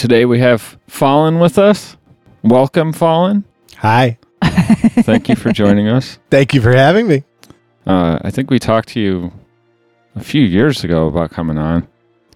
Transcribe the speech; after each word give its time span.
today 0.00 0.24
we 0.24 0.38
have 0.38 0.78
Fallen 0.88 1.38
with 1.38 1.58
us. 1.58 1.96
Welcome, 2.42 2.92
Fallen. 2.94 3.44
Hi. 3.76 4.18
Thank 4.42 5.28
you 5.28 5.36
for 5.36 5.52
joining 5.52 5.88
us. 5.88 6.18
Thank 6.30 6.54
you 6.54 6.62
for 6.62 6.72
having 6.74 7.06
me. 7.06 7.22
Uh, 7.86 8.18
I 8.22 8.30
think 8.30 8.50
we 8.50 8.58
talked 8.58 8.88
to 8.90 9.00
you 9.00 9.30
a 10.16 10.24
few 10.24 10.42
years 10.42 10.84
ago 10.84 11.06
about 11.06 11.30
coming 11.30 11.58
on, 11.58 11.86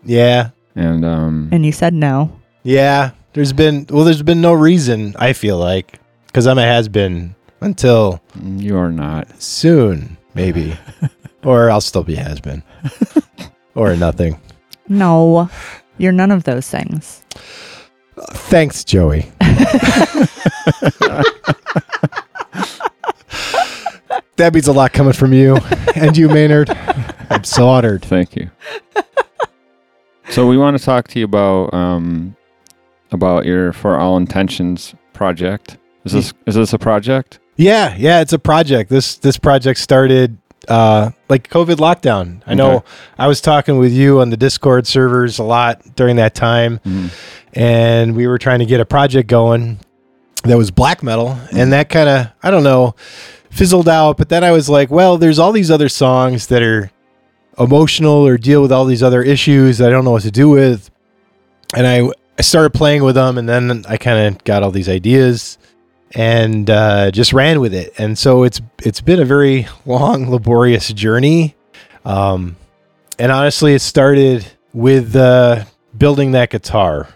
Yeah. 0.04 0.50
and 0.77 1.04
um, 1.06 1.48
And 1.52 1.64
you 1.64 1.73
said 1.73 1.95
no. 1.95 2.38
Yeah. 2.65 3.12
There's 3.32 3.52
been, 3.54 3.87
well, 3.88 4.04
there's 4.04 4.23
been 4.23 4.40
no 4.42 4.52
reason, 4.52 5.15
I 5.18 5.32
feel 5.32 5.57
like, 5.59 5.98
because 6.26 6.46
I'm 6.46 6.59
a 6.59 6.62
has 6.62 6.88
been 6.88 7.35
until 7.62 8.20
you 8.45 8.76
are 8.76 8.90
not. 8.92 9.42
soon, 9.42 10.16
maybe. 10.35 10.76
or 11.45 11.70
I'll 11.70 11.80
still 11.80 12.04
be 12.04 12.15
has 12.16 12.40
been. 12.40 12.62
or 13.74 13.96
nothing. 13.96 14.38
No, 14.87 15.48
you're 15.98 16.12
none 16.12 16.30
of 16.30 16.45
those 16.45 16.68
things. 16.68 17.24
Thanks, 18.16 18.84
Joey. 18.84 19.32
that 24.36 24.52
means 24.52 24.68
a 24.68 24.73
lot 24.73 24.92
coming 24.92 25.12
from 25.12 25.32
you 25.32 25.56
and 25.96 26.16
you, 26.16 26.28
Maynard. 26.28 26.70
I'm 27.30 27.45
so 27.45 27.68
honored. 27.68 28.04
Thank 28.04 28.36
you. 28.36 28.51
so 30.30 30.46
we 30.46 30.56
want 30.56 30.78
to 30.78 30.84
talk 30.84 31.09
to 31.09 31.18
you 31.18 31.24
about 31.24 31.73
um, 31.74 32.36
about 33.10 33.46
your 33.46 33.73
For 33.73 33.98
All 33.98 34.16
Intentions 34.16 34.95
project. 35.12 35.79
Is 36.04 36.12
this 36.12 36.32
is 36.46 36.54
this 36.54 36.73
a 36.73 36.79
project? 36.79 37.40
Yeah, 37.56 37.95
yeah, 37.96 38.20
it's 38.20 38.32
a 38.32 38.38
project. 38.38 38.90
This 38.90 39.16
this 39.16 39.38
project 39.38 39.79
started 39.80 40.36
uh 40.68 41.10
like 41.29 41.48
COVID 41.51 41.76
lockdown. 41.76 42.40
I 42.46 42.54
know 42.54 42.76
Okay. 42.76 42.87
I 43.18 43.26
was 43.26 43.40
talking 43.40 43.79
with 43.79 43.93
you 43.93 44.20
on 44.20 44.30
the 44.30 44.37
Discord 44.37 44.87
servers 44.87 45.38
a 45.38 45.45
lot 45.45 45.82
during 45.96 46.16
that 46.16 46.34
time 46.34 46.80
Mhm. 46.87 47.10
and 47.54 48.16
we 48.16 48.26
were 48.26 48.38
trying 48.38 48.59
to 48.60 48.66
get 48.66 48.80
a 48.80 48.85
project 48.85 49.29
going 49.29 49.79
that 50.45 50.57
was 50.59 50.70
black 50.70 51.02
metal 51.02 51.38
and 51.52 51.73
that 51.73 51.88
kind 51.88 52.09
of 52.09 52.26
I 52.42 52.51
don't 52.51 52.65
know 52.65 52.95
fizzled 53.51 53.88
out, 53.88 54.16
but 54.16 54.29
then 54.29 54.42
I 54.42 54.51
was 54.51 54.68
like, 54.68 54.90
well, 54.90 55.16
there's 55.16 55.38
all 55.38 55.52
these 55.52 55.70
other 55.70 55.88
songs 55.88 56.48
that 56.48 56.60
are 56.60 56.90
emotional 57.59 58.26
or 58.26 58.37
deal 58.37 58.60
with 58.62 58.73
all 58.73 58.85
these 58.85 59.02
other 59.02 59.23
issues 59.23 59.79
that 59.79 59.88
I 59.88 59.90
don't 59.92 60.04
know 60.04 60.10
what 60.10 60.23
to 60.23 60.30
do 60.32 60.48
with. 60.48 60.90
And 61.76 61.87
I 61.87 62.09
I 62.38 62.42
started 62.42 62.70
playing 62.70 63.04
with 63.04 63.15
them 63.15 63.38
and 63.38 63.48
then 63.48 63.85
I 63.88 63.96
kind 63.96 64.26
of 64.26 64.42
got 64.44 64.62
all 64.65 64.72
these 64.72 64.88
ideas 64.88 65.56
and 66.14 66.70
uh, 66.70 67.10
just 67.10 67.32
ran 67.32 67.60
with 67.60 67.75
it. 67.75 67.92
And 67.98 68.16
so 68.16 68.44
it's 68.44 68.60
it's 68.82 69.00
been 69.00 69.20
a 69.20 69.25
very 69.25 69.66
long, 69.84 70.30
laborious 70.30 70.92
journey. 70.92 71.56
Um, 72.04 72.56
and 73.19 73.32
honestly, 73.32 73.75
it 73.75 73.80
started 73.80 74.47
with 74.72 75.14
uh, 75.16 75.64
building 75.97 76.32
that 76.32 76.50
guitar. 76.50 77.08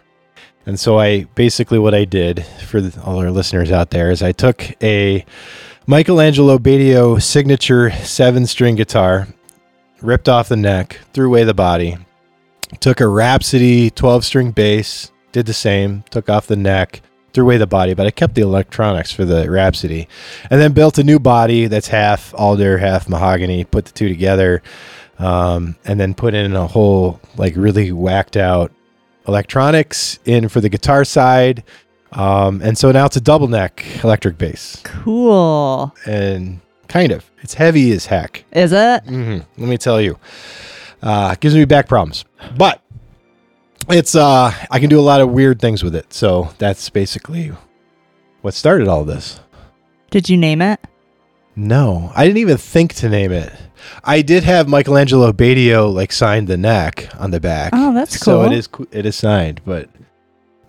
And 0.67 0.79
so 0.79 0.99
I 0.99 1.25
basically 1.35 1.79
what 1.79 1.95
I 1.95 2.05
did 2.05 2.45
for 2.67 2.81
the, 2.81 3.03
all 3.03 3.19
our 3.19 3.31
listeners 3.31 3.73
out 3.73 3.91
there 3.91 4.11
is 4.11 4.23
I 4.23 4.33
took 4.33 4.71
a 4.83 5.25
Michael 5.87 6.21
Angelo 6.21 6.59
Batio 6.59 7.21
signature 7.23 7.91
seven 7.91 8.47
string 8.47 8.75
guitar, 8.75 9.29
ripped 10.03 10.29
off 10.29 10.51
the 10.51 10.57
neck, 10.57 11.01
threw 11.15 11.29
away 11.29 11.45
the 11.45 11.55
body, 11.55 11.97
took 12.81 13.01
a 13.01 13.09
Rhapsody 13.09 13.89
12 13.91 14.25
string 14.25 14.51
bass, 14.51 15.11
did 15.33 15.47
the 15.47 15.55
same, 15.55 16.05
took 16.11 16.29
off 16.29 16.47
the 16.47 16.57
neck, 16.57 17.01
threw 17.39 17.45
away 17.45 17.57
the 17.57 17.69
body, 17.69 17.95
but 17.95 18.05
I 18.05 18.11
kept 18.11 18.35
the 18.35 18.43
electronics 18.43 19.13
for 19.13 19.25
the 19.25 19.49
Rhapsody, 19.49 20.09
and 20.51 20.61
then 20.61 20.73
built 20.73 20.99
a 20.99 21.05
new 21.05 21.21
body 21.21 21.69
that's 21.69 21.87
half 21.87 22.35
alder, 22.35 22.79
half 22.79 23.09
mahogany. 23.09 23.63
Put 23.63 23.85
the 23.85 23.93
two 23.93 24.09
together, 24.09 24.61
um, 25.21 25.77
and 25.85 26.01
then 26.01 26.15
put 26.15 26.35
in 26.35 26.57
a 26.57 26.67
whole 26.67 27.21
like 27.37 27.55
really 27.55 27.93
whacked 27.93 28.37
out 28.37 28.73
electronics 29.29 30.19
in 30.25 30.49
for 30.49 30.61
the 30.61 30.69
guitar 30.69 31.05
side. 31.05 31.63
Um, 32.11 32.61
and 32.61 32.77
so 32.77 32.91
now 32.91 33.07
it's 33.07 33.17
a 33.17 33.21
double 33.21 33.47
neck 33.47 33.85
electric 34.03 34.37
bass, 34.37 34.81
Cool. 34.83 35.95
and 36.07 36.59
kind 36.89 37.13
of 37.13 37.31
it's 37.43 37.55
heavy 37.55 37.93
as 37.93 38.07
heck. 38.07 38.45
Is 38.51 38.73
it? 38.73 39.05
hmm 39.05 39.39
Let 39.59 39.69
me 39.69 39.79
tell 39.79 40.01
you, 40.01 40.19
uh, 41.05 41.37
gives 41.39 41.55
me 41.55 41.67
back 41.67 41.87
problems, 41.87 42.25
but 42.57 42.83
it's 43.91 44.15
uh, 44.15 44.53
I 44.71 44.79
can 44.81 44.89
do 44.91 44.99
a 44.99 45.03
lot 45.03 45.21
of 45.21 45.31
weird 45.31 45.61
things 45.61 45.83
with 45.83 45.95
it. 45.95 46.13
So 46.13 46.51
that's 46.59 46.89
basically 46.91 47.53
what 48.43 48.55
started 48.55 48.89
all 48.89 49.05
this. 49.05 49.41
Did 50.11 50.29
you 50.29 50.37
name 50.37 50.63
it? 50.63 50.81
No, 51.57 52.13
I 52.15 52.25
didn't 52.25 52.39
even 52.39 52.57
think 52.57 52.95
to 52.97 53.09
name 53.09 53.33
it. 53.33 53.53
I 54.05 54.23
did 54.23 54.45
have 54.45 54.69
Michael 54.69 54.97
Angelo 54.97 55.33
Batio 55.33 55.93
like 55.93 56.13
signed 56.13 56.49
the 56.49 56.57
neck 56.57 57.09
on 57.19 57.31
the 57.31 57.41
back. 57.41 57.73
Oh, 57.75 57.93
that's 57.93 58.23
cool. 58.23 58.53
is 58.53 58.67
co- 58.67 58.87
it 58.93 59.05
is 59.07 59.17
signed, 59.17 59.61
but 59.65 59.89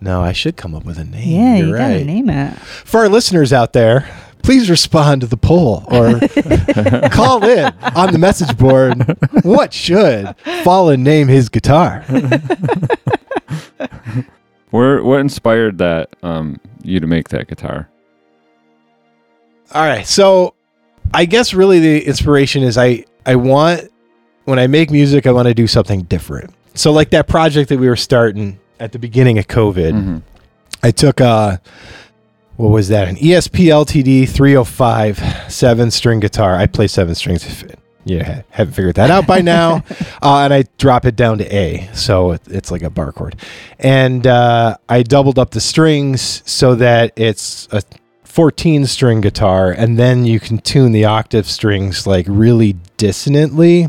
no, 0.00 0.20
I 0.20 0.32
should 0.32 0.56
come 0.56 0.74
up 0.74 0.84
with 0.84 0.98
a 0.98 1.04
name. 1.04 1.28
Yeah, 1.40 1.56
You're 1.56 1.66
you 1.68 1.74
right. 1.74 1.92
gotta 1.92 2.04
name 2.04 2.28
it. 2.30 2.56
For 2.58 3.00
our 3.00 3.08
listeners 3.08 3.52
out 3.52 3.72
there, 3.72 4.08
please 4.42 4.68
respond 4.70 5.20
to 5.22 5.26
the 5.26 5.36
poll 5.36 5.84
or 5.88 6.18
call 7.10 7.44
in 7.44 7.72
on 7.96 8.12
the 8.12 8.18
message 8.18 8.56
board. 8.56 9.04
What 9.42 9.72
should 9.72 10.34
Fallen 10.64 11.02
name 11.02 11.28
his 11.28 11.48
guitar? 11.48 12.04
Where 14.70 15.02
what 15.02 15.20
inspired 15.20 15.78
that 15.78 16.10
um, 16.22 16.60
you 16.82 17.00
to 17.00 17.06
make 17.06 17.28
that 17.30 17.48
guitar? 17.48 17.88
All 19.72 19.82
right. 19.82 20.06
So 20.06 20.54
I 21.12 21.24
guess 21.24 21.52
really 21.54 21.80
the 21.80 22.04
inspiration 22.06 22.62
is 22.62 22.78
I 22.78 23.04
I 23.26 23.34
want 23.36 23.90
when 24.44 24.58
I 24.60 24.66
make 24.68 24.90
music 24.90 25.26
I 25.26 25.32
want 25.32 25.48
to 25.48 25.54
do 25.54 25.66
something 25.66 26.02
different. 26.02 26.54
So 26.74 26.92
like 26.92 27.10
that 27.10 27.26
project 27.26 27.68
that 27.70 27.78
we 27.78 27.88
were 27.88 27.96
starting 27.96 28.60
at 28.78 28.92
the 28.92 28.98
beginning 28.98 29.38
of 29.38 29.48
COVID, 29.48 29.92
Mhm. 29.92 30.22
I 30.84 30.92
took 30.92 31.20
uh 31.20 31.56
what 32.60 32.72
was 32.72 32.88
that? 32.88 33.08
An 33.08 33.16
ESP 33.16 33.66
LTD 33.66 34.28
305 34.28 35.50
seven 35.50 35.90
string 35.90 36.20
guitar. 36.20 36.54
I 36.54 36.66
play 36.66 36.88
seven 36.88 37.14
strings. 37.14 37.46
If 37.46 37.74
you 38.04 38.18
haven't 38.18 38.74
figured 38.74 38.96
that 38.96 39.10
out 39.10 39.26
by 39.26 39.40
now, 39.40 39.82
uh, 40.20 40.40
and 40.40 40.52
I 40.52 40.64
drop 40.76 41.06
it 41.06 41.16
down 41.16 41.38
to 41.38 41.54
A, 41.54 41.88
so 41.94 42.32
it, 42.32 42.42
it's 42.48 42.70
like 42.70 42.82
a 42.82 42.90
bar 42.90 43.12
chord. 43.12 43.36
And 43.78 44.26
uh, 44.26 44.76
I 44.90 45.02
doubled 45.02 45.38
up 45.38 45.52
the 45.52 45.60
strings 45.60 46.42
so 46.44 46.74
that 46.74 47.14
it's 47.16 47.66
a 47.72 47.82
14 48.24 48.86
string 48.86 49.22
guitar, 49.22 49.70
and 49.70 49.98
then 49.98 50.26
you 50.26 50.38
can 50.38 50.58
tune 50.58 50.92
the 50.92 51.06
octave 51.06 51.46
strings 51.46 52.06
like 52.06 52.26
really 52.28 52.76
dissonantly. 52.98 53.84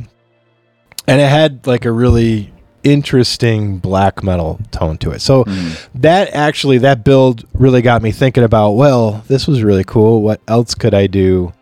And 1.08 1.20
it 1.20 1.30
had 1.30 1.68
like 1.68 1.84
a 1.84 1.92
really 1.92 2.53
interesting 2.83 3.78
black 3.78 4.23
metal 4.23 4.59
tone 4.72 4.97
to 4.99 5.11
it. 5.11 5.22
So 5.22 5.43
Mhm. 5.45 5.87
that 5.95 6.29
actually 6.33 6.78
that 6.79 7.03
build 7.03 7.45
really 7.53 7.81
got 7.81 8.01
me 8.01 8.11
thinking 8.11 8.43
about 8.43 8.72
well 8.72 9.23
this 9.28 9.47
was 9.47 9.63
really 9.63 9.83
cool 9.83 10.22
what 10.22 10.39
else 10.47 10.73
could 10.75 10.93
i 10.93 11.05
do 11.07 11.53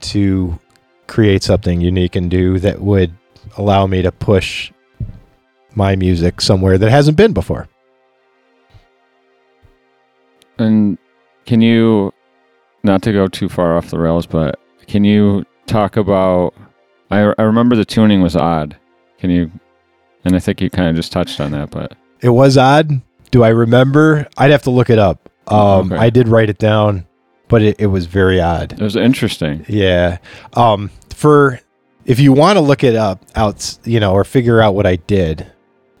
to 0.00 0.58
create 1.06 1.42
something 1.42 1.80
unique 1.80 2.14
and 2.16 2.30
do 2.30 2.58
that 2.60 2.80
would 2.80 3.12
allow 3.58 3.86
me 3.86 4.00
to 4.02 4.12
push 4.12 4.70
my 5.74 5.96
music 5.96 6.40
somewhere 6.40 6.78
that 6.78 6.90
hasn't 6.90 7.16
been 7.16 7.32
before 7.32 7.66
And 10.58 10.98
can 11.46 11.60
you, 11.62 12.12
not 12.84 13.02
to 13.02 13.12
go 13.12 13.26
too 13.28 13.48
far 13.48 13.76
off 13.76 13.90
the 13.90 13.98
rails, 13.98 14.26
but 14.26 14.58
can 14.86 15.04
you 15.04 15.44
talk 15.66 15.96
about? 15.96 16.54
I 17.10 17.32
I 17.38 17.42
remember 17.42 17.76
the 17.76 17.84
tuning 17.84 18.20
was 18.22 18.36
odd. 18.36 18.76
Can 19.18 19.30
you? 19.30 19.50
And 20.24 20.36
I 20.36 20.38
think 20.38 20.60
you 20.60 20.70
kind 20.70 20.88
of 20.88 20.96
just 20.96 21.12
touched 21.12 21.40
on 21.40 21.52
that, 21.52 21.70
but 21.70 21.96
it 22.20 22.28
was 22.30 22.56
odd 22.58 23.00
do 23.30 23.42
i 23.44 23.48
remember 23.48 24.26
i'd 24.38 24.50
have 24.50 24.62
to 24.64 24.70
look 24.70 24.90
it 24.90 24.98
up 24.98 25.30
um, 25.46 25.92
Okay. 25.92 25.96
i 25.96 26.10
did 26.10 26.26
write 26.28 26.50
it 26.50 26.58
down 26.58 27.06
but 27.48 27.62
it, 27.62 27.76
it 27.80 27.86
was 27.86 28.06
very 28.06 28.40
odd 28.40 28.72
it 28.72 28.80
was 28.80 28.94
interesting. 28.96 29.64
Yeah. 29.68 30.18
Um, 30.54 30.90
for 31.14 31.60
if 32.04 32.18
you 32.20 32.32
want 32.32 32.56
to 32.56 32.60
look 32.60 32.82
it 32.84 32.94
up 32.96 33.24
out, 33.36 33.78
you 33.84 34.00
know, 34.00 34.12
or 34.12 34.24
figure 34.24 34.60
out 34.60 34.74
what 34.74 34.84
I 34.86 34.96
did, 34.96 35.46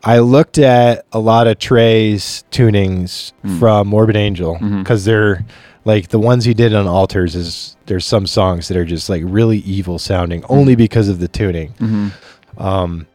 I 0.04 0.18
looked 0.20 0.58
at 0.58 1.06
a 1.12 1.18
lot 1.18 1.46
of 1.46 1.58
Trey's 1.58 2.44
tunings 2.50 3.32
Hmm. 3.42 3.58
from 3.58 3.88
Morbid 3.88 4.16
Angel 4.16 4.58
because 4.60 5.04
they're 5.04 5.44
like 5.84 6.08
the 6.08 6.18
ones 6.18 6.44
he 6.44 6.52
did 6.54 6.74
on 6.74 6.86
Altars 6.86 7.34
is 7.34 7.76
there's 7.86 8.04
some 8.04 8.26
songs 8.26 8.68
that 8.68 8.76
are 8.76 8.84
just 8.84 9.08
like 9.08 9.22
really 9.24 9.58
evil 9.58 9.98
sounding 9.98 10.44
only 10.48 10.74
because 10.74 11.08
of 11.08 11.18
the 11.20 11.28
tuning. 11.28 11.70
hmm 11.78 12.08
Um, 12.58 13.06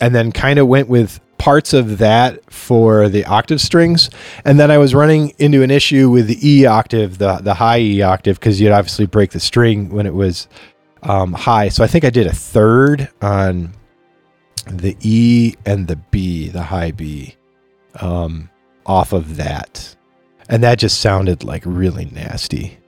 and 0.00 0.14
then 0.14 0.32
kind 0.32 0.58
of 0.58 0.68
went 0.68 0.88
with 0.88 1.20
parts 1.38 1.72
of 1.72 1.98
that 1.98 2.52
for 2.52 3.08
the 3.08 3.24
octave 3.24 3.60
strings. 3.60 4.10
And 4.44 4.58
then 4.58 4.70
I 4.70 4.78
was 4.78 4.94
running 4.94 5.34
into 5.38 5.62
an 5.62 5.70
issue 5.70 6.10
with 6.10 6.26
the 6.26 6.38
E 6.48 6.66
octave, 6.66 7.18
the 7.18 7.36
the 7.36 7.54
high 7.54 7.80
E 7.80 8.02
octave, 8.02 8.38
because 8.38 8.60
you'd 8.60 8.72
obviously 8.72 9.06
break 9.06 9.30
the 9.30 9.40
string 9.40 9.90
when 9.90 10.06
it 10.06 10.14
was 10.14 10.48
um, 11.02 11.32
high. 11.32 11.68
So 11.68 11.84
I 11.84 11.86
think 11.86 12.04
I 12.04 12.10
did 12.10 12.26
a 12.26 12.32
third 12.32 13.08
on 13.22 13.72
the 14.66 14.96
E 15.00 15.54
and 15.64 15.86
the 15.86 15.96
B, 15.96 16.48
the 16.48 16.62
high 16.62 16.90
B, 16.90 17.36
um, 18.00 18.50
off 18.84 19.12
of 19.12 19.36
that. 19.36 19.94
And 20.48 20.62
that 20.62 20.78
just 20.78 21.00
sounded 21.00 21.44
like 21.44 21.62
really 21.64 22.06
nasty. 22.06 22.78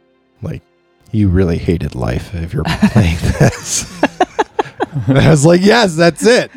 Like 0.42 0.62
you 1.10 1.28
really 1.28 1.58
hated 1.58 1.94
life 1.94 2.34
if 2.34 2.52
you're 2.52 2.64
playing 2.92 3.18
this. 3.38 4.02
I 5.08 5.30
was 5.30 5.44
like, 5.44 5.60
yes, 5.60 5.96
that's 5.96 6.24
it. 6.26 6.50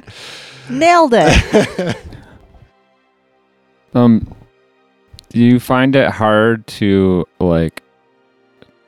Nailed 0.69 1.13
it. 1.15 1.97
Um, 3.93 4.33
do 5.29 5.39
you 5.39 5.59
find 5.59 5.95
it 5.97 6.09
hard 6.11 6.65
to 6.67 7.27
like 7.41 7.83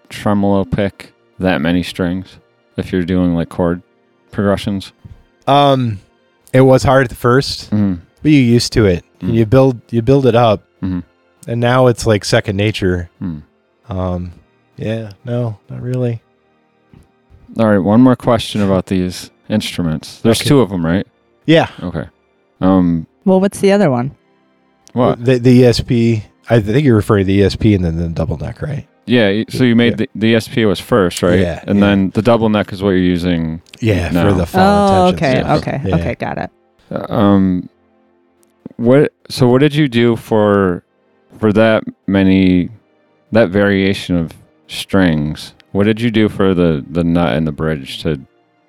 tremolo 0.08 0.64
pick 0.64 1.14
that 1.40 1.60
many 1.60 1.84
strings 1.84 2.38
if 2.78 2.94
you're 2.94 3.04
doing 3.04 3.36
like 3.36 3.50
chord 3.50 3.82
progressions? 4.32 4.94
Um, 5.46 6.00
it 6.54 6.62
was 6.62 6.84
hard 6.84 7.12
at 7.12 7.18
first, 7.18 7.70
Mm. 7.72 8.00
but 8.22 8.32
you 8.32 8.40
used 8.40 8.72
to 8.74 8.86
it. 8.86 9.04
Mm. 9.20 9.34
You 9.34 9.46
build 9.46 9.82
you 9.92 10.02
build 10.02 10.26
it 10.26 10.36
up, 10.36 10.64
Mhm. 10.82 11.04
and 11.50 11.60
now 11.60 11.88
it's 11.88 12.06
like 12.08 12.24
second 12.24 12.56
nature. 12.56 13.10
Mm. 13.22 13.42
Um, 13.90 14.32
yeah, 14.78 15.12
no, 15.26 15.60
not 15.70 15.82
really. 15.82 16.22
All 17.60 17.68
right, 17.68 17.78
one 17.80 18.00
more 18.00 18.16
question 18.16 18.62
about 18.62 18.86
these 18.86 19.32
instruments. 19.50 20.22
There's 20.22 20.40
Okay. 20.40 20.48
two 20.48 20.62
of 20.62 20.70
them, 20.70 20.86
right? 20.86 21.06
Yeah, 21.46 21.70
Okay. 21.82 22.06
Um, 22.62 23.08
well, 23.26 23.40
what's 23.42 23.60
the 23.60 23.72
other 23.72 23.90
one? 23.92 24.16
what? 24.94 25.24
the 25.24 25.38
the 25.40 25.64
ESP. 25.64 26.24
I 26.50 26.60
think 26.60 26.86
you're 26.86 26.96
referring 26.96 27.26
to 27.26 27.28
the 27.28 27.40
ESP 27.42 27.76
and 27.76 27.84
then 27.84 27.98
the 27.98 28.10
double 28.10 28.38
neck, 28.38 28.62
right? 28.62 28.88
Yeah. 29.06 29.44
So 29.50 29.64
you 29.64 29.76
made 29.76 29.98
the, 29.98 30.10
the 30.16 30.34
ESP 30.36 30.68
was 30.68 30.80
first, 30.80 31.22
right? 31.24 31.40
Yeah, 31.40 31.64
And 31.68 31.80
yeah. 31.80 31.86
then 31.86 32.10
the 32.12 32.22
double 32.22 32.50
neck 32.50 32.72
is 32.72 32.82
what 32.84 32.90
you're 32.92 33.00
using. 33.00 33.62
Yeah, 33.80 34.10
No. 34.12 34.30
for 34.30 34.38
the 34.38 34.46
fall 34.46 35.06
Oh, 35.08 35.08
okay, 35.14 35.34
yeah. 35.36 35.56
okay, 35.56 35.82
Yeah. 35.86 35.96
okay, 35.96 36.16
got 36.16 36.38
it. 36.38 36.52
Um, 37.10 37.70
what? 38.78 39.14
So 39.30 39.48
what 39.50 39.60
did 39.60 39.74
you 39.76 39.88
do 39.88 40.16
for 40.16 40.84
for 41.40 41.52
that 41.54 41.84
many 42.08 42.70
that 43.32 43.50
variation 43.50 44.16
of 44.16 44.32
strings? 44.68 45.54
What 45.72 45.86
did 45.86 46.00
you 46.00 46.12
do 46.12 46.30
for 46.30 46.54
the 46.54 46.86
the 46.90 47.04
nut 47.04 47.36
and 47.36 47.48
the 47.48 47.52
bridge 47.52 48.02
to 48.04 48.20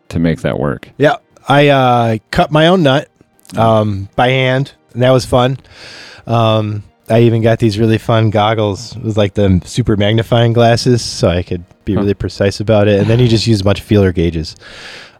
to 0.08 0.18
make 0.18 0.40
that 0.40 0.58
work? 0.58 0.90
Yeah, 0.98 1.16
I 1.48 1.68
uh, 1.68 2.18
cut 2.30 2.50
my 2.50 2.68
own 2.68 2.82
nut 2.82 3.08
um, 3.56 4.08
by 4.16 4.28
hand, 4.28 4.72
and 4.92 5.02
that 5.02 5.10
was 5.10 5.24
fun. 5.24 5.58
Um, 6.26 6.82
I 7.08 7.22
even 7.22 7.42
got 7.42 7.58
these 7.58 7.78
really 7.78 7.98
fun 7.98 8.30
goggles 8.30 8.96
with 8.96 9.18
like 9.18 9.34
the 9.34 9.60
super 9.64 9.96
magnifying 9.96 10.52
glasses, 10.52 11.02
so 11.02 11.28
I 11.28 11.42
could 11.42 11.64
be 11.84 11.96
really 11.96 12.14
precise 12.14 12.60
about 12.60 12.88
it. 12.88 12.98
And 12.98 13.08
then 13.08 13.18
you 13.18 13.28
just 13.28 13.46
use 13.46 13.60
a 13.60 13.64
bunch 13.64 13.80
of 13.80 13.86
feeler 13.86 14.12
gauges. 14.12 14.56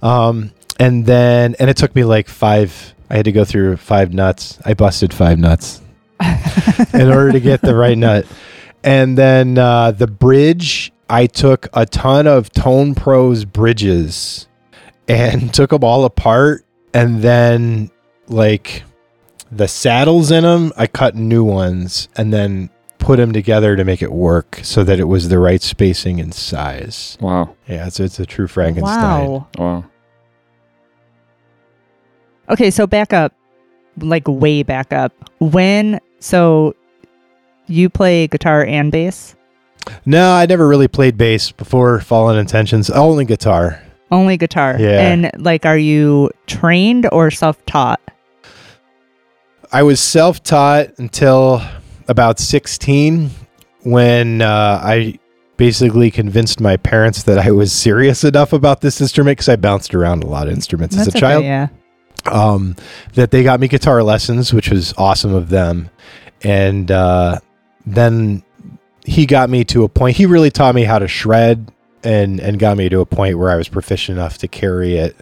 Um, 0.02 0.52
and 0.80 1.04
then, 1.04 1.54
and 1.58 1.68
it 1.68 1.76
took 1.76 1.94
me 1.94 2.04
like 2.04 2.28
five. 2.28 2.94
I 3.10 3.16
had 3.16 3.26
to 3.26 3.32
go 3.32 3.44
through 3.44 3.76
five 3.76 4.14
nuts. 4.14 4.58
I 4.64 4.72
busted 4.74 5.12
five 5.12 5.38
nuts 5.38 5.82
in 6.94 7.08
order 7.08 7.32
to 7.32 7.40
get 7.40 7.60
the 7.60 7.74
right 7.74 7.98
nut. 7.98 8.26
And 8.82 9.16
then 9.16 9.58
uh, 9.58 9.90
the 9.90 10.06
bridge, 10.06 10.90
I 11.08 11.26
took 11.26 11.68
a 11.74 11.84
ton 11.84 12.26
of 12.26 12.50
Tone 12.50 12.94
Pros 12.94 13.44
bridges 13.44 14.46
and 15.08 15.52
took 15.54 15.70
them 15.70 15.84
all 15.84 16.04
apart. 16.04 16.64
And 16.92 17.22
then, 17.22 17.90
like, 18.28 18.84
the 19.50 19.68
saddles 19.68 20.30
in 20.30 20.44
them, 20.44 20.72
I 20.76 20.86
cut 20.86 21.14
new 21.14 21.44
ones 21.44 22.08
and 22.16 22.32
then 22.32 22.70
put 22.98 23.16
them 23.16 23.32
together 23.32 23.76
to 23.76 23.84
make 23.84 24.00
it 24.00 24.12
work 24.12 24.60
so 24.62 24.82
that 24.84 24.98
it 24.98 25.04
was 25.04 25.28
the 25.28 25.38
right 25.38 25.60
spacing 25.60 26.20
and 26.20 26.32
size. 26.32 27.18
Wow. 27.20 27.54
Yeah, 27.68 27.88
so 27.90 28.04
it's 28.04 28.18
a 28.18 28.26
true 28.26 28.46
Frankenstein. 28.46 29.28
Wow. 29.28 29.48
Wow. 29.58 29.84
Okay, 32.48 32.70
so 32.70 32.86
back 32.86 33.12
up, 33.12 33.32
like 33.98 34.26
way 34.26 34.62
back 34.62 34.92
up. 34.92 35.12
When 35.38 36.00
so 36.18 36.74
you 37.66 37.88
play 37.88 38.26
guitar 38.26 38.64
and 38.64 38.90
bass? 38.90 39.36
No, 40.06 40.32
I 40.32 40.46
never 40.46 40.66
really 40.66 40.88
played 40.88 41.18
bass 41.18 41.52
before 41.52 42.00
Fallen 42.00 42.38
Intentions, 42.38 42.88
only 42.90 43.24
guitar. 43.24 43.82
Only 44.14 44.36
guitar. 44.36 44.76
Yeah. 44.78 45.00
And 45.00 45.30
like, 45.38 45.66
are 45.66 45.76
you 45.76 46.30
trained 46.46 47.08
or 47.10 47.32
self-taught? 47.32 48.00
I 49.72 49.82
was 49.82 49.98
self 50.00 50.40
taught 50.44 50.96
until 50.98 51.60
about 52.06 52.38
16 52.38 53.30
when 53.82 54.40
uh, 54.40 54.80
I 54.80 55.18
basically 55.56 56.12
convinced 56.12 56.60
my 56.60 56.76
parents 56.76 57.24
that 57.24 57.38
I 57.38 57.50
was 57.50 57.72
serious 57.72 58.22
enough 58.22 58.52
about 58.52 58.82
this 58.82 59.00
instrument 59.00 59.38
because 59.38 59.48
I 59.48 59.56
bounced 59.56 59.96
around 59.96 60.22
a 60.22 60.28
lot 60.28 60.46
of 60.46 60.54
instruments 60.54 60.96
as 60.96 61.08
a 61.08 61.10
okay, 61.10 61.18
child. 61.18 61.44
yeah. 61.44 61.68
Um, 62.26 62.76
that 63.14 63.32
they 63.32 63.42
got 63.42 63.58
me 63.58 63.66
guitar 63.66 64.04
lessons, 64.04 64.54
which 64.54 64.70
was 64.70 64.94
awesome 64.96 65.34
of 65.34 65.48
them. 65.48 65.90
And 66.42 66.88
uh, 66.90 67.40
then 67.84 68.44
he 69.04 69.26
got 69.26 69.50
me 69.50 69.64
to 69.64 69.82
a 69.82 69.88
point, 69.88 70.16
he 70.16 70.24
really 70.26 70.52
taught 70.52 70.76
me 70.76 70.84
how 70.84 71.00
to 71.00 71.08
shred 71.08 71.72
and, 72.04 72.40
and 72.40 72.58
got 72.58 72.76
me 72.76 72.88
to 72.88 73.00
a 73.00 73.06
point 73.06 73.38
where 73.38 73.50
I 73.50 73.56
was 73.56 73.68
proficient 73.68 74.18
enough 74.18 74.38
to 74.38 74.48
carry 74.48 74.96
it 74.96 75.16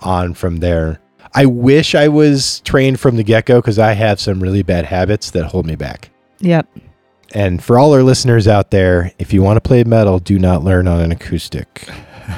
on 0.00 0.34
from 0.34 0.58
there. 0.58 1.00
I 1.34 1.46
wish 1.46 1.94
I 1.94 2.08
was 2.08 2.60
trained 2.60 3.00
from 3.00 3.16
the 3.16 3.22
get 3.22 3.46
go 3.46 3.60
because 3.60 3.78
I 3.78 3.92
have 3.92 4.20
some 4.20 4.40
really 4.40 4.62
bad 4.62 4.86
habits 4.86 5.30
that 5.32 5.46
hold 5.46 5.66
me 5.66 5.76
back. 5.76 6.10
Yep. 6.40 6.68
And 7.34 7.62
for 7.62 7.78
all 7.78 7.92
our 7.92 8.02
listeners 8.02 8.48
out 8.48 8.70
there, 8.70 9.12
if 9.18 9.32
you 9.32 9.42
want 9.42 9.56
to 9.56 9.60
play 9.60 9.84
metal, 9.84 10.18
do 10.18 10.38
not 10.38 10.64
learn 10.64 10.88
on 10.88 11.00
an 11.00 11.12
acoustic. 11.12 11.88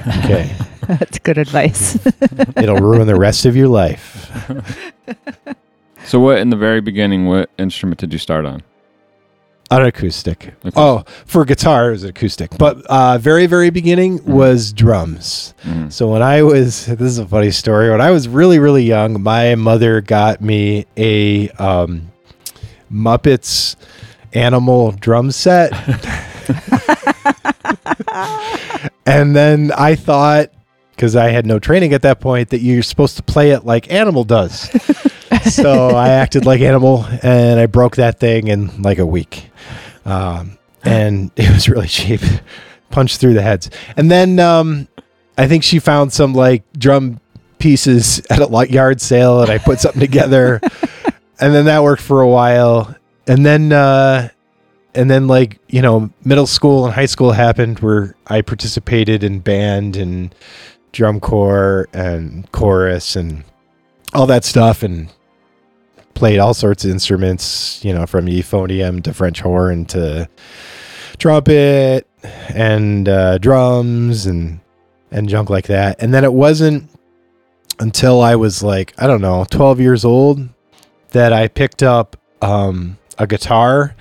Okay. 0.08 0.54
That's 0.88 1.20
good 1.20 1.38
advice. 1.38 1.94
It'll 2.56 2.78
ruin 2.78 3.06
the 3.06 3.14
rest 3.14 3.46
of 3.46 3.54
your 3.54 3.68
life. 3.68 4.32
So 6.04 6.18
what 6.18 6.38
in 6.38 6.50
the 6.50 6.56
very 6.56 6.80
beginning? 6.80 7.26
What 7.26 7.50
instrument 7.58 8.00
did 8.00 8.12
you 8.12 8.18
start 8.18 8.44
on? 8.44 8.62
An 9.72 9.82
acoustic. 9.82 10.48
Acoustic. 10.48 10.72
Oh, 10.76 11.04
for 11.26 11.44
guitar, 11.44 11.88
it 11.88 11.92
was 11.92 12.04
acoustic. 12.04 12.50
But 12.58 12.84
uh, 12.86 13.18
very, 13.18 13.46
very 13.46 13.70
beginning 13.70 14.24
was 14.24 14.72
drums. 14.72 15.54
Mhm. 15.64 15.92
So 15.92 16.08
when 16.08 16.22
I 16.22 16.42
was, 16.42 16.86
this 16.86 17.00
is 17.02 17.18
a 17.18 17.26
funny 17.26 17.50
story. 17.52 17.88
When 17.90 18.00
I 18.00 18.10
was 18.10 18.26
really, 18.28 18.58
really 18.58 18.82
young, 18.82 19.22
my 19.22 19.54
mother 19.54 20.00
got 20.00 20.40
me 20.40 20.86
a 20.96 21.48
um, 21.50 22.10
Muppets 22.92 23.76
animal 24.32 24.90
drum 24.92 25.30
set. 25.30 25.72
and 29.06 29.36
then 29.36 29.70
I 29.76 29.94
thought, 29.94 30.50
because 30.96 31.14
I 31.16 31.28
had 31.30 31.46
no 31.46 31.58
training 31.60 31.92
at 31.92 32.02
that 32.02 32.18
point, 32.20 32.50
that 32.50 32.60
you're 32.60 32.82
supposed 32.82 33.16
to 33.18 33.22
play 33.22 33.50
it 33.52 33.64
like 33.64 33.92
Animal 33.92 34.24
does. 34.24 34.68
so 35.44 35.88
I 35.96 36.10
acted 36.10 36.44
like 36.44 36.60
Animal 36.60 37.04
and 37.22 37.58
I 37.58 37.66
broke 37.66 37.96
that 37.96 38.18
thing 38.20 38.48
in 38.48 38.82
like 38.82 38.98
a 38.98 39.06
week. 39.06 39.50
Um, 40.04 40.58
and 40.82 41.30
it 41.36 41.50
was 41.50 41.68
really 41.68 41.88
cheap. 41.88 42.20
Punched 42.90 43.20
through 43.20 43.34
the 43.34 43.42
heads. 43.42 43.70
And 43.96 44.10
then 44.10 44.40
um, 44.40 44.88
I 45.38 45.46
think 45.46 45.62
she 45.62 45.78
found 45.78 46.12
some 46.12 46.34
like 46.34 46.64
drum 46.72 47.20
pieces 47.58 48.20
at 48.30 48.40
a 48.40 48.66
yard 48.68 49.00
sale 49.00 49.42
and 49.42 49.50
I 49.50 49.58
put 49.58 49.78
something 49.80 50.00
together. 50.00 50.60
and 51.38 51.54
then 51.54 51.66
that 51.66 51.82
worked 51.82 52.02
for 52.02 52.20
a 52.20 52.28
while. 52.28 52.94
And 53.26 53.46
then 53.46 53.72
uh 53.72 54.30
and 54.94 55.08
then 55.08 55.28
like, 55.28 55.60
you 55.68 55.82
know, 55.82 56.10
middle 56.24 56.48
school 56.48 56.84
and 56.84 56.92
high 56.92 57.06
school 57.06 57.30
happened 57.30 57.78
where 57.78 58.16
I 58.26 58.42
participated 58.42 59.22
in 59.22 59.38
band 59.38 59.96
and 59.96 60.34
drum 60.90 61.20
corps 61.20 61.88
and 61.92 62.50
chorus 62.50 63.14
and 63.14 63.44
all 64.12 64.26
that 64.26 64.44
stuff 64.44 64.82
and 64.82 65.08
played 66.20 66.38
all 66.38 66.52
sorts 66.52 66.84
of 66.84 66.90
instruments, 66.90 67.82
you 67.82 67.94
know, 67.94 68.04
from 68.04 68.26
euphonium 68.26 69.02
to 69.02 69.14
French 69.14 69.40
horn 69.40 69.86
to 69.86 70.28
trumpet 71.16 72.06
and 72.54 73.08
uh, 73.08 73.38
drums 73.38 74.26
and 74.26 74.60
and 75.10 75.30
junk 75.30 75.48
like 75.48 75.68
that. 75.68 75.96
And 75.98 76.12
then 76.12 76.22
it 76.22 76.34
wasn't 76.34 76.90
until 77.78 78.20
I 78.20 78.36
was 78.36 78.62
like, 78.62 78.92
I 78.98 79.06
don't 79.06 79.22
know, 79.22 79.46
12 79.48 79.80
years 79.80 80.04
old 80.04 80.46
that 81.12 81.32
I 81.32 81.48
picked 81.48 81.82
up 81.82 82.18
um, 82.42 82.98
a 83.16 83.26
guitar. 83.26 83.96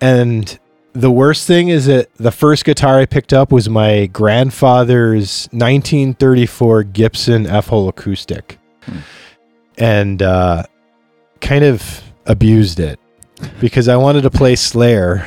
And 0.00 0.56
the 0.92 1.10
worst 1.10 1.48
thing 1.48 1.68
is 1.68 1.86
that 1.86 2.14
the 2.14 2.30
first 2.30 2.64
guitar 2.64 3.00
I 3.00 3.06
picked 3.06 3.32
up 3.32 3.50
was 3.50 3.68
my 3.68 4.06
grandfather's 4.06 5.48
1934 5.50 6.84
Gibson 6.84 7.44
F 7.44 7.66
Hole 7.66 7.88
acoustic. 7.88 8.60
Hmm. 8.82 8.98
And 9.76 10.22
uh, 10.22 10.62
kind 11.40 11.64
of 11.64 12.02
abused 12.26 12.80
it 12.80 12.98
because 13.60 13.88
I 13.88 13.96
wanted 13.96 14.22
to 14.22 14.30
play 14.30 14.56
Slayer 14.56 15.24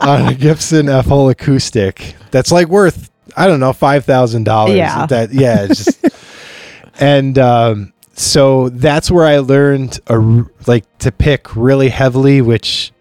on 0.00 0.28
a 0.28 0.34
Gibson 0.34 0.88
F 0.88 1.06
Hole 1.06 1.28
acoustic 1.28 2.14
that's 2.30 2.50
like 2.50 2.68
worth 2.68 3.10
I 3.36 3.46
don't 3.46 3.60
know 3.60 3.72
five 3.72 4.04
thousand 4.04 4.44
dollars. 4.44 4.76
Yeah. 4.76 5.06
That 5.06 5.32
yeah, 5.32 5.66
just 5.66 6.04
and 7.00 7.38
um, 7.38 7.92
so 8.12 8.68
that's 8.70 9.10
where 9.10 9.26
I 9.26 9.38
learned 9.38 10.00
a 10.06 10.44
like 10.66 10.98
to 10.98 11.12
pick 11.12 11.54
really 11.56 11.88
heavily, 11.88 12.40
which 12.40 12.92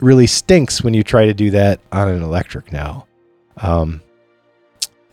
really 0.00 0.26
stinks 0.26 0.82
when 0.82 0.94
you 0.94 1.02
try 1.02 1.26
to 1.26 1.34
do 1.34 1.50
that 1.50 1.80
on 1.90 2.08
an 2.08 2.22
electric 2.22 2.72
now. 2.72 3.06
Um, 3.56 4.02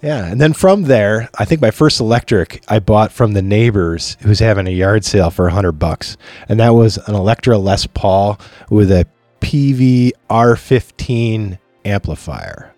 yeah, 0.02 0.25
and 0.25 0.40
then 0.40 0.54
from 0.54 0.84
there, 0.84 1.30
I 1.38 1.46
think 1.46 1.62
my 1.62 1.72
first 1.72 2.00
electric 2.00 2.64
I 2.68 2.80
bought 2.80 3.12
from 3.12 3.34
the 3.34 3.42
neighbors 3.42 4.18
who 4.22 4.30
was 4.30 4.40
having 4.40 4.68
a 4.68 4.72
yard 4.72 5.06
sale 5.06 5.32
for 5.32 5.48
a 5.48 5.52
hundred 5.52 5.74
bucks, 5.74 6.18
and 6.48 6.60
that 6.60 6.70
was 6.70 6.98
an 7.08 7.16
Electra 7.16 7.58
Les 7.58 7.88
Paul 7.88 8.40
with 8.70 8.92
a 8.92 9.08
PV 9.42 10.12
R15 10.30 11.58
amplifier. 11.86 12.74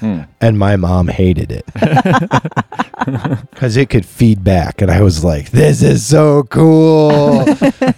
Hmm. 0.00 0.20
And 0.40 0.58
my 0.58 0.76
mom 0.76 1.08
hated 1.08 1.52
it 1.52 1.66
because 3.50 3.76
it 3.76 3.90
could 3.90 4.06
feed 4.06 4.42
back, 4.42 4.80
and 4.80 4.90
I 4.90 5.02
was 5.02 5.22
like, 5.22 5.50
"This 5.50 5.82
is 5.82 6.06
so 6.06 6.44
cool!" 6.44 7.40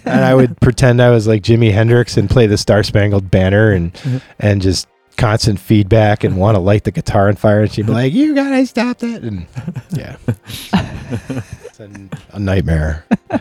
and 0.05 0.25
I 0.25 0.35
would 0.35 0.59
pretend 0.59 1.01
I 1.01 1.11
was 1.11 1.27
like 1.27 1.43
Jimi 1.43 1.71
Hendrix 1.71 2.17
and 2.17 2.29
play 2.29 2.45
the 2.45 2.57
Star 2.57 2.83
Spangled 2.83 3.31
Banner, 3.31 3.71
and 3.71 4.21
and 4.37 4.61
just 4.61 4.87
constant 5.17 5.59
feedback, 5.59 6.23
and 6.23 6.37
want 6.37 6.55
to 6.55 6.59
light 6.59 6.83
the 6.83 6.91
guitar 6.91 7.27
on 7.29 7.35
fire. 7.35 7.61
And 7.61 7.71
she'd 7.71 7.85
be 7.85 7.91
like, 7.93 8.13
"You 8.13 8.33
gotta 8.35 8.65
stop 8.65 8.97
that!" 8.99 9.23
And 9.23 9.45
yeah, 9.91 10.15
it's 10.27 11.79
a, 11.79 11.89
a 12.31 12.39
nightmare. 12.39 13.05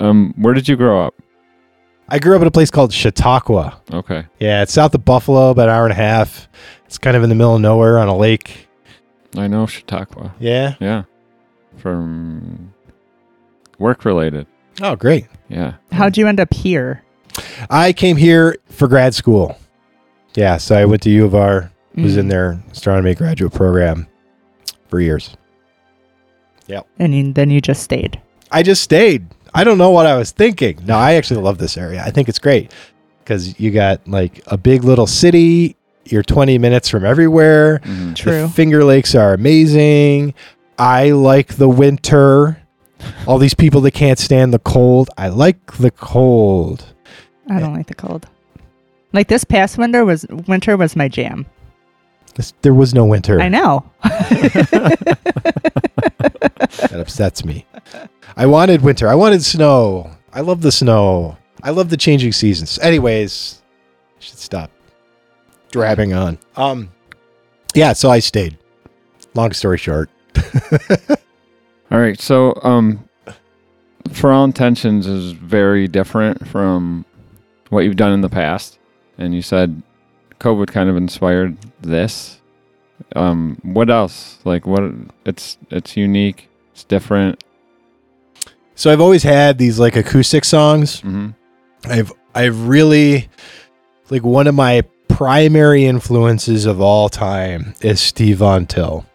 Um, 0.00 0.34
where 0.36 0.54
did 0.54 0.68
you 0.68 0.76
grow 0.76 1.04
up? 1.06 1.14
I 2.08 2.18
grew 2.18 2.34
up 2.34 2.42
in 2.42 2.48
a 2.48 2.50
place 2.50 2.70
called 2.70 2.92
Chautauqua. 2.92 3.80
Okay. 3.92 4.26
Yeah, 4.40 4.62
it's 4.62 4.72
south 4.72 4.94
of 4.94 5.04
Buffalo, 5.04 5.50
about 5.50 5.68
an 5.68 5.74
hour 5.74 5.84
and 5.84 5.92
a 5.92 5.96
half. 5.96 6.48
It's 6.84 6.98
kind 6.98 7.16
of 7.16 7.22
in 7.22 7.28
the 7.28 7.34
middle 7.34 7.54
of 7.54 7.60
nowhere 7.60 7.98
on 7.98 8.08
a 8.08 8.16
lake. 8.16 8.68
I 9.36 9.46
know 9.46 9.66
Chautauqua. 9.66 10.34
Yeah. 10.38 10.74
Yeah. 10.80 11.04
From 11.78 12.74
work 13.78 14.04
related. 14.04 14.46
Oh, 14.82 14.96
great. 14.96 15.26
Yeah. 15.48 15.74
How'd 15.92 16.16
you 16.16 16.26
end 16.26 16.40
up 16.40 16.52
here? 16.52 17.02
I 17.70 17.92
came 17.92 18.16
here 18.16 18.56
for 18.68 18.88
grad 18.88 19.14
school. 19.14 19.56
Yeah, 20.34 20.56
so 20.56 20.76
I 20.76 20.84
went 20.84 21.02
to 21.02 21.10
U 21.10 21.24
of 21.24 21.34
R, 21.34 21.70
was 21.96 22.16
in 22.16 22.26
Mm. 22.26 22.30
their 22.30 22.58
astronomy 22.72 23.14
graduate 23.14 23.52
program 23.52 24.06
for 24.88 25.00
years. 25.00 25.36
Yeah. 26.66 26.80
And 26.98 27.34
then 27.34 27.50
you 27.50 27.60
just 27.60 27.82
stayed. 27.82 28.20
I 28.50 28.62
just 28.62 28.82
stayed. 28.82 29.26
I 29.54 29.62
don't 29.64 29.78
know 29.78 29.90
what 29.90 30.06
I 30.06 30.16
was 30.16 30.30
thinking. 30.32 30.78
No, 30.86 30.96
I 30.96 31.14
actually 31.14 31.40
love 31.40 31.58
this 31.58 31.76
area. 31.76 32.02
I 32.04 32.10
think 32.10 32.28
it's 32.28 32.38
great 32.38 32.72
because 33.22 33.58
you 33.60 33.70
got 33.70 34.06
like 34.08 34.40
a 34.48 34.56
big 34.56 34.82
little 34.82 35.06
city. 35.06 35.76
You're 36.06 36.22
20 36.22 36.58
minutes 36.58 36.88
from 36.88 37.04
everywhere. 37.04 37.80
Mhm. 37.84 38.14
True. 38.16 38.42
The 38.42 38.48
Finger 38.48 38.84
Lakes 38.84 39.14
are 39.14 39.32
amazing. 39.34 40.34
I 40.78 41.10
like 41.10 41.54
the 41.54 41.68
winter. 41.68 42.58
All 43.26 43.38
these 43.38 43.54
people 43.54 43.80
that 43.82 43.92
can't 43.92 44.18
stand 44.18 44.52
the 44.52 44.58
cold. 44.58 45.10
I 45.16 45.28
like 45.28 45.76
the 45.78 45.90
cold. 45.90 46.84
I 47.48 47.60
don't 47.60 47.74
like 47.74 47.86
the 47.86 47.94
cold. 47.94 48.26
Like 49.14 49.28
this 49.28 49.44
past 49.44 49.78
winter 49.78 50.04
was 50.04 50.26
winter 50.28 50.76
was 50.76 50.96
my 50.96 51.08
jam. 51.08 51.46
This, 52.34 52.52
there 52.62 52.74
was 52.74 52.92
no 52.92 53.06
winter. 53.06 53.40
I 53.40 53.48
know. 53.48 53.90
That 56.90 57.00
upsets 57.00 57.44
me. 57.44 57.66
I 58.36 58.46
wanted 58.46 58.82
winter. 58.82 59.08
I 59.08 59.14
wanted 59.14 59.42
snow. 59.42 60.10
I 60.32 60.40
love 60.40 60.60
the 60.60 60.72
snow. 60.72 61.36
I 61.62 61.70
love 61.70 61.88
the 61.88 61.96
changing 61.96 62.32
seasons. 62.32 62.78
Anyways, 62.80 63.62
I 64.16 64.20
should 64.20 64.38
stop 64.38 64.70
drabbing 65.70 66.12
on. 66.12 66.38
Um, 66.56 66.90
yeah. 67.74 67.92
So 67.94 68.10
I 68.10 68.18
stayed. 68.18 68.58
Long 69.34 69.52
story 69.52 69.78
short. 69.78 70.10
All 71.90 71.98
right. 71.98 72.20
So, 72.20 72.58
um, 72.62 73.08
for 74.12 74.32
all 74.32 74.44
intentions, 74.44 75.06
is 75.06 75.32
very 75.32 75.88
different 75.88 76.46
from 76.46 77.04
what 77.70 77.80
you've 77.80 77.96
done 77.96 78.12
in 78.12 78.20
the 78.20 78.28
past. 78.28 78.78
And 79.18 79.34
you 79.34 79.42
said 79.42 79.82
COVID 80.40 80.68
kind 80.68 80.88
of 80.88 80.96
inspired 80.96 81.56
this. 81.80 82.40
Um, 83.16 83.58
what 83.62 83.90
else? 83.90 84.38
Like, 84.44 84.66
what? 84.66 84.82
It's 85.24 85.58
it's 85.70 85.96
unique. 85.96 86.48
It's 86.72 86.84
different. 86.84 87.42
So 88.74 88.92
I've 88.92 89.00
always 89.00 89.22
had 89.22 89.58
these 89.58 89.78
like 89.78 89.94
acoustic 89.96 90.44
songs. 90.44 91.00
hmm 91.00 91.30
I've 91.86 92.12
I've 92.34 92.66
really 92.66 93.28
like 94.10 94.24
one 94.24 94.46
of 94.46 94.54
my 94.54 94.82
primary 95.08 95.84
influences 95.84 96.66
of 96.66 96.80
all 96.80 97.08
time 97.08 97.74
is 97.82 98.00
Steve 98.00 98.38
Von 98.38 98.66
Till. 98.66 99.06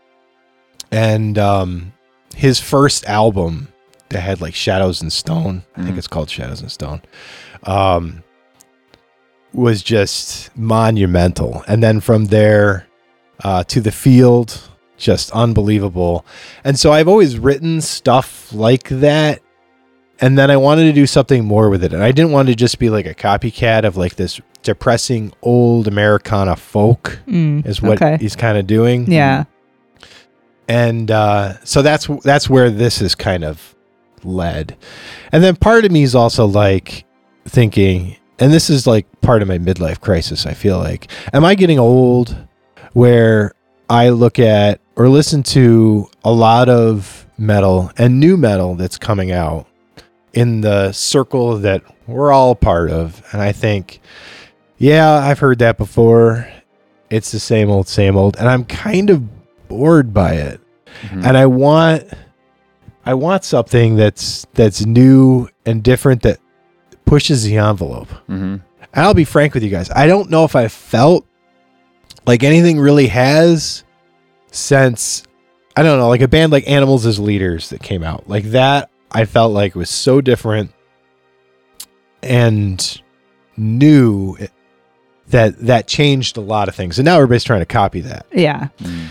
And 0.92 1.38
um 1.38 1.94
his 2.36 2.60
first 2.60 3.06
album 3.06 3.68
that 4.10 4.22
had 4.22 4.40
like 4.40 4.56
Shadows 4.56 5.02
and 5.02 5.12
Stone, 5.12 5.64
I 5.76 5.82
think 5.84 5.96
Mhm. 5.96 5.98
it's 5.98 6.08
called 6.08 6.30
Shadows 6.30 6.62
and 6.62 6.72
Stone. 6.72 7.02
Um 7.64 8.24
was 9.54 9.82
just 9.84 10.56
monumental. 10.58 11.64
And 11.68 11.82
then 11.84 12.00
from 12.00 12.26
there 12.26 12.88
uh 13.44 13.64
to 13.66 13.82
the 13.82 13.92
field, 13.92 14.62
just 14.98 15.32
unbelievable. 15.32 16.26
And 16.64 16.78
so 16.80 16.92
I've 16.92 17.08
always 17.08 17.38
written 17.40 17.82
stuff 17.82 18.52
like 18.54 18.90
that 18.90 19.42
and 20.22 20.38
then 20.38 20.52
I 20.52 20.58
wanted 20.58 20.84
to 20.84 20.92
do 20.92 21.08
something 21.08 21.46
more 21.46 21.70
with 21.70 21.82
it. 21.84 21.94
And 21.94 22.04
I 22.04 22.12
didn't 22.12 22.32
want 22.34 22.50
to 22.50 22.56
just 22.56 22.78
be 22.78 22.90
like 22.90 23.06
a 23.06 23.14
copycat 23.16 23.86
of 23.86 23.96
like 23.96 24.16
this 24.18 24.42
depressing 24.64 25.32
old 25.42 25.88
Americana 25.88 26.58
folk 26.58 27.20
Mm, 27.26 27.66
is 27.66 27.82
what 27.82 28.02
okay. 28.02 28.18
he's 28.20 28.36
kind 28.36 28.58
of 28.58 28.68
doing. 28.68 29.10
Yeah. 29.10 29.46
And 30.68 31.10
uh, 31.10 31.54
so 31.64 31.82
that's 31.82 32.08
that's 32.24 32.50
where 32.50 32.70
this 32.70 33.02
is 33.02 33.16
kind 33.16 33.44
of 33.44 33.74
led. 34.24 34.76
And 35.32 35.44
then 35.44 35.56
part 35.56 35.86
of 35.86 35.92
me 35.92 36.04
is 36.04 36.14
also 36.14 36.46
like 36.46 37.06
thinking, 37.46 38.18
and 38.40 38.52
this 38.52 38.70
is 38.70 38.88
like 38.88 39.06
part 39.22 39.42
of 39.42 39.48
my 39.48 39.58
midlife 39.58 40.00
crisis, 40.00 40.46
I 40.46 40.54
feel 40.54 40.78
like. 40.78 41.10
Am 41.34 41.44
I 41.46 41.56
getting 41.56 41.80
old 41.80 42.36
where 42.94 43.54
I 43.90 44.10
look 44.10 44.40
at 44.40 44.82
or 44.96 45.10
listen 45.10 45.44
to 45.44 46.10
a 46.24 46.32
lot 46.32 46.70
of 46.70 47.26
metal 47.38 47.92
and 47.98 48.20
new 48.20 48.38
metal 48.38 48.76
that's 48.76 48.98
coming 48.98 49.32
out 49.32 49.68
in 50.34 50.62
the 50.62 50.92
circle 50.92 51.58
that 51.60 51.82
we're 52.08 52.32
all 52.32 52.56
part 52.56 52.92
of. 52.92 53.24
And 53.32 53.42
I 53.42 53.52
think, 53.52 54.02
yeah, 54.78 55.12
I've 55.12 55.40
heard 55.40 55.60
that 55.60 55.78
before. 55.78 56.48
It's 57.10 57.32
the 57.32 57.40
same 57.40 57.70
old, 57.70 57.88
same 57.88 58.16
old. 58.18 58.38
And 58.38 58.48
I'm 58.48 58.66
kind 58.66 59.10
of 59.10 59.24
bored 59.68 60.14
by 60.14 60.34
it. 60.34 60.62
Mhm. 61.04 61.26
And 61.26 61.38
I 61.38 61.46
want 61.46 62.04
I 63.06 63.14
want 63.14 63.44
something 63.44 63.96
that's 63.96 64.46
that's 64.54 64.86
new 64.86 65.48
and 65.66 65.82
different 65.82 66.22
that 66.24 66.40
pushes 67.10 67.44
the 67.44 67.58
envelope. 67.58 68.08
Mhm. 68.30 68.62
And 68.94 69.06
I'll 69.06 69.14
be 69.14 69.24
frank 69.26 69.54
with 69.54 69.64
you 69.64 69.70
guys. 69.70 69.90
I 69.92 70.08
don't 70.08 70.30
know 70.30 70.44
if 70.46 70.56
I 70.56 70.68
felt 70.68 71.26
like 72.28 72.44
anything 72.44 72.80
really 72.80 73.08
has 73.08 73.84
since 74.52 75.24
I 75.76 75.84
don't 75.84 75.98
know, 76.00 76.10
like 76.10 76.22
a 76.22 76.28
band 76.28 76.52
like 76.52 76.68
Animals 76.68 77.06
as 77.06 77.20
Leaders 77.20 77.70
that 77.70 77.82
came 77.82 78.04
out. 78.04 78.28
Like 78.30 78.46
that 78.52 78.90
I 79.12 79.26
felt 79.26 79.54
like 79.54 79.76
was 79.76 79.90
so 79.90 80.22
different 80.22 80.72
and 82.22 83.02
new 83.58 84.36
that 85.30 85.58
that 85.66 85.88
changed 85.88 86.38
a 86.38 86.42
lot 86.42 86.68
of 86.68 86.76
things. 86.76 87.00
And 87.00 87.06
now 87.06 87.16
everybody's 87.16 87.44
trying 87.44 87.62
to 87.62 87.66
copy 87.66 88.02
that. 88.02 88.26
Yeah. 88.34 88.68
Mhm. 88.80 89.06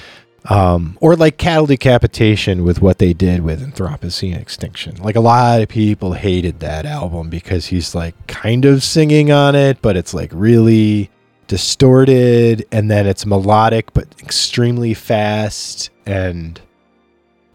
Um, 0.45 0.97
or 1.00 1.14
like 1.16 1.37
cattle 1.37 1.66
decapitation 1.66 2.64
with 2.64 2.80
what 2.80 2.99
they 2.99 3.12
did 3.12 3.42
with 3.42 3.61
Anthropocene 3.61 4.38
Extinction. 4.40 4.97
Like 4.97 5.16
a 5.16 5.21
lot 5.21 5.61
of 5.61 5.68
people 5.68 6.12
hated 6.14 6.61
that 6.61 6.87
album 6.87 7.28
because 7.28 7.66
he's 7.66 7.95
like 7.95 8.14
kind 8.28 8.64
of 8.64 8.83
singing 8.83 9.30
on 9.30 9.54
it, 9.54 9.83
but 9.83 9.97
it's 9.97 10.14
like 10.14 10.30
really 10.33 11.11
distorted 11.49 12.66
and 12.71 12.90
then 12.90 13.07
it's 13.07 13.25
melodic 13.26 13.92
but 13.95 14.07
extremely 14.21 14.92
fast 14.95 15.88
and 16.07 16.61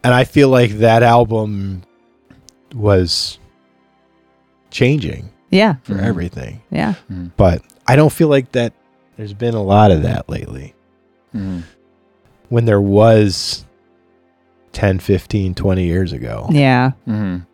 and 0.03 0.13
I 0.13 0.23
feel 0.25 0.49
like 0.49 0.71
that 0.79 1.03
album 1.03 1.83
was 2.75 3.37
changing 4.71 5.29
Yeah. 5.51 5.75
for 5.83 5.93
Mhm. 5.95 6.03
everything. 6.03 6.61
Yeah. 6.71 6.95
But 7.37 7.61
I 7.87 7.95
don't 7.95 8.11
feel 8.11 8.27
like 8.27 8.51
that 8.53 8.73
there's 9.15 9.33
been 9.33 9.53
a 9.53 9.61
lot 9.63 9.91
of 9.91 10.01
that 10.03 10.27
lately 10.29 10.73
Mhm. 11.35 11.63
When 12.53 12.65
there 12.65 12.79
was 12.79 13.65
10, 14.73 14.99
15, 14.99 15.55
20 15.55 15.85
years 15.85 16.13
ago. 16.13 16.45
Yeah. 16.51 16.91
Mhm. 17.07 17.47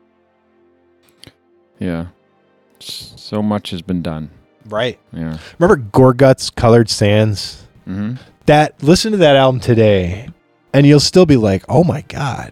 Yeah. 1.80 2.08
So 2.82 3.42
much 3.42 3.70
has 3.70 3.82
been 3.82 4.02
done. 4.02 4.30
Right. 4.66 5.00
Yeah. 5.14 5.38
Remember 5.58 5.82
Gorguts 5.92 6.54
Colored 6.54 6.90
Sands? 6.90 7.66
hmm 7.86 8.16
That 8.46 8.84
listen 8.84 9.14
to 9.14 9.18
that 9.20 9.38
album 9.38 9.62
today 9.62 10.28
and 10.74 10.86
you'll 10.86 11.00
still 11.00 11.26
be 11.26 11.38
like, 11.38 11.64
"Oh 11.70 11.86
my 11.86 12.02
god." 12.10 12.52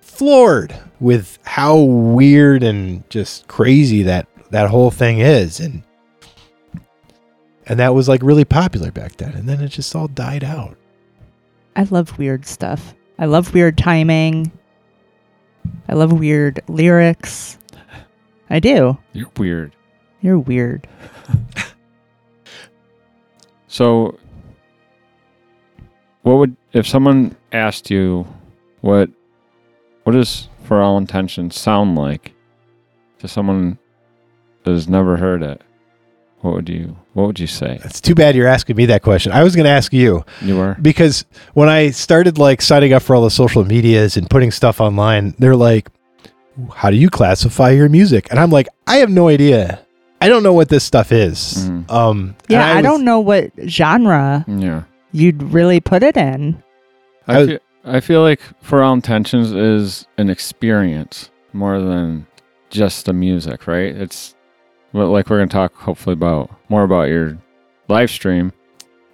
Floored 0.00 0.76
with 1.00 1.40
how 1.42 1.76
weird 1.76 2.62
and 2.62 3.02
just 3.10 3.48
crazy 3.48 4.04
that 4.04 4.28
that 4.50 4.70
whole 4.70 4.92
thing 4.92 5.18
is 5.18 5.58
and 5.58 5.82
and 7.66 7.80
that 7.80 7.94
was 7.96 8.08
like 8.08 8.22
really 8.22 8.44
popular 8.44 8.92
back 8.92 9.16
then 9.16 9.32
and 9.32 9.48
then 9.48 9.60
it 9.60 9.68
just 9.70 9.96
all 9.96 10.06
died 10.06 10.44
out. 10.44 10.76
I 11.76 11.84
love 11.84 12.18
weird 12.18 12.46
stuff. 12.46 12.94
I 13.18 13.26
love 13.26 13.54
weird 13.54 13.78
timing. 13.78 14.52
I 15.88 15.94
love 15.94 16.12
weird 16.12 16.60
lyrics. 16.68 17.58
I 18.50 18.60
do. 18.60 18.98
You're 19.12 19.30
weird. 19.36 19.74
You're 20.20 20.38
weird. 20.38 20.88
So, 23.74 24.16
what 26.22 26.36
would 26.36 26.56
if 26.72 26.86
someone 26.86 27.34
asked 27.50 27.90
you 27.90 28.24
what 28.82 29.10
what 30.04 30.12
does 30.12 30.48
for 30.62 30.80
all 30.80 30.96
intentions 30.96 31.58
sound 31.58 31.96
like 31.96 32.34
to 33.18 33.26
someone 33.26 33.80
that 34.62 34.70
has 34.70 34.86
never 34.86 35.16
heard 35.16 35.42
it? 35.42 35.60
What 36.38 36.54
would 36.54 36.68
you 36.68 36.96
what 37.14 37.26
would 37.26 37.40
you 37.40 37.46
say? 37.46 37.80
It's 37.84 38.00
too 38.00 38.14
bad 38.14 38.34
you're 38.36 38.46
asking 38.46 38.76
me 38.76 38.86
that 38.86 39.02
question. 39.02 39.32
I 39.32 39.42
was 39.42 39.56
going 39.56 39.64
to 39.64 39.70
ask 39.70 39.92
you 39.92 40.24
You 40.42 40.56
were 40.56 40.76
because 40.82 41.24
when 41.54 41.68
I 41.68 41.90
started 41.90 42.38
like 42.38 42.60
signing 42.62 42.92
up 42.92 43.02
for 43.02 43.16
all 43.16 43.22
the 43.24 43.30
social 43.30 43.64
medias 43.64 44.16
and 44.16 44.28
putting 44.28 44.50
stuff 44.50 44.80
online, 44.80 45.34
they're 45.38 45.56
like, 45.56 45.88
"How 46.74 46.90
do 46.90 46.96
you 46.96 47.08
classify 47.10 47.70
your 47.70 47.88
music?" 47.88 48.28
And 48.30 48.38
I'm 48.38 48.50
like, 48.50 48.68
"I 48.86 48.96
have 48.96 49.10
no 49.10 49.28
idea. 49.28 49.80
I 50.20 50.28
don't 50.28 50.42
know 50.42 50.52
what 50.54 50.68
this 50.68 50.84
stuff 50.84 51.12
is." 51.12 51.68
Mhm. 51.68 51.90
Um, 51.90 52.36
Yeah, 52.48 52.62
and 52.62 52.70
I, 52.70 52.74
was- 52.76 52.84
don't 52.84 53.04
know 53.04 53.20
what 53.20 53.50
genre 53.66 54.44
yeah. 54.48 54.82
you'd 55.12 55.42
really 55.42 55.80
put 55.80 56.02
it 56.02 56.16
in. 56.16 56.62
I 57.28 57.34
I 57.34 57.38
was- 57.38 57.48
feel, 57.48 57.58
I 57.86 58.00
feel 58.00 58.22
like 58.22 58.40
for 58.62 58.82
all 58.82 58.92
intentions 58.94 59.52
is 59.52 60.06
an 60.18 60.30
experience 60.30 61.30
more 61.52 61.78
than 61.80 62.26
just 62.70 63.06
the 63.06 63.12
music, 63.12 63.66
right? 63.66 63.94
It's 63.94 64.34
well, 64.94 65.10
like 65.10 65.28
we're 65.28 65.36
gonna 65.38 65.48
talk 65.48 65.74
hopefully 65.74 66.14
about 66.14 66.50
more 66.70 66.82
about 66.84 67.08
your 67.08 67.36
live 67.88 68.10
stream. 68.10 68.52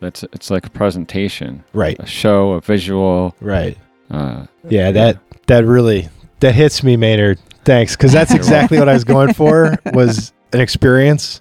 That's 0.01 0.23
it's 0.23 0.51
like 0.51 0.65
a 0.67 0.71
presentation, 0.71 1.65
Right, 1.73 1.99
a 1.99 2.07
show, 2.07 2.53
a 2.53 2.61
visual. 2.61 3.35
right. 3.41 3.77
Uh, 4.11 4.47
Yeah, 4.69 4.93
that 4.93 5.19
that 5.47 5.65
really 5.67 6.09
that 6.41 6.55
hits 6.55 6.83
me, 6.83 6.97
Maynard. 6.97 7.39
Thanks, 7.65 7.97
because 7.97 8.13
that's 8.13 8.33
exactly 8.41 8.79
what 8.79 8.89
I 8.89 8.95
was 8.95 9.05
going 9.05 9.35
for 9.35 9.77
was 9.93 10.33
an 10.53 10.61
experience. 10.61 11.41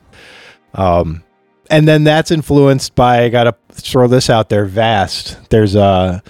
Um, 0.74 1.24
and 1.70 1.88
then 1.88 2.04
that's 2.04 2.32
influenced 2.32 2.96
by 2.96 3.24
I 3.24 3.30
gotta 3.30 3.56
throw 3.72 4.08
this 4.08 4.30
out 4.30 4.50
there. 4.50 4.66
Vast. 4.66 5.50
There's 5.50 5.76
a 5.76 6.22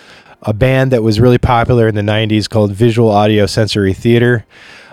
a 0.43 0.53
band 0.53 0.91
that 0.91 1.01
was 1.03 1.19
really 1.19 1.37
popular 1.39 1.87
in 1.87 1.95
the 1.95 2.01
'90s 2.01 2.47
called 2.49 2.71
Visual 2.73 3.09
Audio 3.09 3.45
Sensory 3.45 3.93
Theater. 3.93 4.45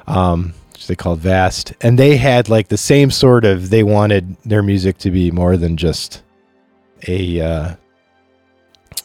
Um, 0.07 0.55
which 0.77 0.87
they 0.89 0.95
called 0.95 1.21
Vast, 1.21 1.73
and 1.81 1.99
they 1.99 2.19
had 2.19 2.51
like 2.51 2.69
the 2.69 2.77
same 2.77 3.11
sort 3.11 3.47
of. 3.47 3.71
They 3.71 3.83
wanted 3.83 4.37
their 4.45 4.63
music 4.63 4.99
to 4.99 5.11
be 5.11 5.31
more 5.31 5.57
than 5.57 5.79
just 5.79 6.23
a 7.09 7.41
uh, 7.41 7.75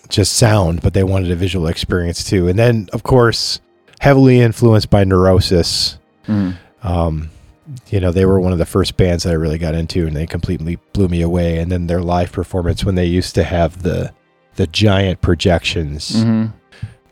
just 0.09 0.33
sound, 0.33 0.81
but 0.81 0.93
they 0.93 1.03
wanted 1.05 1.31
a 1.31 1.35
visual 1.35 1.67
experience 1.67 2.25
too. 2.25 2.49
And 2.49 2.59
then, 2.59 2.89
of 2.91 3.03
course, 3.03 3.61
heavily 4.01 4.41
influenced 4.41 4.89
by 4.89 5.05
Neurosis. 5.05 5.97
mhm. 6.27 6.55
Um, 6.83 7.29
you 7.89 8.01
know, 8.01 8.11
they 8.11 8.25
were 8.25 8.39
one 8.39 8.51
of 8.51 8.57
the 8.57 8.65
first 8.65 8.97
bands 8.97 9.23
that 9.23 9.29
I 9.29 9.35
really 9.35 9.57
got 9.57 9.73
into, 9.75 10.05
and 10.05 10.13
they 10.15 10.27
completely 10.27 10.77
blew 10.91 11.07
me 11.07 11.21
away. 11.21 11.59
And 11.59 11.71
then 11.71 11.87
their 11.87 12.01
live 12.01 12.33
performance 12.33 12.83
when 12.83 12.95
they 12.95 13.05
used 13.05 13.33
to 13.35 13.43
have 13.43 13.81
the 13.83 14.11
the 14.57 14.67
giant 14.67 15.21
projections, 15.21 16.11
Mhm. 16.25 16.51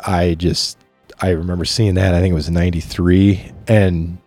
I 0.05 0.33
just 0.35 0.77
I 1.21 1.29
remember 1.29 1.63
seeing 1.63 1.93
that. 1.95 2.13
I 2.13 2.19
think 2.19 2.31
it 2.33 2.35
was 2.35 2.49
'93, 2.49 3.51
and 3.69 4.17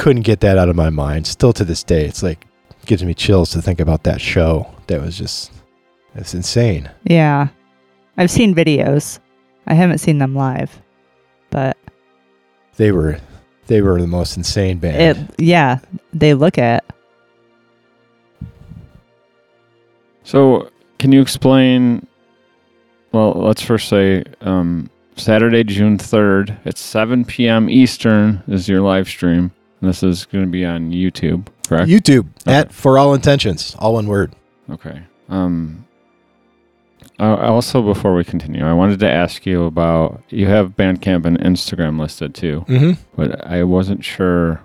couldn't 0.00 0.22
get 0.22 0.40
that 0.40 0.56
out 0.56 0.70
of 0.70 0.76
my 0.76 0.88
mind. 0.88 1.26
Still 1.26 1.52
to 1.52 1.62
this 1.62 1.84
day, 1.84 2.06
it's 2.06 2.22
like 2.22 2.46
gives 2.86 3.04
me 3.04 3.12
chills 3.12 3.50
to 3.50 3.60
think 3.60 3.80
about 3.80 4.02
that 4.04 4.18
show. 4.18 4.66
That 4.86 5.02
was 5.02 5.16
just 5.16 5.52
it's 6.14 6.32
insane. 6.32 6.90
Yeah. 7.04 7.48
I've 8.16 8.30
seen 8.30 8.54
videos. 8.54 9.18
I 9.66 9.74
haven't 9.74 9.98
seen 9.98 10.16
them 10.16 10.34
live. 10.34 10.80
But 11.50 11.76
They 12.76 12.92
were 12.92 13.20
they 13.66 13.82
were 13.82 14.00
the 14.00 14.06
most 14.06 14.38
insane 14.38 14.78
band. 14.78 14.96
it 15.18 15.34
yeah, 15.38 15.80
they 16.14 16.32
look 16.32 16.56
it. 16.56 16.82
So, 20.24 20.70
can 20.98 21.12
you 21.12 21.20
explain? 21.20 22.06
Well, 23.12 23.32
let's 23.32 23.62
first 23.62 23.88
say 23.88 24.24
um, 24.40 24.88
Saturday, 25.16 25.64
June 25.64 25.98
3rd, 25.98 26.56
at 26.64 26.78
7 26.78 27.24
p.m. 27.24 27.68
Eastern 27.68 28.42
is 28.46 28.68
your 28.68 28.80
live 28.80 29.08
stream. 29.08 29.50
And 29.80 29.88
this 29.88 30.02
is 30.02 30.26
going 30.26 30.44
to 30.44 30.50
be 30.50 30.64
on 30.64 30.90
YouTube, 30.90 31.46
correct? 31.66 31.88
YouTube 31.88 32.26
Okay. 32.46 32.54
at 32.58 32.72
for 32.72 32.98
all 32.98 33.14
intentions, 33.14 33.74
all 33.78 33.94
one 33.94 34.06
word. 34.06 34.34
Okay. 34.70 35.02
Um, 35.28 35.86
I 37.18 37.46
also, 37.48 37.82
before 37.82 38.14
we 38.14 38.24
continue, 38.24 38.64
I 38.64 38.72
wanted 38.72 38.98
to 39.00 39.10
ask 39.10 39.44
you 39.44 39.64
about 39.64 40.22
you 40.30 40.46
have 40.46 40.70
Bandcamp 40.76 41.26
and 41.26 41.38
Instagram 41.40 42.00
listed 42.00 42.34
too, 42.34 42.64
Mm-hmm. 42.68 42.92
but 43.14 43.46
I 43.46 43.62
wasn't 43.64 44.04
sure 44.04 44.62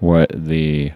what 0.00 0.30
the 0.34 0.92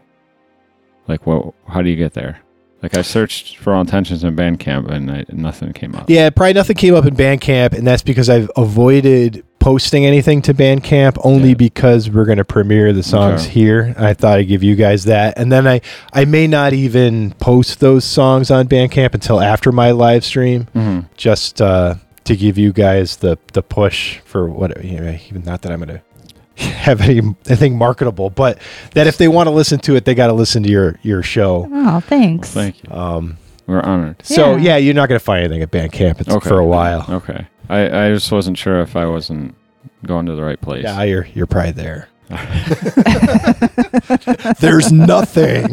like 1.08 1.26
what 1.26 1.52
how 1.68 1.82
do 1.82 1.90
you 1.90 1.96
get 1.96 2.14
there? 2.14 2.40
Like 2.82 2.96
I 2.96 3.02
searched 3.02 3.58
for 3.58 3.74
all 3.74 3.80
intentions 3.82 4.24
in 4.24 4.34
Bandcamp 4.34 4.90
and 4.90 5.10
I, 5.10 5.24
nothing 5.30 5.72
came 5.72 5.94
up. 5.94 6.08
Yeah, 6.08 6.30
probably 6.30 6.54
nothing 6.54 6.76
came 6.76 6.94
up 6.94 7.04
in 7.04 7.14
Bandcamp, 7.14 7.74
and 7.74 7.86
that's 7.86 8.02
because 8.02 8.28
I've 8.30 8.50
avoided 8.56 9.44
posting 9.62 10.04
anything 10.04 10.42
to 10.42 10.52
Bandcamp 10.52 11.16
only 11.22 11.50
Yeah. 11.50 11.54
because 11.54 12.10
we're 12.10 12.24
going 12.24 12.38
to 12.38 12.44
premiere 12.44 12.92
the 12.92 13.02
songs 13.04 13.42
Okay. 13.44 13.50
here. 13.52 13.94
I 13.96 14.12
thought 14.12 14.38
I'd 14.38 14.48
give 14.48 14.62
you 14.64 14.74
guys 14.74 15.04
that, 15.04 15.38
and 15.38 15.52
then 15.52 15.68
I 15.68 15.80
I 16.12 16.24
may 16.24 16.46
not 16.48 16.72
even 16.72 17.30
post 17.38 17.78
those 17.78 18.04
songs 18.04 18.50
on 18.50 18.66
Bandcamp 18.66 19.14
until 19.14 19.40
after 19.40 19.70
my 19.70 19.92
live 19.92 20.24
stream, 20.24 20.66
hmm 20.72 21.00
just 21.16 21.62
uh, 21.62 21.94
to 22.24 22.36
give 22.36 22.58
you 22.58 22.72
guys 22.72 23.16
the 23.18 23.38
the 23.52 23.62
push 23.62 24.18
for 24.24 24.48
what 24.48 24.82
you 24.84 24.98
know, 25.00 25.16
even 25.30 25.44
not 25.44 25.62
that 25.62 25.70
I'm 25.70 25.78
going 25.84 26.00
to 26.56 26.64
have 26.64 27.00
any 27.00 27.20
anything 27.46 27.78
marketable, 27.78 28.30
but 28.30 28.58
that 28.94 29.06
if 29.06 29.16
they 29.16 29.28
want 29.28 29.46
to 29.46 29.50
listen 29.52 29.78
to 29.80 29.94
it, 29.94 30.04
they 30.04 30.14
got 30.16 30.26
to 30.26 30.32
listen 30.32 30.64
to 30.64 30.70
your 30.70 30.98
your 31.02 31.22
show. 31.22 31.68
Oh, 31.72 32.00
thanks. 32.00 32.50
Thank 32.50 32.82
you. 32.82 32.92
Um, 32.92 33.38
We're 33.66 33.80
honored. 33.80 34.24
so 34.24 34.56
Yeah. 34.56 34.62
yeah, 34.62 34.76
you're 34.78 34.94
not 34.94 35.08
going 35.08 35.18
to 35.18 35.24
find 35.24 35.44
anything 35.44 35.62
at 35.62 35.70
Bandcamp 35.70 36.20
it's 36.20 36.28
Okay. 36.30 36.48
for 36.48 36.58
a 36.58 36.66
while. 36.66 37.04
Okay. 37.08 37.46
I, 37.68 38.06
I 38.06 38.12
just 38.12 38.30
wasn't 38.32 38.58
sure 38.58 38.80
if 38.80 38.96
I 38.96 39.06
wasn't 39.06 39.54
going 40.06 40.26
to 40.26 40.34
the 40.34 40.42
right 40.42 40.60
place. 40.60 40.82
Yeah, 40.84 41.02
you're 41.04 41.26
you're 41.34 41.46
probably 41.46 41.72
there. 41.72 42.08
There's 44.60 44.90
nothing. 44.92 45.66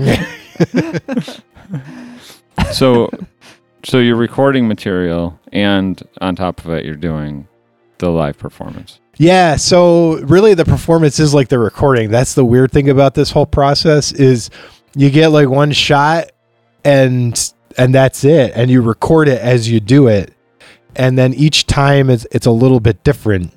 so 2.73 3.09
so 3.83 3.99
you're 3.99 4.15
recording 4.15 4.67
material 4.67 5.39
and 5.51 6.01
on 6.21 6.35
top 6.35 6.63
of 6.65 6.71
it 6.71 6.85
you're 6.85 6.95
doing 6.95 7.47
the 7.99 8.09
live 8.09 8.37
performance. 8.37 8.99
yeah, 9.17 9.55
so 9.57 10.17
really 10.19 10.53
the 10.53 10.63
performance 10.65 11.19
is 11.19 11.33
like 11.33 11.49
the 11.49 11.59
recording. 11.59 12.09
That's 12.11 12.33
the 12.33 12.45
weird 12.45 12.71
thing 12.71 12.89
about 12.89 13.13
this 13.13 13.31
whole 13.31 13.45
process 13.45 14.11
is 14.13 14.49
you 14.95 15.09
get 15.09 15.29
like 15.29 15.49
one 15.49 15.71
shot 15.71 16.31
and 16.85 17.53
and 17.77 17.93
that's 17.93 18.23
it 18.23 18.51
and 18.55 18.69
you 18.71 18.81
record 18.81 19.27
it 19.27 19.39
as 19.41 19.69
you 19.69 19.79
do 19.79 20.07
it. 20.07 20.33
And 20.95 21.17
then 21.17 21.33
each 21.33 21.67
time 21.67 22.09
it's 22.09 22.25
it's 22.31 22.45
a 22.47 22.51
little 22.51 22.79
bit 22.79 23.03
different. 23.03 23.53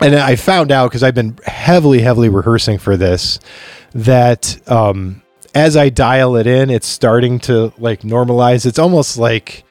And 0.00 0.14
I 0.16 0.36
found 0.36 0.72
out 0.72 0.88
because 0.90 1.02
I've 1.02 1.14
been 1.14 1.38
heavily 1.46 2.00
heavily 2.00 2.28
rehearsing 2.28 2.78
for 2.78 2.96
this 2.96 3.38
that 3.94 4.58
um 4.70 5.22
as 5.54 5.76
I 5.76 5.90
dial 5.90 6.36
it 6.36 6.46
in, 6.46 6.70
it's 6.70 6.86
starting 6.86 7.38
to 7.40 7.72
like 7.78 8.00
normalize. 8.02 8.64
It's 8.64 8.78
almost 8.78 9.18
like 9.18 9.64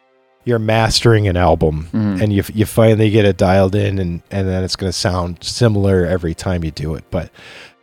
you're 0.43 0.60
mastering 0.60 1.28
an 1.28 1.38
album 1.38 1.88
Mhm. 1.93 2.21
and 2.21 2.34
you 2.34 2.43
you 2.54 2.65
finally 2.65 3.10
get 3.12 3.26
it 3.26 3.38
dialed 3.38 3.76
in 3.76 4.00
and 4.00 4.21
and 4.32 4.47
then 4.47 4.63
it's 4.63 4.76
going 4.76 4.91
to 4.91 4.97
sound 4.97 5.38
similar 5.43 6.06
every 6.06 6.34
time 6.34 6.63
you 6.63 6.71
do 6.71 6.95
it 6.95 7.04
but 7.12 7.30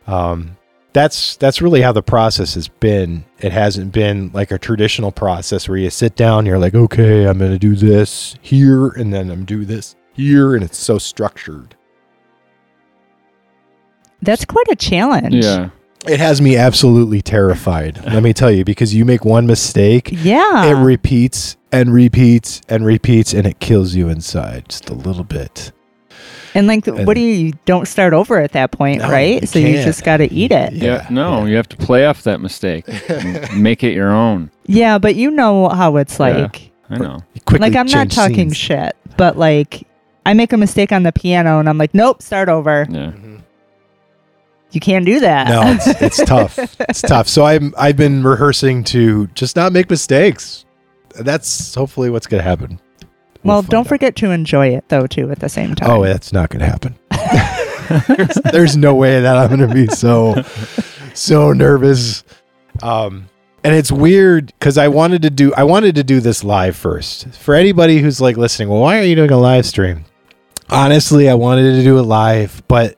um 0.07 0.57
that's 0.93 1.35
that's 1.37 1.61
really 1.61 1.81
how 1.81 1.91
the 1.91 2.01
process 2.01 2.55
has 2.55 2.67
been 2.67 3.23
it 3.39 3.51
hasn't 3.51 3.91
been 3.91 4.31
like 4.33 4.49
a 4.51 4.57
traditional 4.57 5.11
process 5.11 5.69
where 5.69 5.77
you 5.77 5.89
sit 5.89 6.15
down 6.15 6.45
you're 6.45 6.57
like 6.57 6.73
okay 6.73 7.25
i'm 7.27 7.37
going 7.37 7.51
to 7.51 7.59
do 7.59 7.75
this 7.75 8.35
here 8.41 8.87
and 8.89 9.13
then 9.13 9.29
i'm 9.29 9.45
do 9.45 9.65
this 9.65 9.95
here 10.13 10.55
and 10.55 10.63
it's 10.63 10.77
so 10.77 10.97
structured 10.97 11.75
That's 14.21 14.43
quite 14.45 14.67
a 14.69 14.75
challenge. 14.75 15.35
Yeah. 15.35 15.69
it 16.07 16.19
has 16.19 16.41
me 16.41 16.57
absolutely 16.57 17.21
terrified 17.21 18.03
let 18.05 18.23
me 18.23 18.33
tell 18.33 18.51
you 18.51 18.63
because 18.65 18.93
you 18.93 19.05
make 19.05 19.23
one 19.23 19.45
mistake 19.47 20.09
Yeah. 20.11 20.65
it 20.65 20.73
repeats 20.83 21.55
and 21.71 21.93
repeats 21.93 22.61
and 22.67 22.83
repeats 22.85 23.33
and 23.33 23.45
it 23.45 23.59
kills 23.59 23.93
you 23.95 24.09
inside 24.09 24.69
just 24.69 24.89
a 24.89 24.93
little 24.93 25.23
bit 25.23 25.71
and 26.55 26.67
like, 26.67 26.85
and- 26.87 27.05
what 27.07 27.13
do 27.15 27.21
you, 27.21 27.33
you 27.47 27.53
don't 27.65 27.87
start 27.87 28.13
over 28.13 28.39
at 28.39 28.51
that 28.53 28.71
point, 28.71 29.01
No, 29.01 29.09
right? 29.09 29.41
you 29.41 29.47
so 29.47 29.59
you 29.59 29.73
can't. 29.73 29.85
just 29.85 30.03
got 30.03 30.17
to 30.17 30.31
eat 30.33 30.51
it. 30.51 30.73
Yeah. 30.73 31.07
no, 31.09 31.45
you 31.45 31.55
have 31.55 31.69
to 31.69 31.77
play 31.77 32.05
off 32.05 32.23
that 32.23 32.41
mistake. 32.41 32.85
and 33.09 33.61
make 33.63 33.83
it 33.83 33.93
your 33.93 34.11
own. 34.11 34.51
Yeah, 34.65 34.97
but 34.97 35.15
you 35.15 35.31
know 35.31 35.69
how 35.69 35.97
it's 35.97 36.19
Yeah. 36.19 36.25
like. 36.27 36.71
I 36.91 36.97
know. 36.97 37.19
Like, 37.51 37.75
I'm 37.75 37.85
not 37.87 38.09
talking 38.09 38.49
scenes. 38.49 38.57
shit, 38.57 38.95
but 39.15 39.37
like, 39.37 39.87
I 40.25 40.33
make 40.33 40.53
a 40.53 40.57
mistake 40.57 40.91
on 40.91 41.03
the 41.03 41.11
piano 41.11 41.59
and 41.59 41.69
I'm 41.69 41.77
like, 41.77 41.93
nope, 41.93 42.21
start 42.21 42.49
over. 42.49 42.87
Yeah. 42.89 42.97
Mm-hmm. 43.11 43.35
You 44.71 44.79
can't 44.79 45.05
do 45.05 45.19
that. 45.19 45.47
No, 45.49 45.61
it's, 45.65 45.87
it's 46.01 46.23
tough. 46.29 46.57
It's 46.81 47.01
tough. 47.01 47.27
So 47.27 47.43
I'm 47.45 47.73
I've 47.77 47.97
been 47.97 48.23
rehearsing 48.23 48.83
to 48.85 49.25
just 49.27 49.55
not 49.55 49.71
make 49.73 49.89
mistakes. 49.89 50.65
That's 51.19 51.73
hopefully 51.73 52.09
what's 52.11 52.27
going 52.27 52.43
to 52.43 52.47
happen. 52.47 52.79
We'll 53.43 53.55
well, 53.55 53.61
don't 53.61 53.81
out. 53.81 53.87
forget 53.87 54.15
to 54.17 54.31
enjoy 54.31 54.69
it 54.69 54.89
though, 54.89 55.07
too, 55.07 55.31
at 55.31 55.39
the 55.39 55.49
same 55.49 55.75
time. 55.75 55.89
Oh, 55.89 56.03
that's 56.03 56.33
not 56.33 56.49
going 56.49 56.59
to 56.59 56.65
happen. 56.65 56.95
there's, 58.07 58.35
there's 58.51 58.77
no 58.77 58.95
way 58.95 59.21
that 59.21 59.37
I'm 59.37 59.49
gonna 59.49 59.73
be 59.73 59.87
so 59.87 60.43
so 61.13 61.53
nervous. 61.53 62.23
Um, 62.81 63.29
and 63.63 63.75
it's 63.75 63.91
weird 63.91 64.47
because 64.59 64.77
I 64.77 64.87
wanted 64.87 65.23
to 65.23 65.29
do 65.29 65.53
I 65.53 65.63
wanted 65.63 65.95
to 65.95 66.03
do 66.03 66.19
this 66.19 66.43
live 66.43 66.75
first. 66.75 67.27
For 67.35 67.55
anybody 67.55 67.99
who's 67.99 68.21
like 68.21 68.37
listening, 68.37 68.69
well, 68.69 68.81
why 68.81 68.99
are 68.99 69.03
you 69.03 69.15
doing 69.15 69.31
a 69.31 69.37
live 69.37 69.65
stream? 69.65 70.05
Honestly, 70.69 71.29
I 71.29 71.33
wanted 71.33 71.75
to 71.77 71.83
do 71.83 71.97
it 71.97 72.03
live, 72.03 72.61
but 72.67 72.95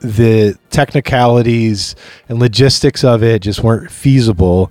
the 0.00 0.58
technicalities 0.70 1.96
and 2.28 2.38
logistics 2.38 3.02
of 3.02 3.22
it 3.22 3.40
just 3.40 3.62
weren't 3.62 3.90
feasible. 3.90 4.70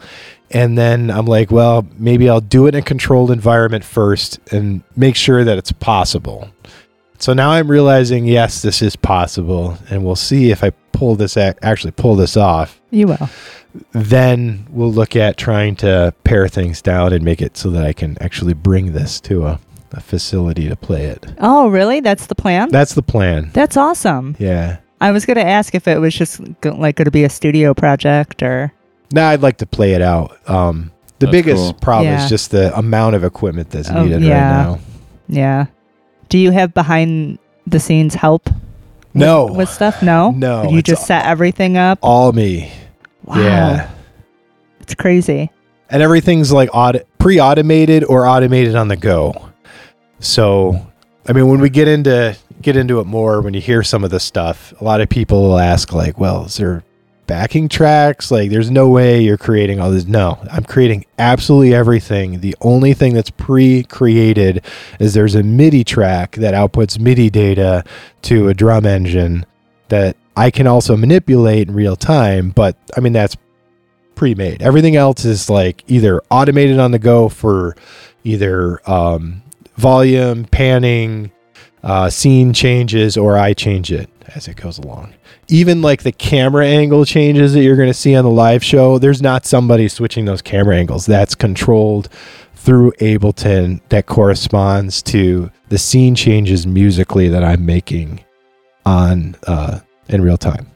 And 0.54 0.78
then 0.78 1.10
I'm 1.10 1.26
like, 1.26 1.52
well, 1.52 1.86
maybe 1.98 2.30
I'll 2.30 2.39
do 2.39 2.68
it 2.68 2.76
in 2.76 2.82
a 2.82 2.86
controlled 2.86 3.32
environment 3.32 3.84
first 3.84 4.39
and 4.52 4.84
make 4.96 5.16
sure 5.16 5.44
that 5.44 5.58
it's 5.58 5.72
possible. 5.72 6.50
So 7.18 7.34
now 7.34 7.52
I'm 7.52 7.72
realizing, 7.72 8.26
yes, 8.26 8.62
this 8.62 8.82
is 8.82 8.96
possible, 8.96 9.78
and 9.89 10.04
we'll 10.04 10.16
see 10.16 10.52
if 10.52 10.63
I 10.63 10.72
pull 10.92 11.16
this 11.16 11.38
actually 11.38 11.92
pull 11.92 12.16
this 12.16 12.38
off. 12.38 12.80
You 12.92 13.08
will. 13.08 13.30
Then 13.94 14.68
we'll 14.70 14.92
look 14.92 15.16
at 15.16 15.38
trying 15.38 15.76
to 15.78 16.13
pare 16.24 16.48
things 16.48 16.82
down 16.82 17.13
and 17.13 17.24
make 17.24 17.42
it 17.42 17.58
so 17.58 17.70
that 17.72 17.84
I 17.84 17.94
can 17.94 18.22
actually 18.22 18.54
bring 18.54 18.92
this 18.92 19.20
to 19.22 19.48
a, 19.48 19.60
a 19.94 20.02
facility 20.02 20.70
to 20.70 20.76
play 20.76 21.06
it. 21.06 21.26
Oh, 21.39 21.70
really? 21.70 22.00
That's 22.02 22.28
the 22.28 22.36
plan? 22.36 22.70
That's 22.70 22.94
the 22.94 23.02
plan. 23.02 23.50
That's 23.54 23.78
awesome. 23.78 24.36
Yeah. 24.38 24.78
I 25.02 25.12
was 25.12 25.26
going 25.26 25.38
to 25.38 25.46
ask 25.46 25.74
if 25.74 25.88
it 25.88 26.00
was 26.00 26.13
just 26.13 26.39
like 26.63 26.98
going 26.98 27.06
to 27.06 27.12
be 27.12 27.24
a 27.24 27.30
studio 27.30 27.74
project 27.74 28.44
or. 28.44 28.72
Now 29.13 29.30
I'd 29.30 29.41
like 29.41 29.58
to 29.58 29.65
play 29.65 29.93
it 29.93 30.02
out. 30.02 30.38
Um, 30.49 30.91
the 31.19 31.28
That's 31.28 31.32
biggest 31.32 31.63
cool. 31.63 31.73
problem 31.76 32.08
Yeah. 32.13 32.23
is 32.23 32.30
just 32.30 32.52
the 32.52 32.78
amount 32.78 33.15
of 33.15 33.23
equipment 33.23 33.69
that's 33.69 33.89
Oh, 33.89 34.04
needed 34.04 34.23
yeah. 34.23 34.58
right 34.58 34.63
now. 34.65 34.80
Yeah. 35.30 35.65
Do 36.30 36.38
you 36.38 36.52
have 36.52 36.73
behind 36.73 37.38
the 37.67 37.80
scenes 37.80 38.15
help? 38.15 38.49
No. 39.13 39.45
With 39.45 39.69
stuff? 39.69 40.02
No. 40.02 40.32
No, 40.32 40.69
You 40.69 40.80
it's 40.80 40.88
just 40.89 41.06
set 41.06 41.26
everything 41.26 41.78
up. 41.78 41.99
All 42.02 42.32
me. 42.34 42.71
Wow. 43.23 43.38
Yeah. 43.39 43.89
It's 44.82 44.95
crazy. 44.95 45.49
and 45.89 46.02
everything's 46.02 46.52
like 46.52 46.69
aut- 46.73 47.04
pre-automated 47.19 48.04
or 48.06 48.26
automated 48.26 48.76
on 48.76 48.88
the 48.88 48.95
go. 48.97 49.49
So, 50.19 50.88
I 51.28 51.34
mean, 51.34 51.47
when 51.47 51.60
we 51.62 51.69
get 51.69 51.88
into 51.88 52.36
get 52.62 52.76
into 52.76 52.99
it 52.99 53.06
more, 53.06 53.41
when 53.41 53.54
you 53.54 53.62
hear 53.62 53.84
some 53.84 54.04
of 54.04 54.10
the 54.10 54.19
stuff, 54.19 54.73
a 54.82 54.84
lot 54.84 55.02
of 55.02 55.10
people 55.10 55.43
will 55.43 55.60
ask, 55.60 55.93
like, 55.93 56.17
"Well, 56.19 56.45
is 56.45 56.58
there 56.58 56.84
backing 57.28 57.70
tracks? 57.70 58.32
Like, 58.32 58.50
there's 58.50 58.72
no 58.72 58.90
way 58.90 59.22
you're 59.22 59.38
creating 59.38 59.80
all 59.80 59.92
this." 59.92 60.06
No, 60.06 60.40
I'm 60.52 60.64
creating 60.64 61.06
absolutely 61.18 61.74
everything. 61.74 62.40
The 62.40 62.56
only 62.62 62.94
thing 62.94 63.14
that's 63.14 63.30
pre-created 63.30 64.66
is 65.00 65.14
there's 65.14 65.36
a 65.36 65.44
MIDI 65.44 65.84
track 65.84 66.36
that 66.38 66.54
outputs 66.54 67.00
MIDI 67.00 67.30
data 67.30 67.84
to 68.24 68.50
a 68.50 68.54
drum 68.54 68.86
engine 68.86 69.46
that 69.90 70.16
I 70.36 70.52
can 70.52 70.68
also 70.68 70.98
manipulate 70.98 71.68
in 71.68 71.74
real 71.74 71.96
time. 71.96 72.50
But 72.50 72.76
I 72.98 73.00
mean, 73.00 73.14
that's 73.14 73.38
pre-made. 74.16 74.62
Everything 74.62 74.96
else 74.96 75.26
is 75.26 75.50
like 75.50 75.84
either 75.88 76.22
automated 76.30 76.80
on 76.80 76.92
the 76.92 77.00
go 77.00 77.30
for 77.30 77.76
either 78.24 78.80
um, 78.90 79.42
volume, 79.76 80.46
panning, 80.46 81.32
uh, 81.84 82.10
scene 82.10 82.54
changes, 82.54 83.18
or 83.18 83.38
I 83.38 83.54
change 83.54 83.92
it 83.92 84.10
as 84.36 84.48
it 84.48 84.56
goes 84.56 84.78
along. 84.78 85.13
Even 85.48 85.82
like 85.82 86.04
the 86.04 86.12
camera 86.12 86.65
angle 86.65 87.06
changes 87.06 87.54
that 87.54 87.62
you're 87.63 87.76
going 87.76 87.89
to 87.89 87.93
see 87.93 88.15
on 88.15 88.24
the 88.24 88.32
live 88.32 88.63
show, 88.63 88.98
there's 88.98 89.22
not 89.22 89.46
somebody 89.46 89.88
switching 89.88 90.26
those 90.26 90.41
camera 90.41 90.76
angles. 90.78 91.06
That's 91.06 91.36
controlled 91.36 92.10
through 92.56 92.91
Ableton 93.00 93.82
that 93.89 94.06
corresponds 94.06 95.02
to 95.04 95.52
the 95.69 95.78
scene 95.78 96.15
changes 96.15 96.65
musically 96.65 97.28
that 97.30 97.43
I'm 97.43 97.65
making 97.65 98.24
on 98.86 99.36
uh, 99.48 99.80
in 100.10 100.22
real 100.22 100.38
time. 100.38 100.67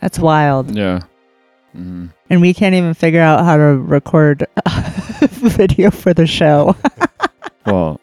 That's 0.00 0.18
wild. 0.18 0.74
Yeah. 0.74 1.00
Mhm. 1.76 2.12
And 2.30 2.40
we 2.40 2.54
can't 2.54 2.74
even 2.74 2.94
figure 2.94 3.20
out 3.20 3.44
how 3.44 3.56
to 3.56 3.62
record 3.62 4.46
video 5.20 5.90
for 5.90 6.12
the 6.14 6.26
show. 6.26 6.76
Well, 7.66 8.00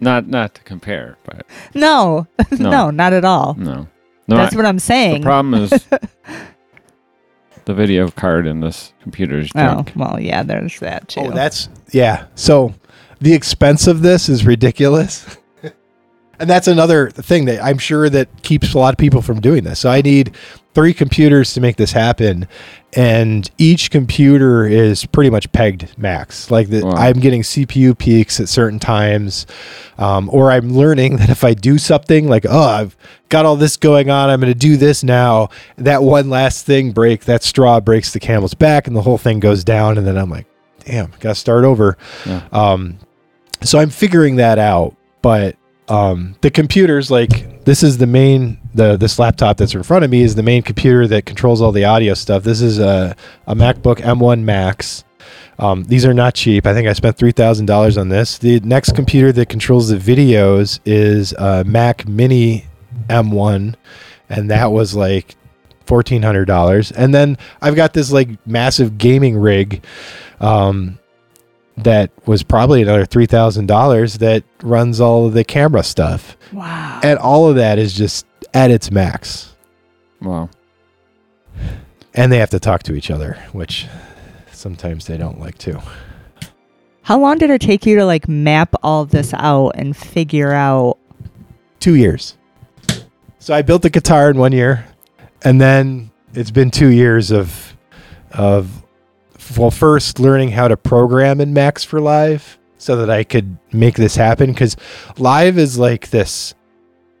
not 0.00 0.28
not 0.28 0.54
to 0.54 0.62
compare, 0.62 1.16
but 1.24 1.46
no. 1.74 2.26
no. 2.58 2.70
No. 2.70 2.90
not 2.90 3.12
at 3.12 3.24
all. 3.24 3.54
no. 3.54 3.88
No, 4.28 4.36
That's 4.36 4.54
I- 4.54 4.56
what 4.56 4.66
I'm 4.66 4.78
saying. 4.78 5.22
the 5.22 5.24
problem 5.24 5.54
is 5.54 5.70
the 7.64 7.74
video 7.74 8.08
card 8.08 8.46
in 8.46 8.60
this 8.60 8.92
computer 9.02 9.38
is 9.38 9.50
oh, 9.54 9.84
well, 9.96 10.20
yeah, 10.20 10.42
there's 10.42 10.78
that 10.80 11.02
oh, 11.16 11.22
too. 11.24 11.30
Oh, 11.30 11.34
that's 11.34 11.68
yeah. 11.92 12.26
So 12.34 12.74
the 13.20 13.32
expense 13.32 13.86
of 13.86 14.02
this 14.02 14.28
is 14.28 14.44
ridiculous. 14.44 15.38
and 16.40 16.48
that's 16.48 16.68
another 16.68 17.10
thing 17.10 17.46
that 17.46 17.62
I'm 17.62 17.78
sure 17.78 18.08
that 18.10 18.42
keeps 18.42 18.74
a 18.74 18.78
lot 18.78 18.94
of 18.94 18.98
people 18.98 19.22
from 19.22 19.40
doing 19.40 19.64
this. 19.64 19.80
So 19.80 19.90
I 19.90 20.02
need 20.02 20.34
three 20.74 20.94
computers 20.94 21.54
to 21.54 21.60
make 21.60 21.76
this 21.76 21.90
happen 21.92 22.46
and 22.94 23.50
each 23.58 23.90
computer 23.90 24.64
is 24.66 25.04
pretty 25.06 25.28
much 25.28 25.50
pegged 25.52 25.98
max. 25.98 26.50
Like 26.50 26.68
the, 26.68 26.84
Wow. 26.84 26.92
I'm 26.92 27.20
getting 27.20 27.42
CPU 27.42 27.98
peaks 27.98 28.40
at 28.40 28.48
certain 28.48 28.78
times 28.78 29.46
um, 29.98 30.30
or 30.32 30.50
I'm 30.50 30.70
learning 30.70 31.16
that 31.16 31.28
if 31.30 31.44
I 31.44 31.54
do 31.54 31.78
something 31.78 32.28
like, 32.28 32.46
oh, 32.48 32.62
I've 32.62 32.96
got 33.28 33.44
all 33.44 33.56
this 33.56 33.76
going 33.76 34.08
on, 34.08 34.30
I'm 34.30 34.40
going 34.40 34.52
to 34.52 34.58
do 34.58 34.76
this 34.76 35.02
now. 35.02 35.48
That 35.76 36.02
one 36.02 36.30
last 36.30 36.64
thing 36.64 36.92
break, 36.92 37.24
that 37.24 37.42
straw 37.42 37.80
breaks 37.80 38.12
the 38.12 38.20
camel's 38.20 38.54
back, 38.54 38.86
and 38.86 38.96
the 38.96 39.02
whole 39.02 39.18
thing 39.18 39.40
goes 39.40 39.64
down. 39.64 39.98
And 39.98 40.06
then 40.06 40.16
I'm 40.16 40.30
like, 40.30 40.46
damn, 40.84 41.10
got 41.20 41.30
to 41.30 41.34
start 41.34 41.64
over. 41.64 41.98
Yeah. 42.24 42.46
Um, 42.52 42.98
so 43.62 43.78
I'm 43.78 43.90
figuring 43.90 44.36
that 44.36 44.58
out. 44.58 44.96
But 45.20 45.56
um, 45.88 46.36
the 46.42 46.50
computers, 46.50 47.10
like 47.10 47.64
this 47.64 47.82
is 47.82 47.98
the 47.98 48.06
main, 48.06 48.58
the 48.74 48.96
this 48.96 49.18
laptop 49.18 49.56
that's 49.56 49.74
in 49.74 49.82
front 49.82 50.04
of 50.04 50.10
me 50.10 50.22
is 50.22 50.34
the 50.34 50.42
main 50.42 50.62
computer 50.62 51.06
that 51.08 51.26
controls 51.26 51.60
all 51.60 51.72
the 51.72 51.84
audio 51.84 52.14
stuff. 52.14 52.42
This 52.42 52.60
is 52.60 52.78
a, 52.78 53.16
a 53.46 53.54
MacBook 53.54 53.96
M1 53.96 54.42
Max. 54.42 55.04
Um, 55.58 55.84
these 55.84 56.04
are 56.04 56.14
not 56.14 56.34
cheap. 56.34 56.66
I 56.66 56.74
think 56.74 56.86
I 56.86 56.92
spent 56.92 57.16
three 57.16 57.32
thousand 57.32 57.66
dollars 57.66 57.98
on 57.98 58.08
this. 58.08 58.38
The 58.38 58.60
next 58.60 58.94
computer 58.94 59.32
that 59.32 59.48
controls 59.48 59.88
the 59.88 59.96
videos 59.96 60.78
is 60.84 61.32
a 61.32 61.64
Mac 61.64 62.06
Mini 62.06 62.66
M1, 63.08 63.74
and 64.28 64.50
that 64.50 64.70
was 64.70 64.94
like 64.94 65.34
fourteen 65.86 66.22
hundred 66.22 66.44
dollars. 66.44 66.92
And 66.92 67.12
then 67.12 67.38
I've 67.60 67.74
got 67.74 67.92
this 67.92 68.12
like 68.12 68.46
massive 68.46 68.98
gaming 68.98 69.36
rig, 69.36 69.84
um, 70.40 70.98
that 71.84 72.10
was 72.26 72.42
probably 72.42 72.82
another 72.82 73.04
three 73.04 73.26
thousand 73.26 73.66
dollars 73.66 74.18
that 74.18 74.44
runs 74.62 75.00
all 75.00 75.26
of 75.26 75.34
the 75.34 75.44
camera 75.44 75.82
stuff, 75.82 76.36
wow. 76.52 77.00
and 77.02 77.18
all 77.18 77.48
of 77.48 77.56
that 77.56 77.78
is 77.78 77.94
just 77.94 78.26
at 78.54 78.70
its 78.70 78.90
max. 78.90 79.54
Wow. 80.20 80.50
And 82.14 82.32
they 82.32 82.38
have 82.38 82.50
to 82.50 82.60
talk 82.60 82.82
to 82.84 82.94
each 82.94 83.10
other, 83.10 83.38
which 83.52 83.86
sometimes 84.50 85.06
they 85.06 85.16
don't 85.16 85.38
like 85.38 85.58
to. 85.58 85.80
How 87.02 87.18
long 87.18 87.38
did 87.38 87.50
it 87.50 87.60
take 87.60 87.86
you 87.86 87.96
to 87.96 88.04
like 88.04 88.28
map 88.28 88.74
all 88.82 89.04
this 89.04 89.32
out 89.34 89.70
and 89.76 89.96
figure 89.96 90.52
out? 90.52 90.98
two 91.80 91.94
years. 91.94 92.36
So 93.38 93.54
I 93.54 93.62
built 93.62 93.82
the 93.82 93.90
guitar 93.90 94.30
in 94.30 94.38
one 94.38 94.52
year, 94.52 94.84
and 95.42 95.60
then 95.60 96.10
it's 96.34 96.50
been 96.50 96.70
two 96.70 96.88
years 96.88 97.30
of 97.30 97.76
of 98.32 98.82
well, 99.56 99.70
first 99.70 100.18
learning 100.18 100.50
how 100.50 100.68
to 100.68 100.76
program 100.76 101.40
in 101.40 101.52
Max 101.52 101.84
for 101.84 102.00
Live 102.00 102.58
so 102.78 102.96
that 102.96 103.10
I 103.10 103.24
could 103.24 103.58
make 103.72 103.96
this 103.96 104.16
happen 104.16 104.52
because 104.52 104.76
Live 105.16 105.58
is 105.58 105.78
like 105.78 106.10
this 106.10 106.54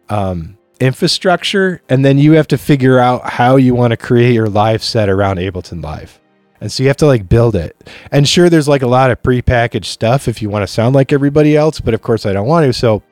um, 0.08 0.56
infrastructure, 0.80 1.82
and 1.88 2.04
then 2.04 2.18
you 2.18 2.32
have 2.32 2.48
to 2.48 2.58
figure 2.58 2.98
out 2.98 3.28
how 3.28 3.56
you 3.56 3.74
want 3.74 3.92
to 3.92 3.96
create 3.96 4.34
your 4.34 4.48
live 4.48 4.82
set 4.82 5.08
around 5.08 5.38
Ableton 5.38 5.82
Live. 5.82 6.20
And 6.60 6.72
so 6.72 6.82
you 6.82 6.88
have 6.88 6.96
to 6.98 7.06
like 7.06 7.28
build 7.28 7.54
it. 7.54 7.88
And 8.10 8.28
sure, 8.28 8.48
there's 8.48 8.68
like 8.68 8.82
a 8.82 8.88
lot 8.88 9.10
of 9.10 9.22
prepackaged 9.22 9.84
stuff 9.84 10.26
if 10.26 10.42
you 10.42 10.50
want 10.50 10.64
to 10.64 10.66
sound 10.66 10.94
like 10.94 11.12
everybody 11.12 11.56
else, 11.56 11.80
but 11.80 11.94
of 11.94 12.02
course 12.02 12.26
I 12.26 12.32
don't 12.32 12.48
want 12.48 12.66
to. 12.66 12.72
So 12.72 13.02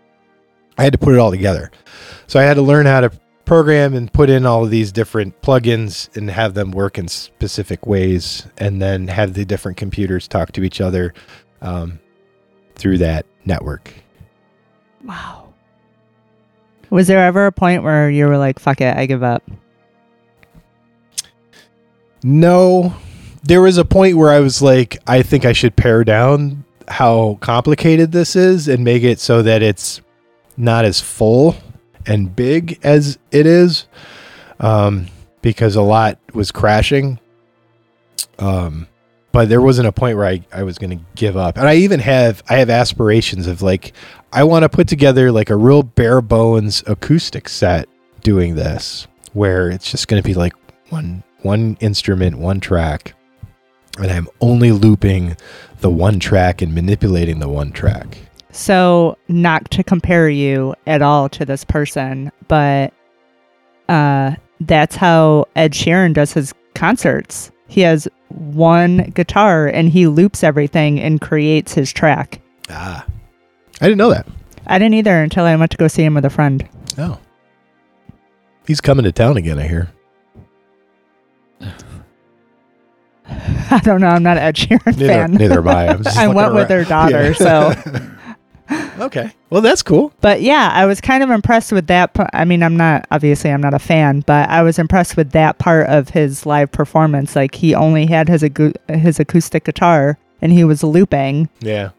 I 0.76 0.82
had 0.82 0.92
to 0.92 0.98
put 0.98 1.14
it 1.14 1.18
all 1.18 1.30
together. 1.30 1.70
So 2.26 2.40
I 2.40 2.42
had 2.42 2.54
to 2.54 2.62
learn 2.62 2.86
how 2.86 3.02
to 3.02 3.12
program 3.46 3.94
and 3.94 4.12
put 4.12 4.28
in 4.28 4.44
all 4.44 4.64
of 4.64 4.70
these 4.70 4.92
different 4.92 5.40
plugins 5.40 6.14
and 6.16 6.28
have 6.30 6.52
them 6.52 6.72
work 6.72 6.98
in 6.98 7.08
specific 7.08 7.86
ways, 7.86 8.46
and 8.58 8.82
then 8.82 9.08
have 9.08 9.32
the 9.32 9.44
different 9.46 9.78
computers 9.78 10.28
talk 10.28 10.52
to 10.52 10.62
each 10.62 10.80
other 10.80 11.14
um, 11.62 11.98
through 12.74 12.98
that 12.98 13.24
network. 13.44 13.94
Wow. 15.04 15.54
Was 16.90 17.06
there 17.06 17.24
ever 17.24 17.46
a 17.46 17.52
point 17.52 17.82
where 17.82 18.10
you 18.10 18.26
were 18.26 18.38
like, 18.38 18.58
fuck 18.58 18.80
it, 18.80 18.96
I 18.96 19.06
give 19.06 19.22
up? 19.22 19.42
No, 22.22 22.94
there 23.44 23.60
was 23.62 23.78
a 23.78 23.84
point 23.84 24.16
where 24.16 24.30
I 24.30 24.40
was 24.40 24.60
like, 24.60 24.98
I 25.06 25.22
think 25.22 25.44
I 25.44 25.52
should 25.52 25.76
pare 25.76 26.04
down 26.04 26.64
how 26.88 27.38
complicated 27.40 28.12
this 28.12 28.36
is 28.36 28.68
and 28.68 28.84
make 28.84 29.02
it 29.02 29.20
so 29.20 29.42
that 29.42 29.62
it's 29.62 30.00
not 30.56 30.84
as 30.84 31.00
full 31.00 31.56
and 32.06 32.34
big 32.34 32.78
as 32.82 33.18
it 33.30 33.46
is, 33.46 33.86
um, 34.60 35.06
because 35.42 35.76
a 35.76 35.82
lot 35.82 36.18
was 36.32 36.52
crashing. 36.52 37.18
Um, 38.38 38.86
but 39.32 39.50
there 39.50 39.60
wasn't 39.60 39.86
a 39.86 39.92
point 39.92 40.16
where 40.16 40.26
I, 40.26 40.40
I 40.50 40.62
was 40.62 40.78
going 40.78 40.98
to 40.98 41.04
give 41.14 41.36
up. 41.36 41.58
And 41.58 41.68
I 41.68 41.74
even 41.76 42.00
have 42.00 42.42
I 42.48 42.54
have 42.56 42.70
aspirations 42.70 43.46
of 43.46 43.60
like 43.60 43.92
I 44.32 44.44
want 44.44 44.62
to 44.62 44.68
put 44.70 44.88
together 44.88 45.30
like 45.30 45.50
a 45.50 45.56
real 45.56 45.82
bare 45.82 46.22
bones 46.22 46.82
acoustic 46.86 47.48
set 47.48 47.86
doing 48.22 48.54
this 48.54 49.06
where 49.34 49.70
it's 49.70 49.90
just 49.90 50.08
going 50.08 50.22
to 50.22 50.26
be 50.26 50.32
like 50.32 50.54
one 50.88 51.22
one 51.42 51.76
instrument, 51.80 52.38
one 52.38 52.60
track. 52.60 53.14
And 53.98 54.10
I'm 54.10 54.28
only 54.40 54.72
looping 54.72 55.36
the 55.80 55.90
one 55.90 56.18
track 56.18 56.62
and 56.62 56.74
manipulating 56.74 57.38
the 57.38 57.48
one 57.48 57.72
track. 57.72 58.18
So, 58.56 59.18
not 59.28 59.70
to 59.72 59.84
compare 59.84 60.30
you 60.30 60.74
at 60.86 61.02
all 61.02 61.28
to 61.28 61.44
this 61.44 61.62
person, 61.62 62.32
but 62.48 62.94
uh, 63.90 64.36
that's 64.60 64.96
how 64.96 65.44
Ed 65.54 65.72
Sheeran 65.72 66.14
does 66.14 66.32
his 66.32 66.54
concerts. 66.74 67.50
He 67.68 67.82
has 67.82 68.08
one 68.28 69.12
guitar 69.14 69.66
and 69.66 69.90
he 69.90 70.06
loops 70.06 70.42
everything 70.42 70.98
and 70.98 71.20
creates 71.20 71.74
his 71.74 71.92
track. 71.92 72.40
Ah. 72.70 73.04
I 73.82 73.84
didn't 73.84 73.98
know 73.98 74.08
that. 74.10 74.26
I 74.66 74.78
didn't 74.78 74.94
either 74.94 75.22
until 75.22 75.44
I 75.44 75.54
went 75.56 75.70
to 75.72 75.76
go 75.76 75.86
see 75.86 76.02
him 76.04 76.14
with 76.14 76.24
a 76.24 76.30
friend. 76.30 76.66
Oh. 76.96 77.18
He's 78.66 78.80
coming 78.80 79.04
to 79.04 79.12
town 79.12 79.36
again, 79.36 79.58
I 79.58 79.68
hear. 79.68 79.92
I 83.70 83.80
don't 83.82 84.00
know. 84.00 84.08
I'm 84.08 84.22
not 84.22 84.38
an 84.38 84.44
Ed 84.44 84.56
Sheeran 84.56 84.86
Neither, 84.86 85.06
fan. 85.06 85.32
neither 85.34 85.58
am 85.58 85.68
I. 85.68 85.88
I'm 85.88 86.02
just 86.04 86.16
I 86.16 86.22
looking 86.26 86.36
went 86.36 86.54
with 86.54 86.60
around. 86.62 86.68
their 86.70 86.84
daughter, 86.84 87.34
so. 87.34 87.74
Okay. 88.98 89.30
Well, 89.50 89.60
that's 89.60 89.82
cool. 89.82 90.12
But 90.20 90.42
yeah, 90.42 90.70
I 90.72 90.86
was 90.86 91.00
kind 91.00 91.22
of 91.22 91.30
impressed 91.30 91.72
with 91.72 91.86
that. 91.88 92.14
pa- 92.14 92.28
I 92.32 92.44
mean, 92.44 92.62
I'm 92.62 92.76
not 92.76 93.06
obviously 93.10 93.50
I'm 93.50 93.60
not 93.60 93.74
a 93.74 93.78
fan, 93.78 94.20
but 94.26 94.48
I 94.48 94.62
was 94.62 94.78
impressed 94.78 95.16
with 95.16 95.32
that 95.32 95.58
part 95.58 95.88
of 95.88 96.10
his 96.10 96.46
live 96.46 96.72
performance. 96.72 97.36
Like 97.36 97.54
he 97.54 97.74
only 97.74 98.06
had 98.06 98.28
his 98.28 98.42
agu- 98.42 98.74
his 98.88 99.20
acoustic 99.20 99.64
guitar 99.64 100.18
and 100.40 100.52
he 100.52 100.64
was 100.64 100.82
looping. 100.82 101.48
Yeah. 101.60 101.90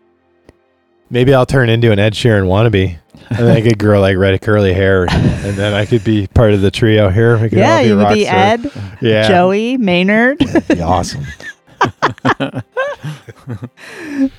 Maybe 1.09 1.33
I'll 1.33 1.45
turn 1.45 1.69
into 1.69 1.91
an 1.91 1.99
Ed 1.99 2.13
Sheeran 2.13 2.47
wannabe. 2.47 2.97
And 3.29 3.39
then 3.39 3.57
I 3.57 3.61
could 3.61 3.79
grow 3.79 3.99
like 3.99 4.15
red 4.17 4.39
curly 4.41 4.73
hair, 4.73 5.07
and 5.09 5.57
then 5.57 5.73
I 5.73 5.85
could 5.85 6.03
be 6.03 6.27
part 6.27 6.53
of 6.53 6.61
the 6.61 6.69
trio 6.69 7.09
here. 7.09 7.37
We 7.37 7.49
could 7.49 7.57
yeah, 7.57 7.77
all 7.77 7.81
be 7.81 7.87
you 7.87 7.97
would 7.97 8.13
be 8.13 8.25
stars. 8.25 8.65
Ed, 8.65 8.71
yeah, 9.01 9.27
Joey, 9.27 9.75
Maynard. 9.77 10.39
That'd 10.39 10.77
be 10.77 10.81
awesome. 10.81 11.25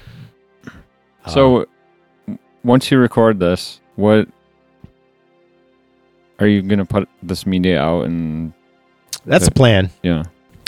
So, 1.27 1.43
w- 1.45 1.67
once 2.69 2.91
you 2.91 2.99
record 2.99 3.41
this, 3.41 3.81
what 3.97 4.29
are 6.39 6.47
you 6.47 6.63
gonna 6.63 6.85
put 6.85 7.09
this 7.23 7.47
media 7.47 7.81
out 7.81 8.05
and 8.05 8.53
That's 9.27 9.47
the 9.47 9.51
plan. 9.51 9.91
yeah? 10.03 10.23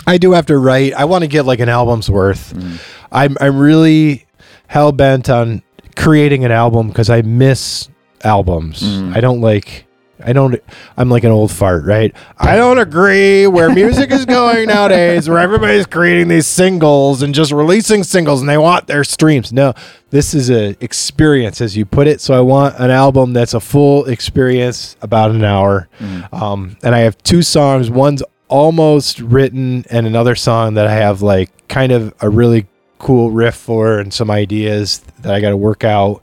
I 0.07 0.17
do 0.17 0.31
have 0.33 0.47
to 0.47 0.57
write. 0.57 0.93
I 0.93 1.05
want 1.05 1.21
to 1.23 1.27
get 1.27 1.45
like 1.45 1.59
an 1.59 1.69
album's 1.69 2.09
worth. 2.09 2.53
Mm. 2.53 2.79
I'm 3.11 3.37
I'm 3.39 3.57
really 3.59 4.25
hell 4.67 4.91
bent 4.91 5.29
on 5.29 5.61
creating 5.95 6.43
an 6.43 6.51
album 6.51 6.87
because 6.87 7.09
I 7.09 7.21
miss 7.21 7.87
albums. 8.23 8.81
Mhm. 8.81 9.15
I 9.15 9.21
don't 9.21 9.41
like. 9.41 9.85
I 10.25 10.33
don't. 10.33 10.61
I'm 10.97 11.09
like 11.09 11.23
an 11.23 11.31
old 11.31 11.51
fart, 11.51 11.85
right? 11.85 12.15
I 12.37 12.55
don't 12.55 12.77
agree 12.77 13.47
where 13.47 13.69
music 13.73 14.11
is 14.11 14.25
going 14.25 14.67
nowadays, 14.67 15.29
where 15.29 15.39
everybody's 15.39 15.85
creating 15.85 16.27
these 16.27 16.47
singles 16.47 17.21
and 17.21 17.33
just 17.33 17.51
releasing 17.51 18.03
singles, 18.03 18.41
and 18.41 18.49
they 18.49 18.57
want 18.57 18.87
their 18.87 19.03
streams. 19.03 19.51
No, 19.53 19.73
this 20.09 20.33
is 20.33 20.49
a 20.49 20.75
experience, 20.83 21.61
as 21.61 21.75
you 21.77 21.85
put 21.85 22.07
it. 22.07 22.21
So 22.21 22.33
I 22.33 22.41
want 22.41 22.75
an 22.79 22.91
album 22.91 23.33
that's 23.33 23.53
a 23.53 23.59
full 23.59 24.05
experience, 24.05 24.95
about 25.01 25.31
an 25.31 25.43
hour. 25.43 25.87
Mhm. 25.99 26.33
Um, 26.33 26.77
and 26.83 26.93
I 26.95 26.99
have 26.99 27.17
two 27.23 27.41
songs. 27.41 27.89
One's 27.89 28.23
almost 28.47 29.19
written, 29.19 29.85
and 29.89 30.05
another 30.05 30.35
song 30.35 30.73
that 30.73 30.85
I 30.87 30.93
have 30.93 31.21
like 31.21 31.49
kind 31.67 31.91
of 31.91 32.13
a 32.21 32.29
really 32.29 32.67
cool 32.99 33.31
riff 33.31 33.55
for, 33.55 33.97
and 33.99 34.13
some 34.13 34.29
ideas 34.29 35.01
that 35.21 35.33
I 35.33 35.39
got 35.41 35.49
to 35.51 35.57
work 35.57 35.83
out, 35.83 36.21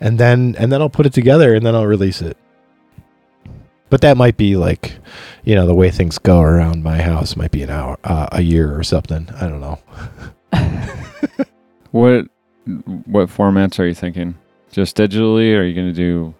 and 0.00 0.18
then 0.18 0.56
and 0.58 0.72
then 0.72 0.80
I'll 0.80 0.88
put 0.88 1.06
it 1.06 1.12
together, 1.12 1.54
and 1.54 1.64
then 1.64 1.74
I'll 1.74 1.86
release 1.86 2.20
it. 2.22 2.36
But 3.88 4.00
that 4.00 4.16
might 4.16 4.36
be 4.36 4.56
like, 4.56 4.96
you 5.44 5.54
know, 5.54 5.66
the 5.66 5.74
way 5.74 5.90
things 5.90 6.18
go 6.18 6.40
around 6.40 6.82
my 6.82 7.00
house 7.00 7.36
might 7.36 7.52
be 7.52 7.62
an 7.62 7.70
hour, 7.70 7.96
uh, 8.02 8.26
a 8.32 8.42
year 8.42 8.76
or 8.76 8.82
something. 8.82 9.28
I 9.40 9.48
don't 9.48 9.60
know. 9.60 9.78
What 11.92 12.26
what 13.06 13.28
formats 13.28 13.78
are 13.78 13.86
you 13.86 13.94
thinking? 13.94 14.34
Just 14.72 14.96
digitally? 14.96 15.54
Or 15.54 15.60
are 15.60 15.64
you 15.64 15.74
gonna 15.74 15.92
do 15.92 16.34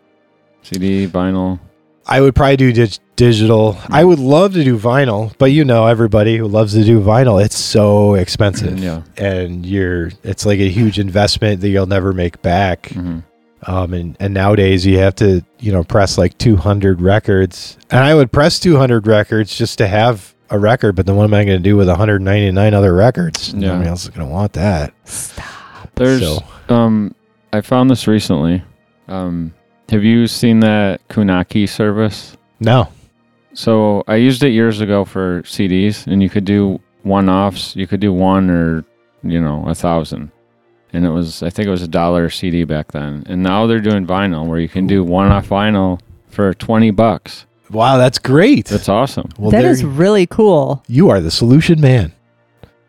CD, 0.62 1.06
vinyl? 1.06 1.60
I 2.06 2.20
would 2.20 2.34
probably 2.34 2.56
do 2.56 2.72
dig- 2.72 2.98
digital. 3.16 3.78
I 3.88 4.04
would 4.04 4.18
love 4.18 4.52
to 4.54 4.62
do 4.62 4.78
vinyl, 4.78 5.32
but 5.38 5.46
you 5.46 5.64
know, 5.64 5.86
everybody 5.86 6.36
who 6.36 6.46
loves 6.46 6.74
to 6.74 6.84
do 6.84 7.00
vinyl, 7.00 7.42
it's 7.42 7.56
so 7.56 8.14
expensive. 8.14 8.78
Yeah. 8.78 9.02
and 9.16 9.64
you're 9.64 10.10
it's 10.22 10.44
like 10.44 10.58
a 10.60 10.68
huge 10.68 10.98
investment 10.98 11.60
that 11.62 11.68
you'll 11.68 11.86
never 11.86 12.12
make 12.12 12.42
back 12.42 12.88
hmm 12.90 13.20
um 13.62 13.92
and 13.94 14.16
and 14.20 14.34
nowadays 14.34 14.84
you 14.84 14.98
have 14.98 15.14
to 15.14 15.42
you 15.58 15.72
know 15.72 15.82
press 15.82 16.18
like 16.18 16.36
200 16.38 17.00
records 17.00 17.78
and 17.90 18.00
i 18.00 18.14
would 18.14 18.30
press 18.30 18.58
200 18.60 19.06
records 19.06 19.56
just 19.56 19.78
to 19.78 19.86
have 19.88 20.34
a 20.50 20.58
record 20.58 20.94
but 20.94 21.06
then 21.06 21.16
what 21.16 21.24
am 21.24 21.34
i 21.34 21.44
going 21.44 21.56
to 21.58 21.62
do 21.62 21.76
with 21.76 21.88
199 21.88 22.74
other 22.74 22.94
records 22.94 23.52
Yeah. 23.54 23.68
nobody 23.72 23.88
else 23.88 24.04
is 24.04 24.10
going 24.10 24.26
to 24.26 24.32
want 24.32 24.52
that 24.54 24.92
Stop. 25.04 25.90
There's 25.94 26.20
So- 26.20 26.44
um 26.68 27.14
I 27.52 27.60
found 27.62 27.88
this 27.90 28.06
recently. 28.06 28.62
Um 29.08 29.54
have 29.88 30.04
you 30.04 30.26
seen 30.26 30.60
that 30.60 31.06
Kunaki 31.08 31.68
service? 31.68 32.36
no 32.60 32.88
So 33.54 34.04
I 34.06 34.16
used 34.16 34.42
it 34.42 34.50
years 34.50 34.80
ago 34.82 35.04
for 35.06 35.42
CDs, 35.42 36.06
and 36.06 36.22
you 36.22 36.28
could 36.28 36.44
do 36.44 36.78
one 37.04 37.28
offs. 37.30 37.74
You 37.74 37.86
could 37.86 38.00
do 38.00 38.12
one 38.12 38.50
or 38.50 38.84
you 39.22 39.40
know 39.40 39.64
a 39.66 39.74
thousand, 39.74 40.30
and 40.92 41.04
it 41.04 41.10
was 41.10 41.42
I 41.42 41.50
think 41.50 41.66
it 41.66 41.70
was 41.70 41.82
a 41.82 41.88
dollar 41.88 42.30
CD 42.30 42.64
back 42.64 42.92
then. 42.92 43.24
And 43.26 43.42
now 43.42 43.66
they're 43.66 43.80
doing 43.80 44.06
vinyl, 44.06 44.46
where 44.46 44.58
you 44.58 44.68
can 44.68 44.86
do 44.86 45.02
one 45.04 45.30
off 45.30 45.48
vinyl 45.48 46.00
for 46.28 46.52
twenty 46.54 46.90
bucks. 46.90 47.46
wow 47.70 47.96
that's 47.98 48.18
great 48.18 48.66
That's 48.66 48.88
awesome. 48.88 49.28
well 49.38 49.50
that 49.50 49.62
there 49.62 49.70
is 49.70 49.84
really 49.84 50.26
cool. 50.26 50.82
you 50.88 51.08
are 51.10 51.20
the 51.20 51.30
solution 51.30 51.80
man 51.80 52.12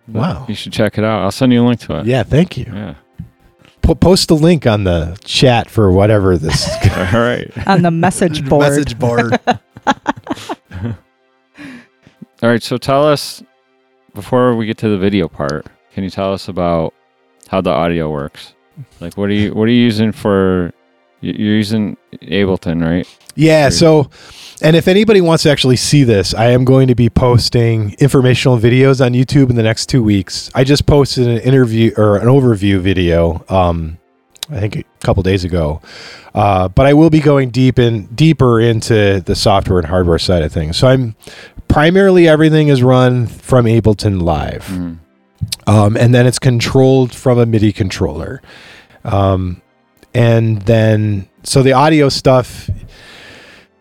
Wow. 0.07 0.45
You 0.47 0.55
should 0.55 0.71
check 0.71 0.97
it 0.97 1.03
out. 1.03 1.21
I'll 1.23 1.31
send 1.31 1.51
you 1.51 1.61
a 1.63 1.65
link 1.67 1.79
to 1.81 1.99
it. 1.99 2.05
yeah 2.05 2.23
thank 2.23 2.57
you 2.57 2.65
Yeah. 2.71 2.95
Po- 3.81 3.95
post 3.95 4.29
a 4.31 4.35
link 4.35 4.65
on 4.67 4.83
the 4.83 5.17
chat 5.23 5.69
for 5.69 5.91
whatever 5.91 6.37
this 6.37 6.67
All 7.13 7.19
right. 7.21 7.49
On 7.67 7.81
the 7.81 7.91
message 7.91 8.45
board. 8.49 8.61
message 8.69 8.97
board 8.99 9.39
All 12.43 12.49
right. 12.49 12.61
So 12.61 12.77
tell 12.77 13.07
us 13.07 13.41
before 14.13 14.55
we 14.55 14.65
get 14.65 14.77
to 14.79 14.89
the 14.89 14.97
video 14.97 15.27
part. 15.27 15.65
Can 15.93 16.03
you 16.03 16.09
tell 16.09 16.33
us 16.33 16.47
about 16.47 16.93
how 17.49 17.61
the 17.61 17.69
audio 17.71 18.09
works? 18.11 18.53
Like, 18.99 19.17
what 19.17 19.29
are 19.29 19.33
you 19.33 19.53
what 19.53 19.63
are 19.63 19.71
you 19.71 19.81
using 19.83 20.11
for? 20.11 20.71
you- 21.21 21.33
You're 21.33 21.55
using 21.55 21.97
Ableton, 22.21 22.83
right? 22.85 23.07
Yeah. 23.35 23.69
So, 23.69 24.09
and 24.61 24.75
if 24.75 24.87
anybody 24.87 25.19
wants 25.21 25.43
to 25.43 25.51
actually 25.51 25.75
see 25.77 26.03
this, 26.03 26.33
I 26.33 26.51
am 26.51 26.63
going 26.63 26.87
to 26.87 26.95
be 26.95 27.09
posting 27.09 27.95
informational 27.99 28.57
videos 28.59 29.03
on 29.03 29.13
YouTube 29.13 29.49
in 29.49 29.55
the 29.55 29.63
next 29.63 29.87
two 29.89 30.03
weeks. 30.03 30.49
I 30.55 30.63
just 30.63 30.85
posted 30.85 31.27
an 31.27 31.39
interview 31.39 31.91
or 31.97 32.17
an 32.17 32.27
overview 32.27 32.79
video, 32.79 33.43
um, 33.49 33.97
I 34.51 34.59
think 34.59 34.75
a 34.77 34.83
couple 35.05 35.23
days 35.23 35.43
ago. 35.43 35.81
Uh, 36.35 36.67
but 36.67 36.85
I 36.85 36.93
will 36.93 37.09
be 37.09 37.19
going 37.19 37.49
deep 37.49 37.79
in 37.79 38.05
deeper 38.07 38.59
into 38.59 39.21
the 39.21 39.35
software 39.35 39.79
and 39.79 39.87
hardware 39.87 40.19
side 40.19 40.43
of 40.43 40.51
things. 40.51 40.77
So 40.77 40.87
I'm 40.87 41.15
primarily 41.67 42.27
everything 42.27 42.67
is 42.67 42.81
run 42.83 43.25
from 43.27 43.65
Ableton 43.65 44.21
Live 44.21 44.65
Mhm. 44.67 44.97
Um, 45.65 45.97
and 45.97 46.13
then 46.13 46.25
it's 46.25 46.39
controlled 46.39 47.13
from 47.13 47.39
a 47.39 47.45
MIDI 47.45 47.71
controller. 47.71 48.41
Um, 49.03 49.61
and 50.13 50.61
then, 50.63 51.29
so 51.43 51.61
the 51.61 51.73
audio 51.73 52.09
stuff, 52.09 52.69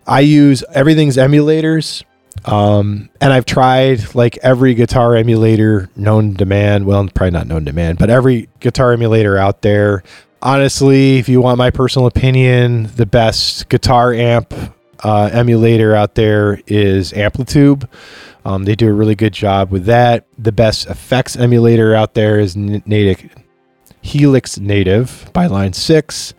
I 0.07 0.21
use 0.21 0.63
everything's 0.73 1.17
emulators. 1.17 2.05
Um, 2.45 3.09
and 3.21 3.33
I've 3.33 3.47
tried 3.47 4.15
like 4.15 4.37
every 4.43 4.75
guitar 4.75 5.17
emulator 5.17 5.89
known 5.97 6.35
to 6.37 6.45
man. 6.45 6.85
Well, 6.85 7.09
probably 7.09 7.31
not 7.31 7.47
known 7.47 7.65
to 7.65 7.73
man, 7.73 7.97
but 7.97 8.11
every 8.11 8.49
guitar 8.61 8.93
emulator 8.93 9.37
out 9.37 9.63
there. 9.63 10.03
Honestly, 10.43 11.19
if 11.19 11.29
you 11.29 11.41
want 11.41 11.59
my 11.59 11.71
personal 11.71 12.07
opinion, 12.07 12.91
the 12.95 13.07
best 13.07 13.69
guitar 13.69 14.13
amp 14.13 14.53
uh, 15.03 15.31
emulator 15.33 15.95
out 15.95 16.15
there 16.15 16.61
is 16.67 17.13
Amplitube. 17.13 17.89
Um, 18.47 18.63
they 18.65 18.77
do 18.77 18.89
a 18.89 18.93
really 18.93 19.17
good 19.17 19.33
job 19.33 19.73
with 19.73 19.87
that. 19.87 20.25
The 20.39 20.53
best 20.53 20.87
effects 20.87 21.35
emulator 21.35 21.97
out 21.97 22.15
there 22.15 22.39
is 22.39 22.55
Native 22.57 23.29
Helix 24.03 24.57
Native 24.59 25.29
by 25.33 25.47
Line 25.49 25.73
Six, 25.73 26.33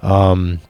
um, 0.00 0.60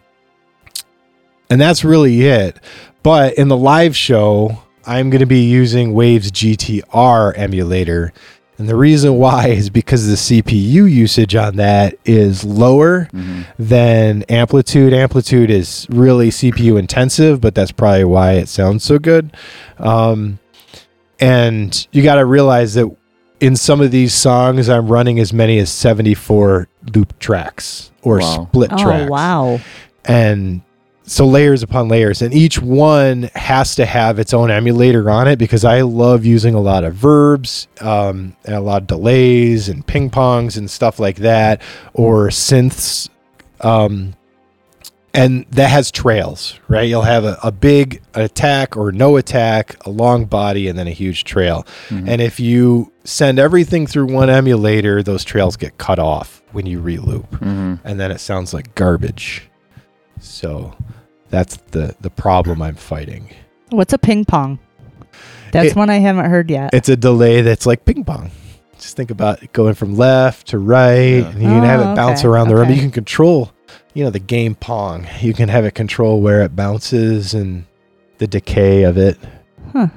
and 1.48 1.60
that's 1.60 1.84
really 1.84 2.22
it. 2.22 2.58
But 3.04 3.34
in 3.34 3.46
the 3.46 3.56
live 3.56 3.96
show, 3.96 4.58
I'm 4.84 5.08
going 5.08 5.20
to 5.20 5.26
be 5.26 5.44
using 5.48 5.92
Waves 5.94 6.32
GTR 6.32 7.32
emulator, 7.36 8.12
and 8.58 8.68
the 8.68 8.74
reason 8.74 9.18
why 9.18 9.50
is 9.50 9.70
because 9.70 10.08
the 10.08 10.16
CPU 10.16 10.84
usage 10.90 11.36
on 11.36 11.54
that 11.56 11.94
is 12.04 12.42
lower 12.42 13.08
Mhm. 13.14 13.44
than 13.56 14.22
Amplitube. 14.28 14.90
Amplitube 14.92 15.48
is 15.48 15.86
really 15.90 16.30
CPU 16.32 16.76
intensive, 16.76 17.40
but 17.40 17.54
that's 17.54 17.70
probably 17.72 18.02
why 18.04 18.32
it 18.32 18.48
sounds 18.48 18.82
so 18.82 18.98
good. 18.98 19.30
Um, 19.78 20.40
and 21.22 21.86
you 21.92 22.02
got 22.02 22.16
to 22.16 22.24
realize 22.24 22.74
that 22.74 22.94
in 23.40 23.56
some 23.56 23.80
of 23.80 23.90
these 23.90 24.14
songs, 24.14 24.68
I'm 24.68 24.88
running 24.88 25.18
as 25.18 25.32
many 25.32 25.58
as 25.58 25.70
74 25.70 26.68
loop 26.94 27.18
tracks 27.18 27.90
or 28.02 28.18
Wow. 28.18 28.46
split 28.50 28.72
Oh 28.72 28.76
tracks. 28.82 29.10
wow. 29.10 29.60
And 30.04 30.62
so 31.04 31.26
layers 31.26 31.62
upon 31.64 31.88
layers, 31.88 32.22
and 32.22 32.32
each 32.32 32.60
one 32.60 33.24
has 33.34 33.74
to 33.76 33.84
have 33.86 34.18
its 34.20 34.32
own 34.32 34.50
emulator 34.50 35.10
on 35.10 35.26
it 35.28 35.38
because 35.38 35.64
I 35.64 35.80
love 35.80 36.24
using 36.24 36.54
a 36.54 36.60
lot 36.60 36.84
of 36.84 36.94
verbs 36.94 37.66
um, 37.80 38.36
and 38.44 38.54
a 38.54 38.60
lot 38.60 38.82
of 38.82 38.86
delays 38.88 39.68
and 39.68 39.84
ping 39.86 40.10
pongs 40.10 40.56
and 40.56 40.70
stuff 40.70 40.98
like 41.00 41.16
that, 41.16 41.60
or 41.92 42.28
synths. 42.28 43.08
Um, 43.60 44.14
and 45.14 45.44
that 45.50 45.68
has 45.68 45.90
trails, 45.90 46.58
right? 46.68 46.88
You'll 46.88 47.02
have 47.02 47.24
a, 47.24 47.38
a 47.42 47.52
big 47.52 48.02
attack 48.14 48.76
or 48.76 48.92
no 48.92 49.16
attack, 49.16 49.76
a 49.86 49.90
long 49.90 50.24
body, 50.24 50.68
and 50.68 50.78
then 50.78 50.86
a 50.86 50.92
huge 50.92 51.24
trail. 51.24 51.66
And 51.90 52.20
if 52.20 52.40
you 52.40 52.92
send 53.04 53.38
everything 53.38 53.86
through 53.86 54.06
one 54.12 54.30
emulator, 54.30 55.02
those 55.02 55.24
trails 55.24 55.56
get 55.56 55.76
cut 55.78 55.98
off 55.98 56.42
when 56.52 56.66
you 56.66 56.80
reloop 56.80 57.24
hmm 57.38 57.74
and 57.84 57.98
then 57.98 58.10
it 58.10 58.18
sounds 58.20 58.52
like 58.54 58.74
garbage. 58.74 59.48
So 60.20 60.74
that's 61.30 61.56
the 61.72 61.94
the 62.00 62.10
problem 62.10 62.62
I'm 62.62 62.76
fighting. 62.76 63.34
What's 63.70 63.92
a 63.92 63.98
ping 63.98 64.24
pong? 64.24 64.58
That's 65.52 65.70
It- 65.72 65.76
one 65.76 65.90
I 65.90 65.96
haven't 65.98 66.26
heard 66.30 66.50
yet. 66.50 66.70
It's 66.74 66.88
a 66.88 66.96
delay 66.96 67.40
that's 67.42 67.66
like 67.66 67.84
ping 67.84 68.04
pong. 68.04 68.30
Just 68.78 68.96
think 68.96 69.10
about 69.10 69.52
going 69.52 69.74
from 69.74 69.96
left 69.96 70.48
to 70.48 70.58
right, 70.58 71.18
Yeah. 71.20 71.28
and 71.28 71.42
you 71.42 71.48
can 71.48 71.62
have 71.64 71.80
Oh, 71.80 71.92
it 71.92 71.96
bounce 71.96 72.20
okay, 72.20 72.28
around 72.28 72.48
the 72.48 72.56
room. 72.56 72.70
You 72.70 72.80
can 72.80 72.90
control, 72.90 73.52
you 73.94 74.04
know, 74.04 74.10
the 74.10 74.18
game 74.18 74.54
pong. 74.54 75.06
You 75.20 75.34
can 75.34 75.48
have 75.48 75.64
it 75.64 75.74
control 75.74 76.20
where 76.20 76.42
it 76.42 76.54
bounces 76.56 77.34
and 77.34 77.66
the 78.18 78.26
decay 78.26 78.82
of 78.84 78.96
it. 78.98 79.18
Huh. 79.72 79.88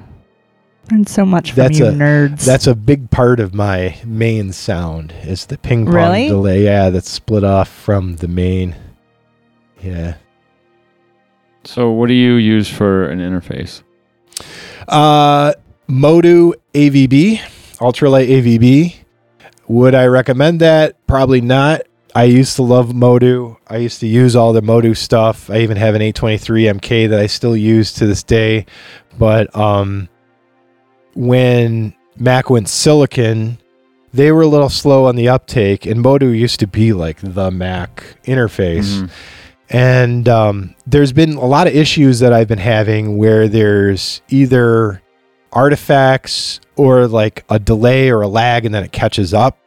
Learned 0.90 1.08
so 1.08 1.26
much 1.26 1.50
from 1.52 1.62
That's 1.62 1.78
you 1.80 1.86
a- 1.86 1.92
nerds. 1.92 2.44
That's 2.44 2.66
a 2.68 2.74
big 2.74 3.10
part 3.10 3.40
of 3.40 3.54
my 3.54 3.98
main 4.04 4.52
sound 4.52 5.12
is 5.24 5.46
the 5.46 5.58
ping 5.58 5.84
pong 5.86 5.94
Really? 5.94 6.28
delay. 6.28 6.62
Yeah, 6.64 6.90
that's 6.90 7.10
split 7.10 7.42
off 7.42 7.68
from 7.68 8.16
the 8.16 8.28
main. 8.28 8.76
Yeah. 9.82 10.14
So, 11.64 11.90
what 11.90 12.06
do 12.06 12.14
you 12.14 12.34
use 12.34 12.68
for 12.68 13.08
an 13.08 13.18
interface? 13.18 13.82
Uh, 14.86 15.54
MOTU 15.88 16.54
AVB, 16.74 17.38
Ultralight 17.78 18.28
AVB. 18.28 18.94
Would 19.66 19.94
I 19.96 20.06
recommend 20.06 20.60
that? 20.60 21.04
Probably 21.08 21.40
not. 21.40 21.82
I 22.16 22.24
used 22.24 22.56
to 22.56 22.62
love 22.62 22.94
MOTU. 22.94 23.58
I 23.68 23.76
used 23.76 24.00
to 24.00 24.06
use 24.06 24.34
all 24.34 24.54
the 24.54 24.62
MOTU 24.62 24.96
stuff. 24.96 25.50
I 25.50 25.58
even 25.58 25.76
have 25.76 25.94
an 25.94 26.00
823 26.00 26.64
MK 26.64 27.10
that 27.10 27.20
I 27.20 27.26
still 27.26 27.54
use 27.54 27.92
to 27.92 28.06
this 28.06 28.22
day. 28.22 28.64
But 29.18 29.54
um, 29.54 30.08
when 31.14 31.94
Mac 32.16 32.48
went 32.48 32.70
silicon, 32.70 33.58
they 34.14 34.32
were 34.32 34.40
a 34.40 34.46
little 34.46 34.70
slow 34.70 35.04
on 35.04 35.16
the 35.16 35.28
uptake, 35.28 35.84
and 35.84 36.02
MOTU 36.02 36.34
used 36.34 36.58
to 36.60 36.66
be 36.66 36.94
like 36.94 37.18
the 37.20 37.50
Mac 37.50 38.02
interface. 38.24 39.02
Mhm. 39.02 39.10
And 39.68 40.26
um, 40.26 40.74
there's 40.86 41.12
been 41.12 41.34
a 41.34 41.44
lot 41.44 41.66
of 41.66 41.76
issues 41.76 42.20
that 42.20 42.32
I've 42.32 42.48
been 42.48 42.56
having 42.56 43.18
where 43.18 43.46
there's 43.46 44.22
either 44.30 45.02
artifacts 45.52 46.60
or 46.76 47.08
like 47.08 47.44
a 47.50 47.58
delay 47.58 48.08
or 48.08 48.22
a 48.22 48.28
lag 48.28 48.64
and 48.64 48.74
then 48.74 48.84
it 48.84 48.92
catches 48.92 49.34
up. 49.34 49.58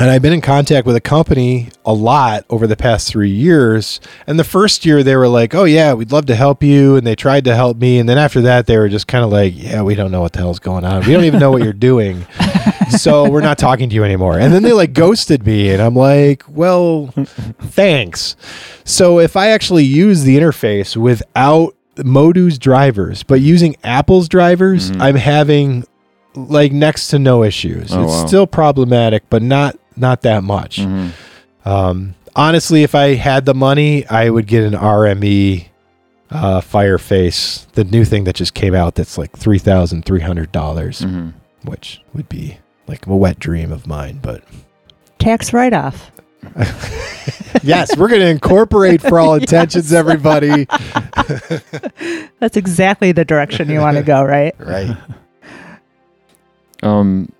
And 0.00 0.08
I've 0.10 0.22
been 0.22 0.32
in 0.32 0.40
contact 0.40 0.86
with 0.86 0.94
a 0.94 1.00
company 1.00 1.70
a 1.84 1.92
lot 1.92 2.44
over 2.50 2.68
the 2.68 2.76
past 2.76 3.08
three 3.08 3.30
years. 3.30 4.00
And 4.28 4.38
the 4.38 4.44
first 4.44 4.86
year 4.86 5.02
they 5.02 5.16
were 5.16 5.26
like, 5.26 5.56
oh, 5.56 5.64
yeah, 5.64 5.92
we'd 5.92 6.12
love 6.12 6.26
to 6.26 6.36
help 6.36 6.62
you. 6.62 6.94
And 6.94 7.04
they 7.04 7.16
tried 7.16 7.44
to 7.46 7.54
help 7.56 7.78
me. 7.78 7.98
And 7.98 8.08
then 8.08 8.16
after 8.16 8.40
that, 8.42 8.66
they 8.66 8.78
were 8.78 8.88
just 8.88 9.08
kind 9.08 9.24
of 9.24 9.32
like, 9.32 9.54
yeah, 9.56 9.82
we 9.82 9.96
don't 9.96 10.12
know 10.12 10.20
what 10.20 10.34
the 10.34 10.38
hell's 10.38 10.60
going 10.60 10.84
on. 10.84 11.04
We 11.04 11.12
don't 11.12 11.24
even 11.24 11.40
know 11.40 11.50
what 11.50 11.64
you're 11.64 11.72
doing. 11.72 12.24
so 12.96 13.28
we're 13.28 13.40
not 13.40 13.58
talking 13.58 13.88
to 13.88 13.94
you 13.96 14.04
anymore. 14.04 14.38
And 14.38 14.52
then 14.52 14.62
they 14.62 14.72
like 14.72 14.92
ghosted 14.92 15.44
me. 15.44 15.70
And 15.70 15.82
I'm 15.82 15.96
like, 15.96 16.44
well, 16.48 17.08
thanks. 17.58 18.36
So 18.84 19.18
if 19.18 19.36
I 19.36 19.48
actually 19.48 19.84
use 19.84 20.22
the 20.22 20.38
interface 20.38 20.96
without 20.96 21.74
MOTU's 21.96 22.56
drivers, 22.56 23.24
but 23.24 23.40
using 23.40 23.74
Apple's 23.82 24.28
drivers, 24.28 24.92
Mhm. 24.92 25.02
I'm 25.02 25.16
having 25.16 25.84
like 26.36 26.70
next 26.70 27.08
to 27.08 27.18
no 27.18 27.42
issues. 27.42 27.92
Oh, 27.92 28.04
it's 28.04 28.12
wow. 28.12 28.26
still 28.26 28.46
problematic, 28.46 29.24
but 29.28 29.42
not 29.42 29.76
not 29.98 30.22
that 30.22 30.42
much. 30.44 30.78
Mhm. 30.78 31.10
Um, 31.64 32.14
honestly, 32.36 32.82
if 32.82 32.94
I 32.94 33.14
had 33.14 33.44
the 33.44 33.54
money, 33.54 34.06
I 34.06 34.30
would 34.30 34.46
get 34.46 34.64
an 34.64 34.74
RME 34.74 35.66
uh, 36.30 36.60
Fireface, 36.60 37.66
the 37.72 37.84
new 37.84 38.04
thing 38.04 38.24
that 38.24 38.34
just 38.36 38.54
came 38.54 38.74
out. 38.74 38.94
That's 38.96 39.16
like 39.18 39.36
three 39.36 39.58
thousand 39.58 40.04
three 40.04 40.20
hundred 40.20 40.52
dollars, 40.52 41.00
Mhm. 41.00 41.32
which 41.64 42.00
would 42.14 42.28
be 42.28 42.58
like 42.86 43.06
a 43.06 43.16
wet 43.16 43.38
dream 43.38 43.72
of 43.72 43.86
mine. 43.86 44.18
But 44.22 44.42
Tax 45.18 45.52
write 45.52 45.72
off. 45.72 46.10
yes, 47.62 47.96
we're 47.96 48.08
going 48.08 48.20
to 48.20 48.28
incorporate 48.28 49.02
for 49.02 49.18
all 49.18 49.34
intentions, 49.40 49.92
everybody. 49.92 50.66
That's 52.40 52.56
exactly 52.56 53.10
the 53.12 53.24
direction 53.24 53.68
you 53.68 53.80
want 53.80 53.96
to 53.96 54.02
go, 54.02 54.22
right? 54.22 54.54
Right. 54.58 54.96
Um, 56.82 57.30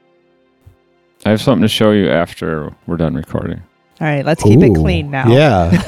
I 1.28 1.32
have 1.32 1.42
something 1.42 1.60
to 1.60 1.68
show 1.68 1.90
you 1.90 2.08
after 2.08 2.74
we're 2.86 2.96
done 2.96 3.14
recording. 3.14 3.62
All 4.00 4.06
right, 4.06 4.24
let's 4.24 4.42
keep 4.42 4.62
it 4.62 4.70
Ooh, 4.70 4.74
clean 4.74 5.10
now. 5.10 5.28
Yeah. 5.28 5.70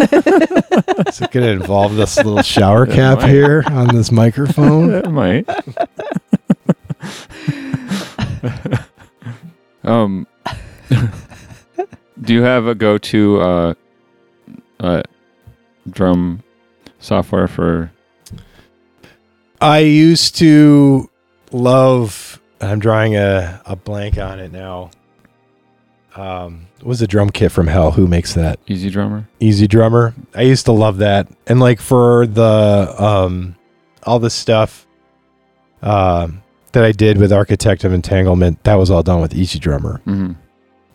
Is 1.08 1.22
it 1.22 1.30
going 1.30 1.46
to 1.46 1.52
involve 1.52 1.96
this 1.96 2.18
little 2.18 2.42
shower 2.42 2.84
It 2.84 2.92
cap 2.92 3.20
might. 3.20 3.30
here 3.30 3.64
on 3.68 3.88
this 3.88 4.12
microphone? 4.12 4.92
It 4.96 5.10
might. 5.10 5.48
um, 9.84 10.26
do 12.20 12.34
you 12.34 12.42
have 12.42 12.66
a 12.66 12.74
go-to 12.74 13.40
uh, 13.40 13.74
uh, 14.78 15.02
drum 15.88 16.42
software 16.98 17.48
for? 17.48 17.90
I 19.58 19.78
used 19.78 20.36
to 20.36 21.08
love. 21.50 22.42
I'm 22.60 22.78
drawing 22.78 23.16
a, 23.16 23.62
a 23.64 23.74
blank 23.74 24.18
on 24.18 24.38
it 24.38 24.52
now. 24.52 24.90
Um, 26.20 26.66
what 26.80 26.86
was 26.88 27.00
the 27.00 27.06
drum 27.06 27.30
kit 27.30 27.50
from 27.50 27.66
Hell? 27.66 27.92
Who 27.92 28.06
makes 28.06 28.34
that? 28.34 28.64
EZdrummer. 28.66 29.26
Easy 29.40 29.66
Drummer. 29.66 30.14
I 30.34 30.42
used 30.42 30.66
to 30.66 30.72
love 30.72 30.98
that, 30.98 31.28
and 31.46 31.60
like 31.60 31.80
for 31.80 32.26
the 32.26 32.94
um, 32.98 33.56
all 34.04 34.18
the 34.18 34.30
stuff 34.30 34.86
um 35.82 36.42
that 36.72 36.84
I 36.84 36.92
did 36.92 37.18
with 37.18 37.32
Architect 37.32 37.84
of 37.84 37.92
Entanglement, 37.92 38.62
that 38.64 38.74
was 38.74 38.90
all 38.90 39.02
done 39.02 39.20
with 39.20 39.32
EZdrummer. 39.32 40.00
hmm 40.02 40.32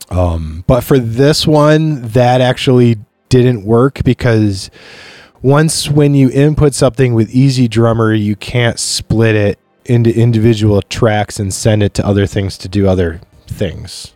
Um, 0.10 0.64
but 0.68 0.82
for 0.84 1.00
this 1.00 1.46
one, 1.48 2.02
that 2.10 2.40
actually 2.40 2.98
didn't 3.30 3.66
work 3.66 4.04
because 4.04 4.70
once 5.42 5.90
when 5.90 6.14
you 6.14 6.30
input 6.30 6.74
something 6.74 7.14
with 7.14 7.32
EZdrummer, 7.34 8.18
you 8.18 8.36
can't 8.36 8.80
split 8.80 9.36
it 9.36 9.60
into 9.86 10.16
individual 10.16 10.82
tracks 10.84 11.40
and 11.40 11.54
send 11.54 11.84
it 11.84 11.94
to 11.96 12.06
other 12.06 12.26
things 12.26 12.58
to 12.60 12.70
do 12.70 12.88
other 12.88 13.20
things. 13.48 14.15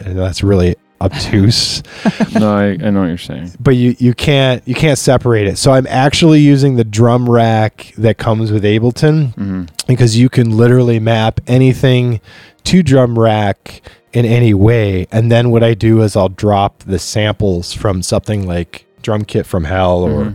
And 0.00 0.18
that's 0.18 0.42
really 0.42 0.76
obtuse. 1.00 1.82
No, 2.38 2.54
I, 2.54 2.64
I 2.72 2.90
know 2.90 3.00
what 3.00 3.06
you're 3.06 3.16
saying. 3.18 3.52
but 3.60 3.76
you 3.76 3.94
you 3.98 4.12
can't 4.12 4.62
you 4.68 4.74
can't 4.74 4.98
separate 4.98 5.46
it. 5.46 5.56
So 5.58 5.72
I'm 5.72 5.86
actually 5.86 6.40
using 6.40 6.76
the 6.76 6.84
drum 6.84 7.28
rack 7.30 7.94
that 7.96 8.18
comes 8.18 8.52
with 8.52 8.62
Ableton 8.64 9.34
hmm 9.34 9.64
because 9.86 10.18
you 10.18 10.28
can 10.28 10.56
literally 10.56 10.98
map 10.98 11.40
anything 11.46 12.20
to 12.64 12.82
drum 12.82 13.16
rack 13.18 13.80
in 14.12 14.24
any 14.24 14.52
way 14.52 15.06
and 15.12 15.30
then 15.30 15.50
what 15.50 15.62
i 15.62 15.74
do 15.74 16.02
is 16.02 16.16
i'll 16.16 16.28
drop 16.28 16.80
the 16.80 16.98
samples 16.98 17.72
from 17.72 18.02
something 18.02 18.46
like 18.48 18.84
drum 19.02 19.24
kit 19.24 19.46
from 19.46 19.62
hell 19.64 20.02
or 20.02 20.24
Mhm. 20.24 20.34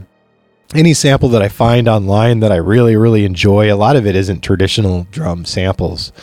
any 0.75 0.93
sample 0.93 1.27
that 1.29 1.41
i 1.41 1.49
find 1.49 1.87
online 1.89 2.39
that 2.39 2.51
i 2.51 2.55
really 2.55 2.95
really 2.95 3.25
enjoy 3.25 3.71
a 3.73 3.75
lot 3.75 3.95
of 3.97 4.05
it 4.07 4.15
isn't 4.15 4.41
traditional 4.41 5.05
drum 5.11 5.43
samples 5.43 6.13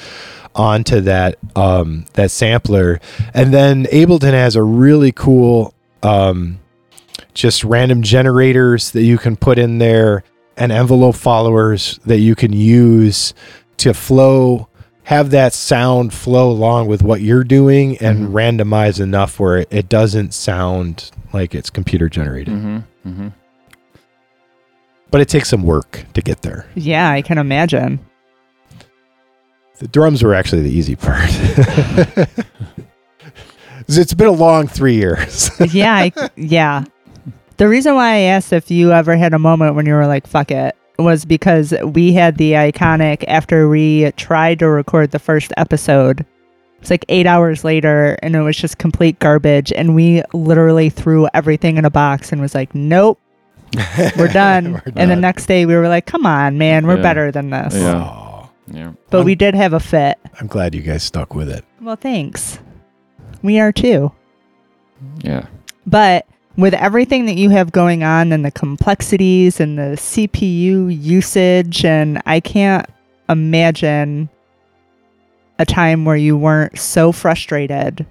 onto 0.59 1.01
that 1.03 1.37
um 1.57 2.05
that 2.15 2.31
sampler. 2.31 3.01
And 3.33 3.55
then 3.55 3.85
ableton 3.87 4.33
has 4.33 4.57
a 4.57 4.63
really 4.63 5.13
cool 5.13 5.73
um 6.03 6.59
just 7.35 7.63
random 7.65 8.03
generators 8.03 8.91
that 8.91 9.03
you 9.05 9.17
can 9.19 9.37
put 9.37 9.59
in 9.59 9.79
there 9.79 10.25
and 10.57 10.73
envelope 10.73 11.15
followers 11.15 12.01
that 12.05 12.19
you 12.19 12.35
can 12.35 12.53
use 12.53 13.33
to 13.79 13.95
flow 13.95 14.69
have 15.05 15.31
that 15.31 15.53
sound 15.55 16.13
flow 16.13 16.51
along 16.51 16.87
with 16.89 17.01
what 17.03 17.21
you're 17.23 17.45
doing 17.45 17.97
and 17.99 18.29
Mhm. 18.29 18.33
randomize 18.33 19.01
enough 19.01 19.39
where 19.41 19.59
it, 19.59 19.69
it 19.71 19.89
doesn't 19.89 20.35
sound 20.35 21.11
like 21.33 21.55
it's 21.55 21.71
computer 21.71 22.09
generated. 22.09 22.53
Hmm 22.55 22.79
hmm 23.05 23.29
but 25.11 25.21
it 25.23 25.29
takes 25.29 25.49
some 25.49 25.63
work 25.63 26.05
to 26.13 26.21
get 26.21 26.43
there. 26.43 26.67
Yeah, 26.75 27.09
I 27.11 27.23
can 27.23 27.39
imagine. 27.39 27.99
The 29.79 29.89
drums 29.89 30.23
were 30.23 30.35
actually 30.35 30.63
the 30.63 30.71
easy 30.71 30.97
part 30.97 31.29
it's 33.89 34.15
been 34.15 34.27
a 34.27 34.31
long 34.33 34.67
three 34.67 34.95
years 34.97 35.51
yeah, 35.73 35.95
I, 35.95 36.13
yeah. 36.37 36.85
The 37.57 37.69
reason 37.69 37.95
why 37.95 38.15
I 38.15 38.19
asked 38.21 38.53
if 38.53 38.71
you 38.71 38.93
ever 38.93 39.17
had 39.17 39.35
a 39.35 39.39
moment 39.39 39.75
when 39.75 39.85
you 39.87 39.95
were 39.95 40.07
like, 40.07 40.27
fuck 40.29 40.51
it, 40.53 40.77
was 40.99 41.25
because 41.25 41.75
we 41.85 42.13
had 42.13 42.37
the 42.37 42.53
iconic, 42.53 43.25
after 43.27 43.69
we 43.69 44.13
tried 44.13 44.61
to 44.61 44.69
record 44.69 45.11
the 45.11 45.19
first 45.19 45.53
episode, 45.57 46.25
It's 46.81 46.91
like 46.91 47.05
eight 47.09 47.27
hours 47.27 47.65
later, 47.65 48.17
and 48.23 48.37
it 48.37 48.43
was 48.43 48.57
just 48.57 48.79
complete 48.79 49.19
garbage. 49.19 49.73
And 49.73 49.97
we 49.97 50.23
literally 50.33 50.89
threw 50.91 51.27
everything 51.35 51.79
in 51.79 51.85
a 51.85 51.91
box 51.91 52.31
and 52.31 52.41
was 52.41 52.55
like, 52.55 52.73
"Nope, 52.77 53.19
we're 54.17 54.29
done." 54.33 54.75
We're 54.75 54.83
And 54.95 55.11
the 55.11 55.17
next 55.17 55.47
day, 55.47 55.67
we 55.67 55.75
were 55.75 55.89
like, 55.89 56.07
"Come 56.07 56.27
on, 56.27 56.59
man, 56.59 56.87
we're 56.87 56.97
Yeah. 56.97 57.03
better 57.03 57.33
than 57.33 57.51
this." 57.51 57.75
Yeah. 57.75 58.28
Yeah. 58.71 58.93
But 59.11 59.25
we 59.25 59.35
did 59.35 59.55
have 59.55 59.73
a 59.73 59.81
fit. 59.81 60.19
I'm 60.41 60.47
glad 60.47 60.75
you 60.75 60.83
guys 60.83 61.03
stuck 61.03 61.35
with 61.35 61.49
it. 61.49 61.65
Well, 61.81 61.97
thanks. 61.97 62.59
We 63.43 63.61
are 63.61 63.73
too. 63.73 64.13
Yeah. 65.19 65.47
But 65.87 66.27
with 66.57 66.75
everything 66.75 67.27
that 67.27 67.37
you 67.37 67.51
have 67.51 67.73
going 67.73 68.03
on 68.03 68.33
and 68.33 68.45
the 68.45 68.51
complexities 68.51 69.61
and 69.61 69.79
the 69.79 69.97
CPU 69.97 70.89
usage, 71.03 71.85
and 71.85 72.21
I 72.27 72.41
can't 72.41 72.87
imagine 73.29 74.29
a 75.59 75.65
time 75.65 76.05
where 76.05 76.17
you 76.17 76.37
weren't 76.37 76.79
so 76.79 77.13
frustrated 77.13 78.07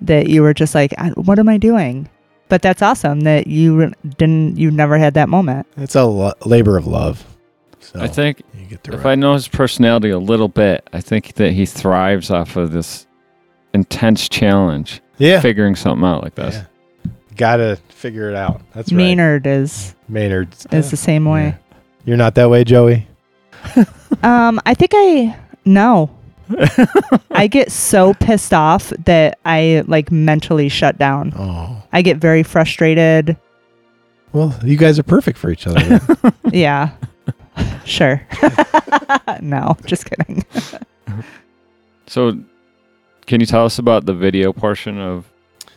that 0.00 0.28
you 0.28 0.42
were 0.42 0.54
just 0.54 0.74
like, 0.74 0.92
what 1.14 1.38
am 1.38 1.48
I 1.48 1.58
doing? 1.58 2.08
But 2.48 2.62
that's 2.62 2.82
awesome 2.82 3.20
that 3.20 3.46
you 3.46 3.92
didn't, 4.18 4.56
you 4.56 4.70
never 4.70 4.98
had 4.98 5.14
that 5.14 5.28
moment. 5.28 5.66
It's 5.76 5.94
a 5.94 6.04
lo- 6.04 6.34
labor 6.44 6.76
of 6.76 6.86
love. 6.86 7.24
So 7.92 8.00
I 8.00 8.08
think 8.08 8.42
you 8.58 8.66
get 8.66 8.82
through 8.82 8.96
if 8.96 9.00
it. 9.04 9.08
I 9.08 9.14
know 9.14 9.34
his 9.34 9.48
personality 9.48 10.10
a 10.10 10.18
little 10.18 10.48
bit, 10.48 10.88
I 10.92 11.00
think 11.00 11.34
that 11.34 11.52
he 11.52 11.66
thrives 11.66 12.30
off 12.30 12.56
of 12.56 12.72
this 12.72 13.06
intense 13.74 14.28
challenge, 14.28 15.00
yeah, 15.18 15.40
figuring 15.40 15.76
something 15.76 16.04
out 16.06 16.22
like 16.22 16.34
this. 16.34 16.54
Yeah. 16.56 16.64
Gotta 17.36 17.76
figure 17.90 18.28
it 18.30 18.34
out. 18.36 18.60
That's 18.74 18.90
right. 18.90 18.96
Maynard 18.96 19.46
is 19.46 19.94
Maynard 20.08 20.48
is 20.72 20.90
the 20.90 20.96
same 20.96 21.24
way. 21.26 21.54
You're 22.04 22.16
not 22.16 22.34
that 22.36 22.50
way, 22.50 22.64
Joey. 22.64 23.06
Um, 24.22 24.60
I 24.64 24.72
think 24.74 24.92
I 24.94 25.36
no. 25.64 26.10
I 27.30 27.48
get 27.48 27.70
so 27.70 28.14
pissed 28.14 28.54
off 28.54 28.90
that 29.04 29.38
I 29.44 29.82
like 29.86 30.10
mentally 30.10 30.68
shut 30.68 30.96
down. 30.96 31.34
Oh, 31.36 31.82
I 31.92 32.02
get 32.02 32.16
very 32.18 32.42
frustrated. 32.42 33.36
well, 34.32 34.54
you 34.64 34.76
guys 34.76 34.98
are 34.98 35.02
perfect 35.02 35.36
for 35.38 35.50
each 35.50 35.66
other. 35.66 36.00
Yeah. 36.52 36.90
Sure. 37.86 38.26
no, 39.40 39.76
just 39.86 40.08
kidding. 40.10 40.44
So, 42.08 42.38
can 43.26 43.40
you 43.40 43.46
tell 43.46 43.64
us 43.64 43.80
about 43.80 44.06
the 44.06 44.14
video 44.14 44.52
portion 44.52 45.00
of 45.00 45.24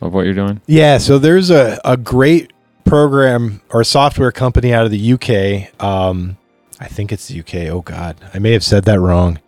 of 0.00 0.14
what 0.14 0.26
you're 0.26 0.34
doing? 0.34 0.60
yeah, 0.66 0.98
so 0.98 1.18
there's 1.18 1.50
a, 1.50 1.80
a 1.84 1.96
great 1.96 2.52
program 2.84 3.60
or 3.70 3.82
software 3.82 4.30
company 4.30 4.72
out 4.72 4.84
of 4.84 4.92
the 4.92 5.12
UK. 5.14 5.82
Um, 5.82 6.36
I 6.78 6.86
think 6.86 7.10
it's 7.10 7.26
the 7.26 7.40
UK. 7.40 7.54
Oh 7.72 7.80
God, 7.80 8.16
I 8.32 8.38
may 8.38 8.52
have 8.52 8.62
said 8.62 8.84
that 8.84 9.00
wrong. 9.00 9.40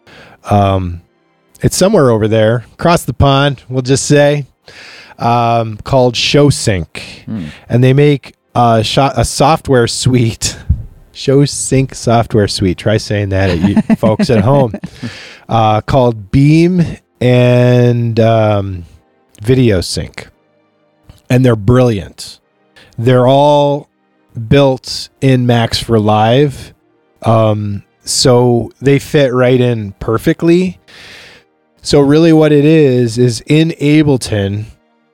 Um, 0.51 1.03
it's 1.63 1.77
somewhere 1.77 2.11
over 2.11 2.27
there, 2.27 2.65
across 2.73 3.05
the 3.05 3.15
pond. 3.15 3.63
We'll 3.69 3.83
just 3.83 4.07
say, 4.07 4.47
um, 5.21 5.77
called 5.79 6.15
ShowSync. 6.15 6.99
Hmm. 7.27 7.47
and 7.69 7.85
they 7.85 7.93
make 7.93 8.35
a, 8.57 8.83
shot, 8.83 9.15
a 9.17 9.25
software 9.25 9.87
suite, 9.87 10.59
ShowSync 11.13 11.95
software 11.95 12.49
suite. 12.49 12.79
Try 12.79 12.97
saying 12.97 13.31
that 13.31 13.51
at 13.51 13.69
you 13.69 13.81
folks 13.97 14.31
at 14.31 14.43
home, 14.43 14.75
uh, 15.49 15.81
called 15.83 16.31
Beam 16.31 16.83
and 17.21 18.19
um, 18.19 18.85
VideoSync, 19.43 20.29
and 21.31 21.45
they're 21.45 21.57
brilliant. 21.57 22.41
They're 22.99 23.27
all 23.27 23.89
built 24.49 25.09
in 25.21 25.47
Max 25.47 25.79
for 25.79 25.99
Live, 25.99 26.75
um, 27.23 27.85
so 28.05 28.73
they 28.81 28.99
fit 28.99 29.33
right 29.33 29.61
in 29.61 29.93
perfectly. 29.93 30.79
So 31.83 32.01
really, 32.01 32.33
what 32.33 32.53
it 32.53 32.65
is 32.65 33.19
is 33.19 33.43
in 33.47 33.71
Ableton, 33.81 34.67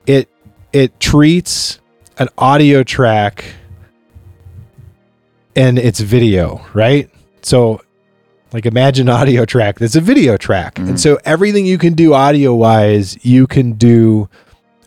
it 0.05 0.29
it 0.71 0.99
treats 0.99 1.79
an 2.17 2.27
audio 2.37 2.83
track 2.83 3.45
and 5.55 5.77
it's 5.79 5.99
video, 5.99 6.65
right? 6.73 7.09
So 7.41 7.81
like 8.53 8.65
imagine 8.65 9.09
audio 9.09 9.45
track 9.45 9.77
that's 9.79 9.95
a 9.95 10.01
video 10.01 10.37
track. 10.37 10.75
Mhm. 10.75 10.89
And 10.89 10.99
so 10.99 11.19
everything 11.25 11.65
you 11.65 11.77
can 11.77 11.93
do 11.93 12.13
audio 12.13 12.53
wise, 12.55 13.17
you 13.23 13.47
can 13.47 13.73
do 13.73 14.27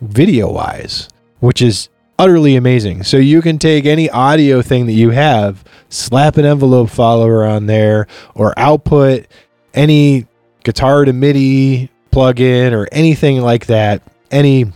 video 0.01 0.51
wise, 0.51 1.09
which 1.41 1.63
is 1.63 1.89
utterly 2.19 2.57
amazing. 2.57 3.03
So 3.05 3.17
you 3.17 3.41
can 3.43 3.59
take 3.59 3.87
any 3.87 4.11
audio 4.11 4.63
thing 4.63 4.87
that 4.87 4.93
you 4.93 5.11
have, 5.11 5.65
slap 5.89 6.37
an 6.37 6.45
envelope 6.45 6.91
follower 6.91 7.45
on 7.45 7.67
there 7.67 8.07
or 8.35 8.53
output 8.57 9.27
any 9.75 10.27
guitar 10.65 11.05
to 11.05 11.13
MIDI 11.13 11.89
plugin 12.13 12.73
or 12.73 12.89
anything 12.93 13.41
like 13.41 13.67
that, 13.67 14.03
any 14.31 14.67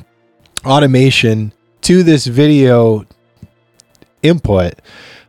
automation 0.65 1.53
to 1.83 2.03
this 2.03 2.27
video 2.27 3.05
input 4.23 4.75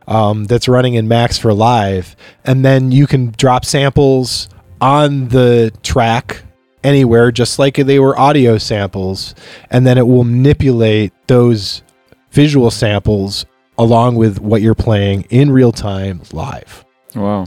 um, 0.08 0.44
that's 0.46 0.66
running 0.66 0.94
in 0.94 1.06
Max 1.06 1.38
for 1.38 1.52
Live, 1.52 2.16
and 2.44 2.64
then 2.64 2.90
you 2.90 3.06
can 3.06 3.30
drop 3.36 3.64
samples 3.64 4.48
on 4.80 5.28
the 5.28 5.72
track 5.82 6.42
anywhere, 6.82 7.30
just 7.30 7.58
like 7.58 7.76
they 7.76 7.98
were 7.98 8.18
audio 8.18 8.58
samples, 8.58 9.34
and 9.70 9.86
then 9.86 9.98
it 9.98 10.06
will 10.06 10.24
manipulate 10.24 11.12
those 11.28 11.82
visual 12.30 12.70
samples 12.70 13.44
along 13.76 14.16
with 14.16 14.40
what 14.40 14.62
you're 14.62 14.74
playing 14.74 15.22
in 15.30 15.50
real 15.50 15.72
time 15.72 16.22
live. 16.32 16.84
Wow, 17.14 17.46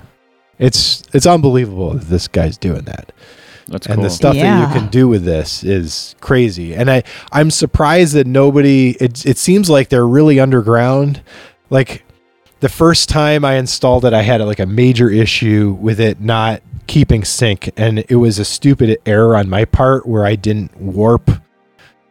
It's 0.60 1.04
it's 1.14 1.26
unbelievable 1.26 1.96
that 1.96 2.06
this 2.06 2.28
guy's 2.28 2.58
doing 2.58 2.84
that. 2.84 3.12
That's 3.68 3.88
and 3.88 3.96
cool. 3.96 4.04
the 4.04 4.10
stuff 4.10 4.36
that 4.36 4.68
you 4.68 4.80
can 4.80 4.90
do 4.90 5.08
with 5.08 5.24
this 5.24 5.64
is 5.64 6.16
crazy. 6.20 6.76
And 6.76 6.92
i 6.92 7.04
i'm 7.32 7.50
surprised 7.50 8.14
that 8.14 8.28
nobody 8.28 8.98
it, 9.00 9.26
it 9.26 9.38
seems 9.38 9.70
like 9.70 9.90
they're 9.90 10.08
really 10.08 10.40
underground. 10.40 11.22
Like 11.70 12.04
the 12.62 12.70
first 12.70 13.10
time 13.10 13.44
i 13.44 13.56
installed 13.56 14.06
it 14.06 14.14
i 14.14 14.22
had 14.22 14.42
like 14.42 14.60
a 14.60 14.66
major 14.66 15.10
issue 15.10 15.78
with 15.80 16.00
it 16.00 16.20
not 16.22 16.62
keeping 16.88 17.24
sync 17.24 17.70
and 17.78 18.00
it 18.10 18.16
was 18.16 18.40
a 18.40 18.46
stupid 18.46 18.98
error 19.06 19.36
on 19.36 19.50
my 19.50 19.66
part 19.66 20.08
where 20.08 20.26
i 20.26 20.36
didn't 20.36 20.76
warp 20.80 21.30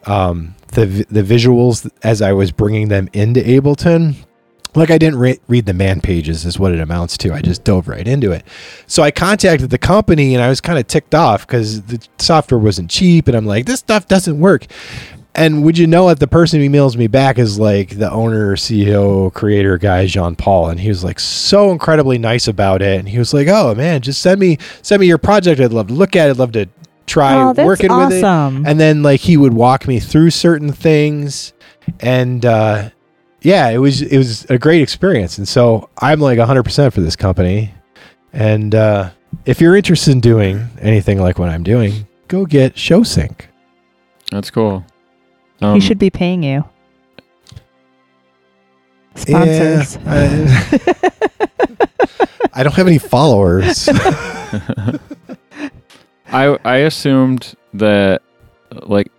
um 0.07 0.55
the 0.73 1.07
the 1.11 1.23
visuals 1.23 1.91
as 2.03 2.23
i 2.23 2.33
was 2.33 2.53
bringing 2.53 2.89
them 2.89 3.09
into 3.13 3.41
ableton 3.41 4.15
like 4.75 4.91
I 4.91 4.99
didn't 4.99 5.19
re- 5.19 5.41
read 5.49 5.67
the 5.67 5.75
man 5.75 6.01
pages 6.01 6.45
is 6.45 6.59
what 6.59 6.73
it 6.73 6.81
amounts 6.81 7.17
to. 7.19 7.33
I 7.33 7.43
just 7.43 7.65
dove 7.65 7.89
right 7.89 8.07
into 8.07 8.33
it. 8.33 8.45
So 8.87 9.03
I 9.03 9.11
contacted 9.11 9.71
the 9.71 9.79
company 9.79 10.35
and 10.35 10.43
I 10.43 10.49
was 10.49 10.61
kind 10.61 10.79
of 10.79 10.87
ticked 10.87 11.15
off 11.15 11.47
because 11.47 11.83
the 11.83 12.07
software 12.19 12.59
wasn't 12.59 12.91
cheap, 12.91 13.27
and 13.29 13.37
I'm 13.37 13.47
like, 13.47 13.67
this 13.67 13.81
stuff 13.81 14.07
doesn't 14.07 14.39
work. 14.39 14.67
And 15.35 15.65
would 15.65 15.79
you 15.79 15.87
know 15.87 16.09
it? 16.09 16.19
The 16.19 16.27
person 16.27 16.61
who 16.61 16.69
emails 16.69 16.97
me 16.97 17.07
back 17.07 17.39
is 17.39 17.59
like 17.59 17.91
the 17.91 18.11
owner, 18.11 18.57
CEO, 18.57 19.33
creator 19.33 19.79
guy, 19.79 20.07
Jean 20.07 20.35
Paul, 20.35 20.71
and 20.71 20.81
he 20.81 20.89
was 20.89 21.05
like 21.05 21.21
so 21.21 21.71
incredibly 21.71 22.19
nice 22.19 22.49
about 22.49 22.83
it. 22.83 22.99
And 22.99 23.09
he 23.09 23.19
was 23.19 23.33
like, 23.33 23.47
"Oh 23.49 23.75
man, 23.75 24.01
just 24.01 24.21
send 24.21 24.41
me 24.41 24.59
send 24.83 25.01
me 25.01 25.07
your 25.07 25.19
project. 25.19 25.61
I'd 25.61 25.73
love 25.73 25.87
to 25.89 25.95
look 25.95 26.17
at 26.17 26.29
it. 26.29 26.33
I'd 26.33 26.39
love 26.39 26.53
to 26.53 26.67
try 27.07 27.41
oh, 27.41 27.53
that's 27.53 27.65
working 27.65 27.97
with 27.97 28.13
it." 28.13 28.25
awesome. 28.25 28.67
and 28.67 28.79
then 28.79 29.03
like 29.03 29.21
he 29.21 29.37
would 29.37 29.53
walk 29.53 29.87
me 29.87 29.99
through 30.01 30.31
certain 30.31 30.73
things 30.73 31.53
and 31.99 32.47
uh 32.47 32.89
yeah 33.43 33.69
it 33.69 33.79
was 33.79 34.01
it 34.01 34.17
was 34.17 34.45
a 34.45 34.57
great 34.57 34.81
experience 34.81 35.37
and 35.37 35.49
so 35.49 35.89
i'm 35.99 36.21
like 36.21 36.39
100% 36.39 36.93
for 36.93 37.01
this 37.01 37.17
company 37.17 37.75
and 38.33 38.77
uh 38.77 39.11
if 39.45 39.61
you're 39.61 39.75
interested 39.75 40.13
in 40.13 40.21
doing 40.21 40.69
anything 40.81 41.21
like 41.21 41.37
what 41.37 41.49
i'm 41.49 41.65
doing 41.65 42.07
go 42.29 42.47
get 42.47 42.77
showsync 42.77 43.41
that's 44.31 44.51
cool. 44.51 44.85
Um, 45.61 45.75
he 45.75 45.81
should 45.81 45.99
be 45.99 46.11
paying 46.11 46.43
you. 46.43 46.65
Sponsors. 49.15 49.97
Yeah, 49.97 50.03
I, 50.07 51.11
I 52.55 52.63
don't 52.63 52.75
have 52.75 52.87
any 52.87 52.99
followers 52.99 53.89
I 56.27 56.57
I 56.65 56.77
assumed 56.79 57.55
that 57.75 58.23
like 58.87 59.11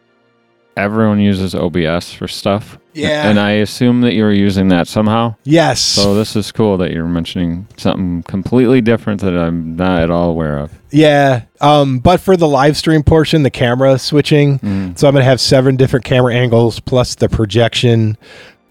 everyone 0.78 1.20
uses 1.20 1.54
OBS 1.56 2.14
for 2.14 2.28
stuff. 2.28 2.78
yeah 2.94 3.30
And 3.30 3.40
I 3.40 3.52
assume 3.52 4.02
that 4.02 4.14
you 4.14 4.24
were 4.24 4.34
using 4.34 4.70
that 4.70 4.88
somehow. 4.88 5.36
yes 5.44 5.80
So 5.82 6.14
this 6.16 6.36
is 6.36 6.52
cool 6.52 6.78
that 6.78 6.92
you're 6.92 7.06
mentioning 7.06 7.68
something 7.78 8.24
completely 8.24 8.82
different 8.82 9.22
that 9.22 9.34
I'm 9.38 9.76
not 9.76 10.02
at 10.02 10.10
all 10.12 10.30
aware 10.30 10.58
of. 10.60 10.72
yeah 10.92 11.44
um 11.62 12.00
but 12.00 12.20
for 12.20 12.36
the 12.38 12.48
live 12.48 12.76
stream 12.78 13.04
portion 13.04 13.44
the 13.44 13.50
camera 13.52 13.98
switching 14.00 14.60
Mm. 14.60 14.98
So 14.98 15.08
I'm 15.08 15.14
going 15.14 15.22
to 15.22 15.30
have 15.30 15.42
seven 15.42 15.76
different 15.76 16.06
camera 16.06 16.34
angles 16.34 16.80
plus 16.80 17.16
the 17.16 17.28
projection. 17.30 18.18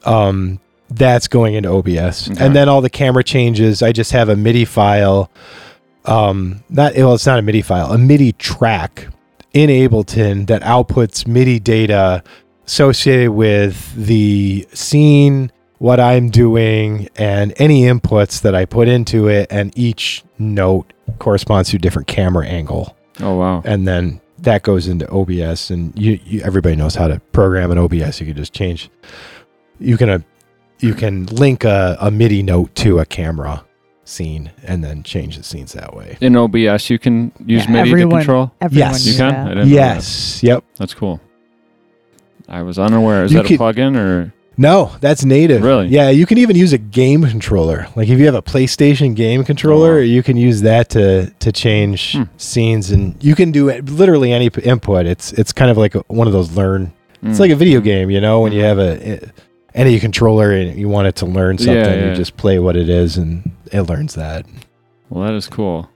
Um, 0.05 0.59
that's 0.93 1.29
going 1.29 1.55
into 1.55 1.69
OBS, 1.71 2.31
Okay. 2.31 2.45
and 2.45 2.57
then 2.57 2.69
all 2.69 2.81
the 2.81 2.91
camera 2.91 3.23
changes. 3.23 3.81
I 3.83 3.93
just 3.93 4.11
have 4.13 4.29
a 4.29 4.35
MIDI 4.35 4.65
file. 4.65 5.31
Um, 6.05 6.65
not 6.69 6.95
well, 6.97 7.15
it's 7.15 7.27
not 7.27 7.39
a 7.39 7.43
MIDI 7.43 7.63
file, 7.63 7.93
a 7.93 7.99
MIDI 7.99 8.33
track 8.33 9.07
in 9.53 9.69
Ableton 9.71 10.47
that 10.47 10.63
outputs 10.63 11.27
MIDI 11.27 11.59
data 11.59 12.23
associated 12.67 13.31
with 13.31 13.93
the 13.95 14.67
scene, 14.73 15.51
what 15.79 15.99
I'm 15.99 16.31
doing, 16.31 17.09
and 17.17 17.53
any 17.57 17.83
inputs 17.83 18.43
that 18.43 18.55
I 18.55 18.65
put 18.65 18.87
into 18.89 19.29
it, 19.29 19.49
and 19.51 19.77
each 19.77 20.23
note 20.39 20.93
corresponds 21.19 21.71
to 21.71 21.77
a 21.77 21.81
different 21.81 22.07
camera 22.07 22.47
angle 22.47 22.97
Oh 23.21 23.37
wow. 23.37 23.63
and 23.65 23.87
then 23.89 24.21
that 24.39 24.63
goes 24.63 24.89
into 24.89 25.07
OBS, 25.11 25.71
and 25.71 25.93
you, 25.99 26.19
you 26.25 26.41
everybody 26.43 26.75
knows 26.77 26.95
how 26.95 27.09
to 27.09 27.21
program 27.33 27.71
an 27.71 27.77
OBS. 27.79 28.21
You 28.21 28.27
can 28.27 28.37
just 28.37 28.55
change. 28.55 28.89
You 29.79 29.97
can 29.99 30.09
uh, 30.09 30.19
you 30.79 30.95
can 30.95 31.27
link 31.27 31.65
a, 31.65 31.99
a 32.01 32.11
MIDI 32.11 32.43
note 32.43 32.75
to 32.77 33.01
a 33.01 33.05
camera 33.05 33.65
scene 34.11 34.51
and 34.65 34.83
then 34.85 35.03
change 35.03 35.37
the 35.37 35.43
scenes 35.45 35.73
that 35.73 35.95
way. 35.95 36.19
In 36.21 36.37
OBS, 36.37 36.91
you 36.91 36.99
can 36.99 37.33
use 37.47 37.65
Yeah, 37.67 37.71
MIDI 37.73 37.91
everyone- 37.91 38.11
to 38.11 38.17
control. 38.25 38.53
Everyone 38.61 38.89
Yes. 38.91 39.07
You 39.07 39.15
can. 39.15 39.29
that. 39.33 39.41
I 39.41 39.49
didn't 39.49 39.57
know 39.59 39.65
that. 39.65 39.71
Yes. 39.71 40.43
Yep. 40.43 40.65
That's 40.79 40.95
cool. 40.95 41.21
I 42.49 42.63
was 42.63 42.79
unaware. 42.79 43.25
Is 43.25 43.33
You 43.33 43.39
that 43.39 43.45
a 43.45 43.49
could- 43.49 43.61
plugin 43.61 43.97
or? 43.97 44.33
No, 44.59 44.91
that's 45.01 45.25
native. 45.25 45.63
Really? 45.63 45.87
Yeah, 45.89 46.11
you 46.11 46.27
can 46.27 46.37
even 46.37 46.55
use 46.55 46.73
a 46.75 46.79
game 46.79 47.23
controller. 47.25 47.87
Like 47.97 48.09
if 48.09 48.19
you 48.19 48.27
have 48.27 48.35
a 48.35 48.43
PlayStation 48.43 49.15
game 49.15 49.43
controller, 49.45 49.95
Oh. 49.95 50.01
you 50.03 50.23
can 50.23 50.37
use 50.37 50.61
that 50.63 50.91
to 50.91 51.31
to 51.39 51.51
change 51.53 52.13
Hmm. 52.13 52.23
scenes, 52.37 52.91
and 52.91 53.15
you 53.21 53.35
can 53.35 53.53
do 53.53 53.69
it, 53.69 53.89
literally 53.89 54.33
any 54.33 54.51
input. 54.63 55.07
It's 55.07 55.33
it's 55.35 55.53
kind 55.53 55.71
of 55.71 55.79
like 55.79 55.95
a, 55.95 56.01
one 56.09 56.27
of 56.27 56.35
those 56.35 56.51
learn. 56.57 56.93
It's 57.23 57.39
Mm. 57.39 57.41
like 57.41 57.51
a 57.53 57.57
video 57.57 57.81
game, 57.81 58.11
you 58.11 58.21
know, 58.21 58.41
when 58.41 58.53
you 58.53 58.63
have 58.63 58.79
a 58.79 59.19
any 59.75 59.99
controller 60.01 60.53
and 60.53 60.79
you 60.79 60.89
want 60.89 61.07
it 61.09 61.17
to 61.17 61.27
learn 61.27 61.57
Yeah, 61.59 61.65
something, 61.67 62.01
yeah. 62.01 62.11
you 62.11 62.15
just 62.15 62.37
play 62.37 62.59
what 62.59 62.77
it 62.77 62.89
is, 62.89 63.17
and 63.17 63.51
it 63.73 63.83
learns 63.83 64.15
that. 64.15 64.47
Well, 65.09 65.25
that 65.27 65.35
is 65.35 65.49
cool. 65.49 65.89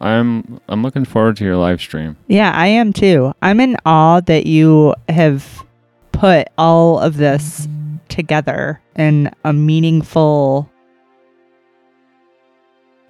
I'm 0.00 0.60
I'm 0.68 0.82
looking 0.82 1.04
forward 1.06 1.36
to 1.38 1.44
your 1.44 1.56
live 1.56 1.80
stream. 1.80 2.16
Yeah, 2.28 2.52
I 2.54 2.66
am 2.66 2.92
too. 2.92 3.32
I'm 3.40 3.60
in 3.60 3.76
awe 3.86 4.20
that 4.20 4.44
you 4.46 4.94
have 5.08 5.64
put 6.12 6.48
all 6.58 6.98
of 6.98 7.16
this 7.16 7.66
together 8.08 8.80
in 8.96 9.30
a 9.44 9.52
meaningful 9.52 10.70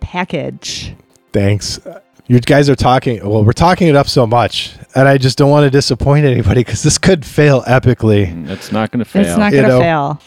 package. 0.01 0.95
Thanks. 1.33 1.81
You 2.29 2.41
guys 2.41 2.69
are 2.69 2.75
talking. 2.77 3.21
Well, 3.29 3.45
we're 3.45 3.53
talking 3.53 3.87
it 3.89 3.95
up 3.95 4.09
so 4.09 4.27
much, 4.27 4.75
and 4.97 5.07
I 5.07 5.17
just 5.17 5.39
don't 5.39 5.51
want 5.51 5.65
to 5.65 5.71
disappoint 5.71 6.27
anybody 6.27 6.61
because 6.65 6.83
this 6.83 6.99
could 6.99 7.25
fail 7.25 7.63
epically. 7.63 8.49
It's 8.51 8.73
not 8.73 8.91
going 8.91 8.99
to 8.99 9.05
fail. 9.09 9.23
It's 9.23 9.37
not 9.39 9.53
going 9.53 9.63
to 9.65 9.69
know. 9.69 9.81
fail. 9.81 10.21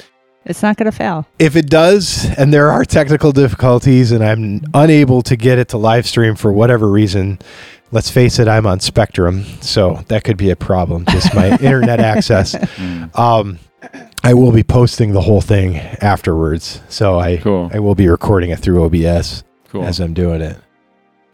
It's 0.45 0.63
not 0.63 0.77
going 0.77 0.89
to 0.89 0.97
fail. 0.97 1.27
if 1.37 1.55
it 1.57 1.69
does 1.69 2.25
and 2.37 2.51
there 2.53 2.71
are 2.71 2.83
technical 2.85 3.31
difficulties 3.33 4.11
and 4.11 4.23
I'm 4.23 4.61
unable 4.73 5.21
to 5.23 5.35
get 5.35 5.59
it 5.59 5.67
to 5.69 5.77
live 5.77 6.07
stream 6.07 6.35
for 6.35 6.51
whatever 6.51 6.89
reason, 6.89 7.37
let's 7.91 8.09
face 8.09 8.39
it, 8.39 8.47
I'm 8.47 8.65
on 8.65 8.79
Spectrum, 8.79 9.43
so 9.61 10.03
that 10.07 10.23
could 10.23 10.37
be 10.37 10.49
a 10.49 10.55
problem. 10.55 11.05
Just 11.09 11.35
my 11.35 11.49
internet 11.61 11.99
access. 11.99 12.55
Mm. 12.55 13.19
Um, 13.19 13.59
I 14.23 14.33
will 14.33 14.51
be 14.53 14.63
posting 14.63 15.11
the 15.11 15.21
whole 15.21 15.41
thing 15.41 15.77
afterwards, 15.77 16.81
so 16.87 17.19
I 17.19 17.37
Cool. 17.37 17.69
I 17.73 17.79
will 17.79 17.95
be 17.95 18.07
recording 18.07 18.49
it 18.49 18.59
through 18.59 18.83
OBS 18.85 19.43
Cool. 19.67 19.83
as 19.83 19.99
I'm 19.99 20.13
doing 20.13 20.41
it. 20.41 20.57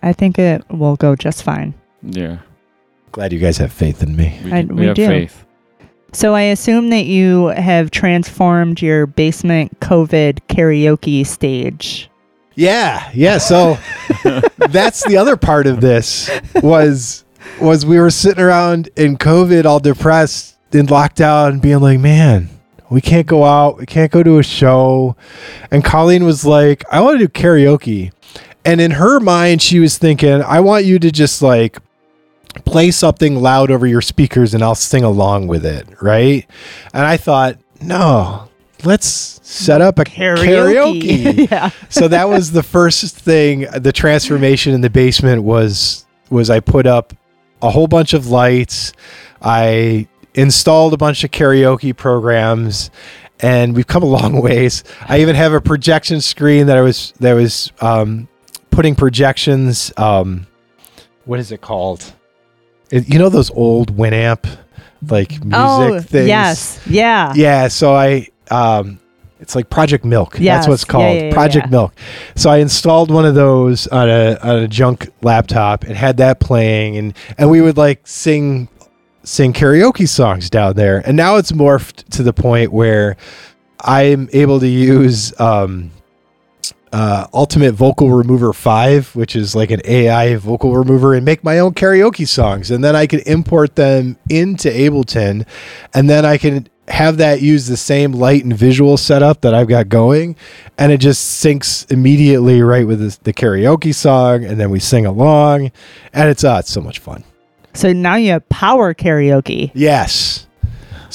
I 0.06 0.14
think 0.14 0.40
it 0.40 0.64
will 0.70 0.96
go 0.96 1.16
just 1.16 1.44
fine. 1.44 1.74
yeah. 2.02 2.38
Glad 3.12 3.32
you 3.34 3.40
guys 3.40 3.58
have 3.60 3.72
faith 3.72 4.04
in 4.04 4.16
me. 4.16 4.38
We, 4.44 4.52
I- 4.52 4.62
do- 4.64 4.74
we 4.76 4.82
we 4.82 4.86
have 4.88 4.96
do. 4.96 5.08
faith. 5.08 5.46
So 6.14 6.34
I 6.34 6.42
assume 6.44 6.90
that 6.92 7.06
you 7.06 7.48
have 7.48 7.92
transformed 7.92 8.82
your 8.82 9.06
basement 9.06 9.78
COVID 9.82 10.40
karaoke 10.50 11.26
stage. 11.26 12.10
Yeah, 12.56 13.10
yeah. 13.14 13.38
So 13.38 13.78
that's 14.58 15.06
the 15.06 15.18
other 15.18 15.36
part 15.38 15.66
of 15.68 15.82
this 15.82 16.30
was 16.62 17.24
was 17.62 17.86
we 17.86 18.00
were 18.00 18.12
sitting 18.12 18.44
around 18.44 18.90
in 18.96 19.18
COVID, 19.18 19.66
all 19.66 19.80
depressed 19.80 20.58
in 20.74 20.88
lockdown, 20.88 21.62
being 21.62 21.80
like, 21.80 22.00
"Man, 22.00 22.50
we 22.90 23.02
can't 23.02 23.28
go 23.28 23.44
out, 23.46 23.78
we 23.78 23.86
can't 23.86 24.12
go 24.12 24.24
to 24.24 24.40
a 24.40 24.44
show." 24.44 25.16
And 25.72 25.84
Colleen 25.84 26.24
was 26.26 26.46
like, 26.46 26.84
"I 26.92 27.02
want 27.02 27.20
to 27.20 27.28
do 27.28 27.32
karaoke," 27.32 28.12
and 28.66 28.82
in 28.82 28.92
her 28.92 29.20
mind, 29.20 29.62
she 29.62 29.80
was 29.80 29.98
thinking, 29.98 30.42
"I 30.42 30.60
want 30.60 30.86
you 30.86 31.00
to 31.00 31.12
just 31.12 31.42
like." 31.42 31.80
Play 32.64 32.90
something 32.90 33.36
loud 33.36 33.70
over 33.70 33.86
your 33.86 34.02
speakers 34.02 34.54
and 34.54 34.64
I'll 34.64 34.76
sing 34.76 35.04
along 35.04 35.48
with 35.48 35.66
it, 35.66 36.02
right? 36.02 36.50
And 36.94 37.06
I 37.06 37.18
thought, 37.18 37.58
no, 37.82 38.48
let's 38.86 39.40
set 39.44 39.82
up 39.82 40.00
a 40.00 40.04
karaoke 40.04 41.50
yeah. 41.52 41.70
so 41.90 42.08
that 42.08 42.28
was 42.28 42.52
the 42.52 42.64
first 42.64 43.16
thing 43.16 43.62
the 43.78 43.92
transformation 43.92 44.74
in 44.74 44.82
the 44.82 44.90
basement 44.90 45.44
was 45.44 46.06
was 46.30 46.50
i 46.50 46.60
put 46.60 46.86
up 46.86 47.14
a 47.62 47.70
whole 47.70 47.88
bunch 47.88 48.14
of 48.14 48.28
lights 48.28 48.94
i 49.42 50.08
installed 50.34 50.94
a 50.94 50.98
bunch 50.98 51.24
of 51.24 51.32
karaoke 51.32 51.96
programs 51.96 52.92
and 53.40 53.76
we've 53.76 53.88
come 53.88 54.04
a 54.04 54.08
long 54.08 54.42
ways 54.42 54.84
i 55.08 55.20
even 55.20 55.36
have 55.36 55.54
a 55.54 55.62
projection 55.62 56.20
screen 56.22 56.68
that 56.68 56.78
i 56.78 56.82
was 56.82 57.14
that 57.20 57.34
was 57.34 57.72
um, 57.82 58.28
putting 58.76 58.94
projections 58.96 59.92
um, 59.98 60.46
what 61.26 61.40
is 61.40 61.52
it 61.52 61.62
called 61.62 62.14
It- 62.92 63.08
you 63.12 63.18
know 63.18 63.30
those 63.30 63.50
old 63.52 63.96
winamp 63.96 64.46
like 65.08 65.32
music 65.32 65.52
oh, 65.54 66.00
things 66.02 66.28
yes. 66.28 66.80
Yeah. 66.88 67.32
yeah 67.36 67.68
so 67.70 67.96
i 67.96 68.28
um 68.52 69.00
it's 69.40 69.56
like 69.56 69.70
project 69.70 70.04
milk 70.04 70.36
that's 70.38 70.68
what 70.68 70.74
it's 70.74 70.84
Yes. 70.84 70.88
Yeah, 70.88 70.92
called 70.92 71.16
yeah, 71.18 71.24
yeah, 71.26 71.34
project 71.34 71.70
milk 71.70 71.94
so 72.36 72.50
i 72.50 72.58
installed 72.58 73.12
one 73.12 73.26
of 73.26 73.36
those 73.36 73.88
on 73.88 74.10
a 74.10 74.38
on 74.42 74.56
a 74.58 74.68
junk 74.68 75.10
laptop 75.22 75.84
and 75.84 75.96
had 75.96 76.18
that 76.18 76.40
playing 76.40 76.98
and 76.98 77.14
and 77.38 77.50
we 77.50 77.62
would 77.62 77.78
like 77.78 78.06
sing 78.08 78.68
sing 79.24 79.54
karaoke 79.54 80.08
songs 80.08 80.50
down 80.50 80.76
there 80.76 81.02
and 81.06 81.16
now 81.16 81.36
it's 81.38 81.52
morphed 81.52 82.04
to 82.10 82.24
the 82.24 82.34
point 82.34 82.72
where 82.72 83.16
i'm 83.82 84.28
able 84.34 84.60
to 84.60 84.68
use 84.68 85.38
um 85.40 85.92
uh, 86.96 87.28
Ultimate 87.34 87.74
Vocal 87.74 88.10
Remover 88.10 88.54
5, 88.54 89.18
which 89.18 89.36
is 89.36 89.54
like 89.54 89.70
an 89.70 89.82
AI 89.84 90.38
vocal 90.38 90.74
remover, 90.74 91.14
and 91.14 91.26
make 91.26 91.44
my 91.44 91.60
own 91.60 91.74
karaoke 91.74 92.26
songs. 92.26 92.72
And 92.72 92.86
then 92.86 92.96
I 92.96 93.06
can 93.06 93.20
import 93.26 93.76
them 93.76 94.18
into 94.30 94.70
Ableton, 94.70 95.46
and 95.94 96.10
then 96.10 96.24
I 96.26 96.38
can 96.38 96.70
have 96.88 97.18
that 97.18 97.42
use 97.42 97.68
the 97.68 97.76
same 97.76 98.14
light 98.14 98.46
and 98.46 98.56
visual 98.56 98.96
setup 98.96 99.42
that 99.42 99.54
I've 99.54 99.68
got 99.68 99.90
going. 99.90 100.38
And 100.78 100.94
it 100.94 101.00
just 101.00 101.44
syncs 101.44 101.92
immediately 101.92 102.62
right 102.62 102.88
with 102.88 103.00
the, 103.00 103.18
the 103.24 103.34
karaoke 103.34 103.94
song, 103.94 104.46
and 104.46 104.58
then 104.58 104.70
we 104.70 104.80
sing 104.80 105.06
along. 105.06 105.72
And 106.14 106.30
it's, 106.30 106.46
uh, 106.46 106.58
it's 106.62 106.72
so 106.72 106.80
much 106.80 107.00
fun. 107.00 107.26
So 107.74 107.92
now 107.92 108.16
you 108.16 108.32
have 108.32 108.48
power 108.48 108.94
karaoke. 108.94 109.72
Yes. 109.74 110.35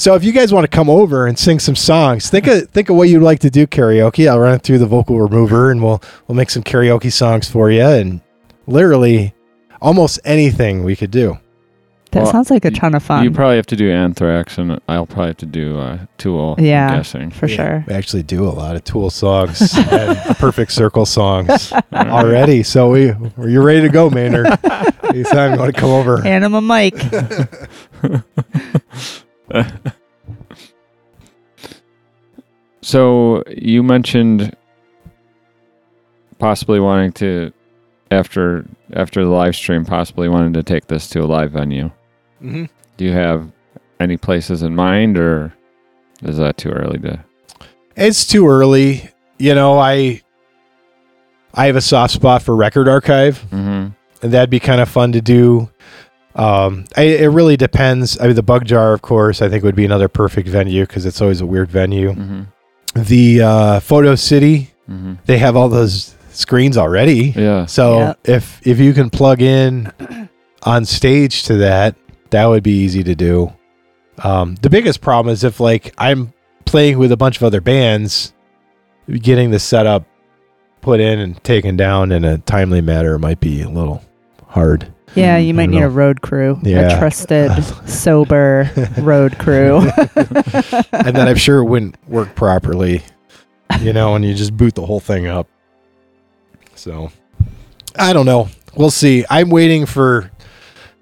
So 0.01 0.15
if 0.15 0.23
you 0.23 0.31
guys 0.31 0.51
want 0.51 0.63
to 0.63 0.67
come 0.67 0.89
over 0.89 1.27
and 1.27 1.37
sing 1.37 1.59
some 1.59 1.75
songs, 1.75 2.27
think 2.27 2.47
of 2.47 2.67
think 2.71 2.89
of 2.89 2.95
what 2.95 3.07
you'd 3.07 3.21
like 3.21 3.37
to 3.41 3.51
do 3.51 3.67
karaoke. 3.67 4.27
I'll 4.27 4.39
run 4.39 4.55
it 4.55 4.63
through 4.63 4.79
the 4.79 4.87
vocal 4.87 5.21
remover 5.21 5.69
and 5.69 5.79
we'll 5.83 6.01
we'll 6.27 6.35
make 6.35 6.49
some 6.49 6.63
karaoke 6.63 7.13
songs 7.13 7.47
for 7.47 7.69
you 7.69 7.83
and 7.83 8.19
literally 8.65 9.35
almost 9.79 10.19
anything 10.25 10.83
we 10.83 10.95
could 10.95 11.11
do. 11.11 11.37
That 12.09 12.23
Well, 12.23 12.31
sounds 12.31 12.49
like 12.49 12.65
a 12.65 12.71
ton 12.71 12.95
of 12.95 13.03
fun. 13.03 13.23
You 13.23 13.29
probably 13.29 13.57
have 13.57 13.67
to 13.67 13.75
do 13.75 13.91
Anthrax, 13.91 14.57
and 14.57 14.81
I'll 14.89 15.05
probably 15.05 15.27
have 15.27 15.37
to 15.37 15.45
do 15.45 15.77
uh, 15.79 15.99
Tool. 16.17 16.55
I'm 16.57 16.65
Yeah. 16.65 16.95
guessing. 16.97 17.29
for 17.29 17.47
sure. 17.47 17.85
We 17.87 17.93
actually 17.93 18.23
do 18.23 18.43
a 18.45 18.49
lot 18.49 18.75
of 18.75 18.83
Tool 18.83 19.11
songs 19.11 19.77
and 19.91 20.17
Perfect 20.37 20.71
Circle 20.71 21.05
songs 21.05 21.71
already. 21.93 22.63
So 22.63 22.89
we 22.89 23.13
you're 23.47 23.63
ready 23.63 23.81
to 23.81 23.89
go, 23.89 24.09
Maynard. 24.09 24.47
Anytime 25.03 25.53
you 25.53 25.59
want 25.59 25.75
to 25.75 25.79
come 25.79 25.91
over. 25.91 26.25
Anima 26.25 26.59
Mike. 26.59 26.97
So 32.83 33.43
you 33.47 33.83
mentioned 33.83 34.55
possibly 36.39 36.79
wanting 36.79 37.11
to, 37.13 37.53
after 38.09 38.65
after 38.93 39.23
the 39.23 39.29
live 39.29 39.55
stream, 39.55 39.85
possibly 39.85 40.27
wanting 40.27 40.53
to 40.53 40.63
take 40.63 40.87
this 40.87 41.07
to 41.09 41.19
a 41.21 41.27
live 41.27 41.51
venue. 41.51 41.91
Mhm. 42.43 42.69
Do 42.97 43.05
you 43.05 43.11
have 43.11 43.51
any 43.99 44.17
places 44.17 44.63
in 44.63 44.75
mind, 44.75 45.17
or 45.17 45.53
is 46.23 46.37
that 46.37 46.57
too 46.57 46.69
early 46.71 46.97
to? 46.99 47.23
It's 47.95 48.25
too 48.25 48.47
early. 48.47 49.09
You 49.37 49.53
know, 49.53 49.77
I 49.77 50.21
I 51.53 51.67
have 51.67 51.75
a 51.75 51.81
soft 51.81 52.13
spot 52.13 52.41
for 52.41 52.55
Record 52.55 52.87
Archive. 52.87 53.45
Mm-hmm. 53.51 53.89
and 54.23 54.31
that'd 54.33 54.49
be 54.51 54.59
kind 54.59 54.81
of 54.81 54.87
fun 54.89 55.11
to 55.13 55.21
do. 55.21 55.69
Um, 56.35 56.85
I, 56.95 57.03
it 57.03 57.27
really 57.27 57.57
depends. 57.57 58.19
I 58.19 58.27
mean, 58.27 58.35
the 58.35 58.43
Bug 58.43 58.65
Jar, 58.65 58.93
of 58.93 59.01
course, 59.01 59.41
I 59.41 59.49
think 59.49 59.63
would 59.63 59.75
be 59.75 59.85
another 59.85 60.07
perfect 60.07 60.47
venue 60.47 60.83
because 60.85 61.05
it's 61.05 61.21
always 61.21 61.41
a 61.41 61.45
weird 61.45 61.69
venue. 61.69 62.13
Mm-hmm. 62.13 62.41
The 63.03 63.41
uh, 63.41 63.79
Photo 63.79 64.15
City, 64.15 64.67
Mm-hmm. 64.89 65.13
they 65.25 65.37
have 65.37 65.55
all 65.55 65.69
those 65.69 66.15
screens 66.31 66.75
already. 66.77 67.33
Yeah. 67.35 67.65
So 67.65 67.99
Yep. 67.99 68.19
if 68.25 68.67
if 68.67 68.79
you 68.79 68.93
can 68.93 69.09
plug 69.09 69.41
in 69.41 69.91
on 70.63 70.83
stage 70.85 71.43
to 71.43 71.57
that, 71.57 71.95
that 72.31 72.45
would 72.47 72.63
be 72.63 72.71
easy 72.79 73.01
to 73.03 73.15
do. 73.15 73.53
Um, 74.21 74.55
the 74.61 74.69
biggest 74.69 74.99
problem 74.99 75.31
is 75.31 75.43
if 75.45 75.59
like 75.61 75.93
I'm 75.97 76.33
playing 76.65 76.97
with 76.97 77.11
a 77.13 77.17
bunch 77.17 77.37
of 77.37 77.43
other 77.43 77.61
bands, 77.61 78.33
getting 79.09 79.51
the 79.51 79.59
setup 79.59 80.05
put 80.81 80.99
in 80.99 81.19
and 81.19 81.41
taken 81.43 81.77
down 81.77 82.11
in 82.11 82.25
a 82.25 82.39
timely 82.39 82.81
manner 82.81 83.17
might 83.17 83.39
be 83.39 83.61
a 83.61 83.69
little 83.69 84.03
hard. 84.47 84.91
Yeah, 85.15 85.39
Mm, 85.39 85.45
you 85.47 85.53
might 85.53 85.69
need 85.69 85.79
know. 85.81 85.87
a 85.87 85.89
road 85.89 86.21
crew. 86.21 86.59
Yeah. 86.63 86.95
A 86.95 86.99
trusted, 86.99 87.51
sober 87.89 88.69
road 88.99 89.37
crew. 89.37 89.79
and 90.15 91.15
then 91.15 91.27
I'm 91.27 91.35
sure 91.35 91.59
it 91.59 91.65
wouldn't 91.65 91.95
work 92.07 92.33
properly, 92.35 93.03
you 93.81 93.91
know, 93.93 94.15
and 94.15 94.23
you 94.23 94.33
just 94.33 94.55
boot 94.55 94.75
the 94.75 94.85
whole 94.85 94.99
thing 95.01 95.27
up. 95.27 95.47
So 96.75 97.11
I 97.97 98.13
don't 98.13 98.25
know. 98.25 98.47
We'll 98.75 98.89
see. 98.91 99.25
I'm 99.29 99.49
waiting 99.49 99.85
for 99.85 100.31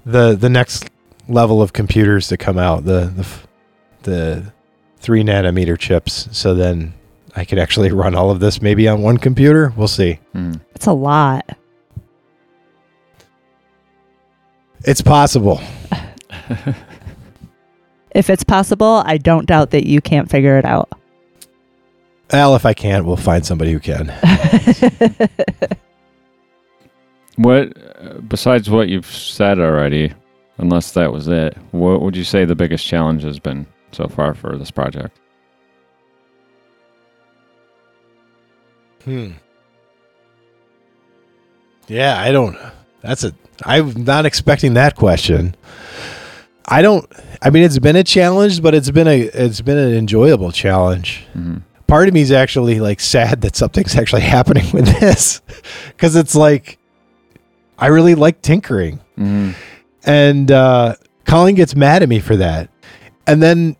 the 0.05 0.35
the 0.35 0.49
next 0.49 0.89
level 1.27 1.61
of 1.61 1.73
computers 1.73 2.27
to 2.29 2.37
come 2.37 2.57
out 2.57 2.85
the 2.85 3.11
the 3.15 3.27
the 4.03 4.53
three 4.97 5.23
nanometer 5.23 5.77
chips. 5.77 6.27
So 6.31 6.55
then 6.55 6.93
I 7.35 7.45
could 7.45 7.59
actually 7.59 7.91
run 7.91 8.15
all 8.15 8.31
of 8.31 8.39
this 8.39 8.61
maybe 8.61 8.87
on 8.87 9.01
one 9.03 9.17
computer. 9.17 9.71
We'll 9.77 9.87
see. 9.87 10.19
Hmm. 10.33 10.53
It's 10.73 10.87
a 10.87 10.93
lot. 10.93 11.57
It's 14.85 15.01
possible. 15.01 15.61
If 18.11 18.29
it's 18.29 18.43
possible, 18.43 19.03
I 19.05 19.17
don't 19.17 19.45
doubt 19.45 19.71
that 19.71 19.85
you 19.85 20.01
can't 20.01 20.29
figure 20.29 20.57
it 20.57 20.65
out. 20.65 20.89
Well, 22.31 22.55
if 22.55 22.65
I 22.65 22.73
can't, 22.73 23.05
we'll 23.05 23.17
find 23.17 23.45
somebody 23.45 23.71
who 23.71 23.79
can. 23.79 24.11
What 27.39 27.71
uh, 28.01 28.15
besides 28.27 28.69
what 28.69 28.89
you've 28.89 29.05
said 29.05 29.59
already, 29.59 30.11
unless 30.57 30.91
that 30.91 31.13
was 31.13 31.29
it, 31.29 31.55
what 31.71 32.01
would 32.01 32.17
you 32.17 32.25
say 32.25 32.43
the 32.43 32.53
biggest 32.53 32.85
challenge 32.85 33.23
has 33.23 33.39
been 33.39 33.65
so 33.93 34.09
far 34.09 34.33
for 34.33 34.57
this 34.57 34.71
project? 34.71 35.17
Hmm. 39.05 39.31
Yeah, 41.87 42.19
I 42.19 42.33
don't. 42.33 42.57
That's 42.99 43.23
a. 43.23 43.33
I'm 43.65 44.03
not 44.03 44.25
expecting 44.25 44.73
that 44.75 44.95
question. 44.95 45.55
I 46.65 46.81
don't. 46.81 47.11
I 47.41 47.49
mean, 47.49 47.63
it's 47.63 47.79
been 47.79 47.95
a 47.95 48.03
challenge, 48.03 48.61
but 48.61 48.75
it's 48.75 48.91
been 48.91 49.07
a. 49.07 49.21
It's 49.21 49.61
been 49.61 49.77
an 49.77 49.93
enjoyable 49.93 50.51
challenge. 50.51 51.25
hmm 51.33 51.57
Part 51.87 52.07
of 52.07 52.13
me 52.13 52.21
is 52.21 52.31
actually 52.31 52.79
like 52.79 52.99
sad 52.99 53.41
that 53.41 53.55
something's 53.55 53.95
actually 53.95 54.21
happening 54.37 54.65
with 54.71 54.85
this, 54.99 55.41
because 55.87 56.15
it's 56.15 56.35
like, 56.35 56.77
I 57.79 57.87
really 57.87 58.13
like 58.15 58.41
tinkering, 58.43 58.99
hmm 59.15 59.51
and 60.05 60.51
uh, 60.51 60.95
Colin 61.25 61.55
gets 61.55 61.75
mad 61.75 62.03
at 62.03 62.09
me 62.09 62.19
for 62.19 62.35
that, 62.37 62.69
and 63.27 63.41
then. 63.41 63.75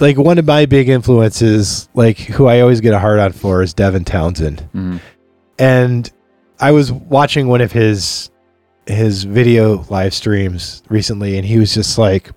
Like 0.00 0.18
one 0.18 0.38
of 0.38 0.44
my 0.44 0.66
big 0.66 0.88
influences, 0.88 1.88
like 1.94 2.18
who 2.18 2.46
I 2.46 2.62
always 2.62 2.80
get 2.80 2.92
a 2.94 2.98
hard 2.98 3.20
on 3.20 3.30
for, 3.30 3.62
is 3.62 3.72
Devin 3.72 4.04
Townsend 4.04 4.60
hmm 4.72 4.96
and 5.56 6.10
I 6.58 6.72
was 6.72 6.90
watching 6.90 7.46
one 7.46 7.60
of 7.60 7.70
his 7.70 8.28
his 8.86 9.24
video 9.24 9.84
live 9.88 10.14
streams 10.14 10.82
recently, 10.88 11.36
and 11.36 11.46
he 11.46 11.58
was 11.58 11.74
just 11.74 11.98
like, 11.98 12.30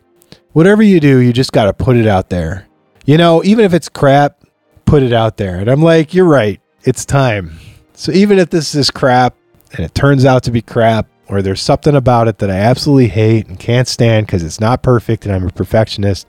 "Whatever 0.54 0.84
you 0.84 1.00
do, 1.00 1.20
you 1.20 1.34
just 1.34 1.52
got 1.52 1.66
to 1.66 1.74
put 1.74 1.96
it 1.98 2.08
out 2.08 2.30
there. 2.30 2.68
You 3.06 3.18
know, 3.18 3.44
even 3.44 3.66
if 3.66 3.74
it's 3.74 3.90
crap, 3.90 4.44
put 4.86 5.04
it 5.04 5.14
out 5.14 5.38
there." 5.38 5.58
And 5.58 5.70
I'm 5.70 5.82
like, 5.82 6.14
"You're 6.14 6.26
right. 6.26 6.60
It's 6.84 7.06
time." 7.06 7.60
So 7.94 8.12
even 8.12 8.40
if 8.40 8.50
this 8.50 8.76
is 8.76 8.92
crap, 8.92 9.36
and 9.74 9.86
it 9.86 9.94
turns 9.96 10.24
out 10.26 10.44
to 10.44 10.52
be 10.52 10.62
crap, 10.62 11.08
or 11.28 11.42
there's 11.42 11.62
something 11.62 11.96
about 11.96 12.28
it 12.28 12.38
that 12.38 12.50
I 12.50 12.56
absolutely 12.56 13.10
hate 13.10 13.48
and 13.48 13.60
can't 13.60 13.88
stand 13.88 14.28
because 14.28 14.44
it's 14.44 14.60
not 14.60 14.82
perfect, 14.82 15.26
and 15.26 15.36
I'm 15.36 15.46
a 15.46 15.52
perfectionist, 15.52 16.28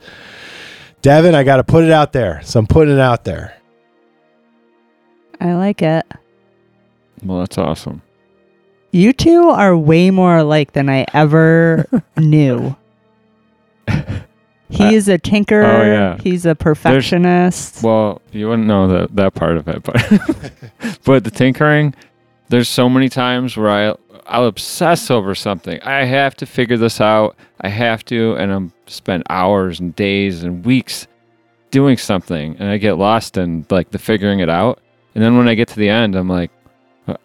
Devin, 1.03 1.35
I 1.35 1.45
got 1.45 1.57
to 1.59 1.65
put 1.65 1.85
it 1.85 1.93
out 1.93 2.13
there. 2.13 2.41
So 2.43 2.59
I'm 2.59 2.67
putting 2.67 2.95
it 2.95 3.01
out 3.01 3.25
there. 3.25 3.55
I 5.41 5.55
like 5.55 5.83
it. 5.83 6.05
Well, 7.23 7.39
that's 7.41 7.59
awesome. 7.59 8.03
You 8.91 9.13
two 9.13 9.49
are 9.51 9.77
way 9.77 10.11
more 10.11 10.39
alike 10.39 10.73
than 10.73 10.89
I 10.89 11.07
ever 11.13 11.87
knew. 12.17 12.77
He 14.71 14.95
is 14.95 15.09
a 15.09 15.19
tinker. 15.19 15.63
Oh, 15.63 15.83
yeah. 15.83 16.19
He's 16.23 16.45
a 16.45 16.55
perfectionist. 16.55 17.83
Well, 17.83 18.21
you 18.33 18.49
wouldn't 18.49 18.69
know 18.69 18.87
that 18.89 19.17
that 19.17 19.35
part 19.35 19.57
of 19.57 19.67
it, 19.69 19.83
but 19.83 21.01
but 21.05 21.25
the 21.25 21.31
tinkering, 21.31 21.95
there's 22.49 22.69
so 22.69 22.89
many 22.89 23.09
times 23.09 23.57
where 23.57 23.71
I 23.71 23.95
I'll 24.27 24.47
obsess 24.47 25.11
over 25.11 25.35
something. 25.35 25.81
I 25.83 26.05
have 26.05 26.35
to 26.37 26.47
figure 26.47 26.77
this 26.77 27.01
out. 27.01 27.35
I 27.63 27.69
have 27.69 28.05
to, 28.07 28.35
and 28.37 28.53
I'm 28.53 28.73
spend 28.87 29.23
hours 29.31 29.81
and 29.81 29.97
days 29.97 30.43
and 30.43 30.65
weeks 30.65 31.07
doing 31.71 31.97
something, 31.97 32.57
and 32.59 32.69
I 32.69 32.77
get 32.77 32.99
lost 32.99 33.39
in 33.39 33.65
like 33.71 33.91
the 33.91 33.99
figuring 33.99 34.41
it 34.41 34.51
out. 34.51 34.81
And 35.15 35.25
then 35.25 35.39
when 35.39 35.49
I 35.49 35.55
get 35.55 35.69
to 35.69 35.77
the 35.77 35.89
end, 35.89 36.15
I'm 36.15 36.29
like, 36.29 36.51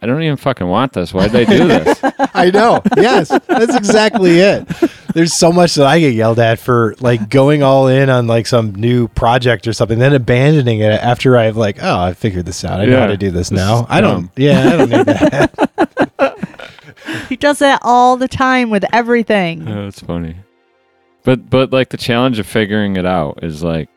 I 0.02 0.06
don't 0.08 0.24
even 0.24 0.38
fucking 0.38 0.68
want 0.68 0.94
this. 0.94 1.14
Why'd 1.14 1.32
they 1.32 1.46
do 1.46 1.68
this? 1.68 2.00
I 2.34 2.50
know. 2.52 2.82
Yes, 2.98 3.30
that's 3.30 3.76
exactly 3.76 4.40
it. 4.40 4.68
There's 5.14 5.34
so 5.34 5.52
much 5.52 5.76
that 5.76 5.86
I 5.86 6.00
get 6.00 6.16
yelled 6.16 6.40
at 6.40 6.58
for 6.58 6.96
like 7.00 7.30
going 7.30 7.62
all 7.62 7.88
in 7.88 8.10
on 8.10 8.26
like 8.26 8.48
some 8.48 8.74
new 8.74 9.08
project 9.10 9.68
or 9.68 9.74
something, 9.74 10.00
then 10.00 10.14
abandoning 10.14 10.80
it 10.80 10.92
after 10.92 11.38
I've 11.38 11.58
like, 11.58 11.78
oh, 11.84 12.00
I 12.00 12.14
figured 12.14 12.46
this 12.46 12.64
out. 12.66 12.80
I 12.80 12.86
know 12.86 13.00
how 13.00 13.08
to 13.08 13.18
do 13.18 13.30
this 13.30 13.50
this 13.50 13.52
now. 13.52 13.86
I 13.90 14.02
don't. 14.02 14.32
Yeah, 14.38 14.68
I 14.70 14.78
don't 14.78 14.90
need 14.90 15.06
that. 15.06 17.26
he 17.30 17.36
does 17.36 17.60
that 17.60 17.80
all 17.84 18.18
the 18.18 18.28
time 18.28 18.70
with 18.70 18.86
everything. 18.94 19.68
Oh, 19.68 19.84
that's 19.86 20.00
funny. 20.00 20.38
But 21.24 21.50
but 21.50 21.72
like 21.74 21.90
the 21.90 21.98
challenge 21.98 22.40
of 22.40 22.48
figuring 22.48 22.96
it 22.96 23.06
out 23.06 23.44
is 23.44 23.64
like 23.64 23.90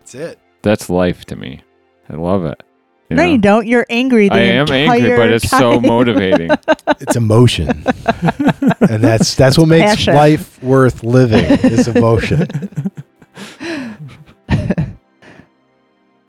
That's 0.00 0.14
it. 0.14 0.38
that's 0.62 0.90
life 0.90 1.24
to 1.26 1.36
me. 1.36 1.62
I 2.08 2.16
love 2.16 2.44
it. 2.44 2.62
You 3.10 3.16
no, 3.16 3.24
know? 3.24 3.30
you 3.32 3.38
don't. 3.38 3.66
You're 3.66 3.86
angry. 3.88 4.28
The 4.28 4.34
I 4.34 4.38
am 4.38 4.70
angry, 4.70 5.00
but 5.08 5.20
entire 5.20 5.32
it's 5.34 5.48
so 5.50 5.80
motivating. 5.80 6.50
It's 7.00 7.14
emotion, 7.16 7.84
and 8.80 9.02
that's 9.04 9.34
that's 9.36 9.56
what 9.56 9.66
makes 9.68 9.84
Passion. 9.84 10.14
life 10.14 10.60
worth 10.62 11.04
living. 11.04 11.44
Is 11.70 11.86
emotion. 11.88 12.48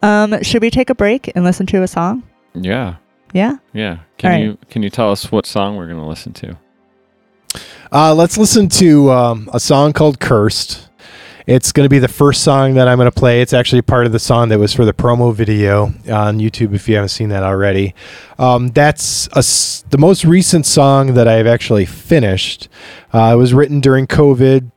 Um, 0.01 0.41
should 0.43 0.61
we 0.61 0.69
take 0.69 0.89
a 0.89 0.95
break 0.95 1.29
and 1.35 1.43
listen 1.43 1.65
to 1.67 1.83
a 1.83 1.87
song? 1.87 2.23
yeah, 2.53 2.95
Yeah. 3.33 3.57
yeah. 3.73 3.99
Can 4.17 4.31
All 4.31 4.37
right. 4.37 4.43
you 4.45 4.57
can 4.69 4.81
you 4.83 4.89
tell 4.89 5.11
us 5.11 5.31
what 5.31 5.45
song 5.45 5.75
we're 5.75 5.87
gonna 5.87 6.07
listen 6.07 6.31
to? 6.33 6.57
Uh, 7.91 8.13
let's 8.13 8.37
listen 8.37 8.69
to 8.69 9.11
um, 9.11 9.49
a 9.53 9.59
song 9.59 9.91
called 9.93 10.19
"Cursed." 10.19 10.88
It's 11.49 11.71
going 11.71 11.83
to 11.85 11.89
be 11.89 11.97
the 11.97 12.07
first 12.07 12.43
song 12.43 12.75
that 12.75 12.87
I'm 12.87 12.99
going 12.99 13.09
to 13.09 13.19
play. 13.19 13.41
It's 13.41 13.53
actually 13.53 13.81
part 13.81 14.05
of 14.05 14.11
the 14.11 14.19
song 14.19 14.49
that 14.49 14.59
was 14.59 14.71
for 14.71 14.85
the 14.85 14.93
promo 14.93 15.33
video 15.33 15.85
on 16.07 16.37
YouTube. 16.37 16.75
If 16.75 16.87
you 16.87 16.93
haven't 16.93 17.09
seen 17.09 17.29
that 17.29 17.41
already, 17.41 17.95
um, 18.37 18.67
that's 18.67 19.27
a 19.29 19.41
the 19.89 19.97
most 19.97 20.25
recent 20.25 20.67
song 20.67 21.15
that 21.15 21.27
I've 21.27 21.47
actually 21.47 21.87
finished. 21.87 22.69
Uh, 23.11 23.31
it 23.33 23.37
was 23.37 23.51
written 23.51 23.79
during 23.79 24.05
COVID, 24.05 24.71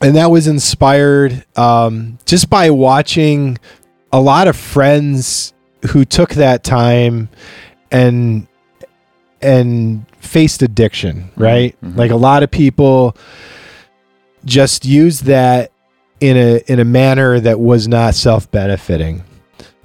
and 0.00 0.16
that 0.16 0.30
was 0.30 0.46
inspired 0.46 1.44
um, 1.58 2.16
just 2.24 2.48
by 2.48 2.70
watching 2.70 3.58
a 4.10 4.22
lot 4.22 4.48
of 4.48 4.56
friends 4.56 5.52
who 5.90 6.06
took 6.06 6.30
that 6.30 6.64
time 6.64 7.28
and 7.90 8.46
and 9.42 10.06
faced 10.20 10.62
addiction, 10.62 11.30
right? 11.36 11.76
mhm. 11.84 11.98
Like 11.98 12.10
a 12.10 12.16
lot 12.16 12.42
of 12.42 12.50
people 12.50 13.18
just 14.46 14.86
used 14.86 15.24
that 15.24 15.72
in 16.20 16.36
a 16.36 16.62
in 16.66 16.78
a 16.78 16.84
manner 16.84 17.40
that 17.40 17.58
was 17.58 17.88
not 17.88 18.14
self-benefiting. 18.14 19.24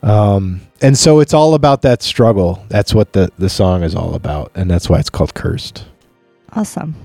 Um, 0.03 0.61
and 0.81 0.97
so 0.97 1.19
it's 1.19 1.33
all 1.33 1.55
about 1.55 1.81
that 1.81 2.03
struggle. 2.03 2.63
That's 2.69 2.93
what 2.93 3.13
the 3.13 3.31
the 3.37 3.49
song 3.49 3.83
is 3.83 3.95
all 3.95 4.13
about, 4.13 4.51
and 4.55 4.69
that's 4.69 4.89
why 4.89 4.99
it's 4.99 5.09
called 5.09 5.33
"Cursed." 5.33 5.85
Awesome. 6.53 6.95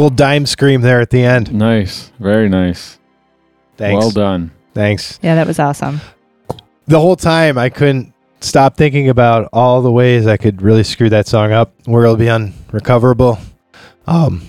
Little 0.00 0.16
dime 0.16 0.46
scream 0.46 0.80
there 0.80 1.02
at 1.02 1.10
the 1.10 1.22
end. 1.22 1.52
Nice. 1.52 2.10
Very 2.18 2.48
nice. 2.48 2.98
Thanks. 3.76 3.98
Well 3.98 4.10
done. 4.10 4.50
Thanks. 4.72 5.18
Yeah, 5.22 5.34
that 5.34 5.46
was 5.46 5.58
awesome. 5.58 6.00
The 6.86 6.98
whole 6.98 7.16
time 7.16 7.58
I 7.58 7.68
couldn't 7.68 8.14
stop 8.40 8.78
thinking 8.78 9.10
about 9.10 9.50
all 9.52 9.82
the 9.82 9.92
ways 9.92 10.26
I 10.26 10.38
could 10.38 10.62
really 10.62 10.84
screw 10.84 11.10
that 11.10 11.26
song 11.26 11.52
up 11.52 11.74
where 11.84 12.04
it'll 12.04 12.16
be 12.16 12.30
unrecoverable. 12.30 13.40
Um, 14.06 14.40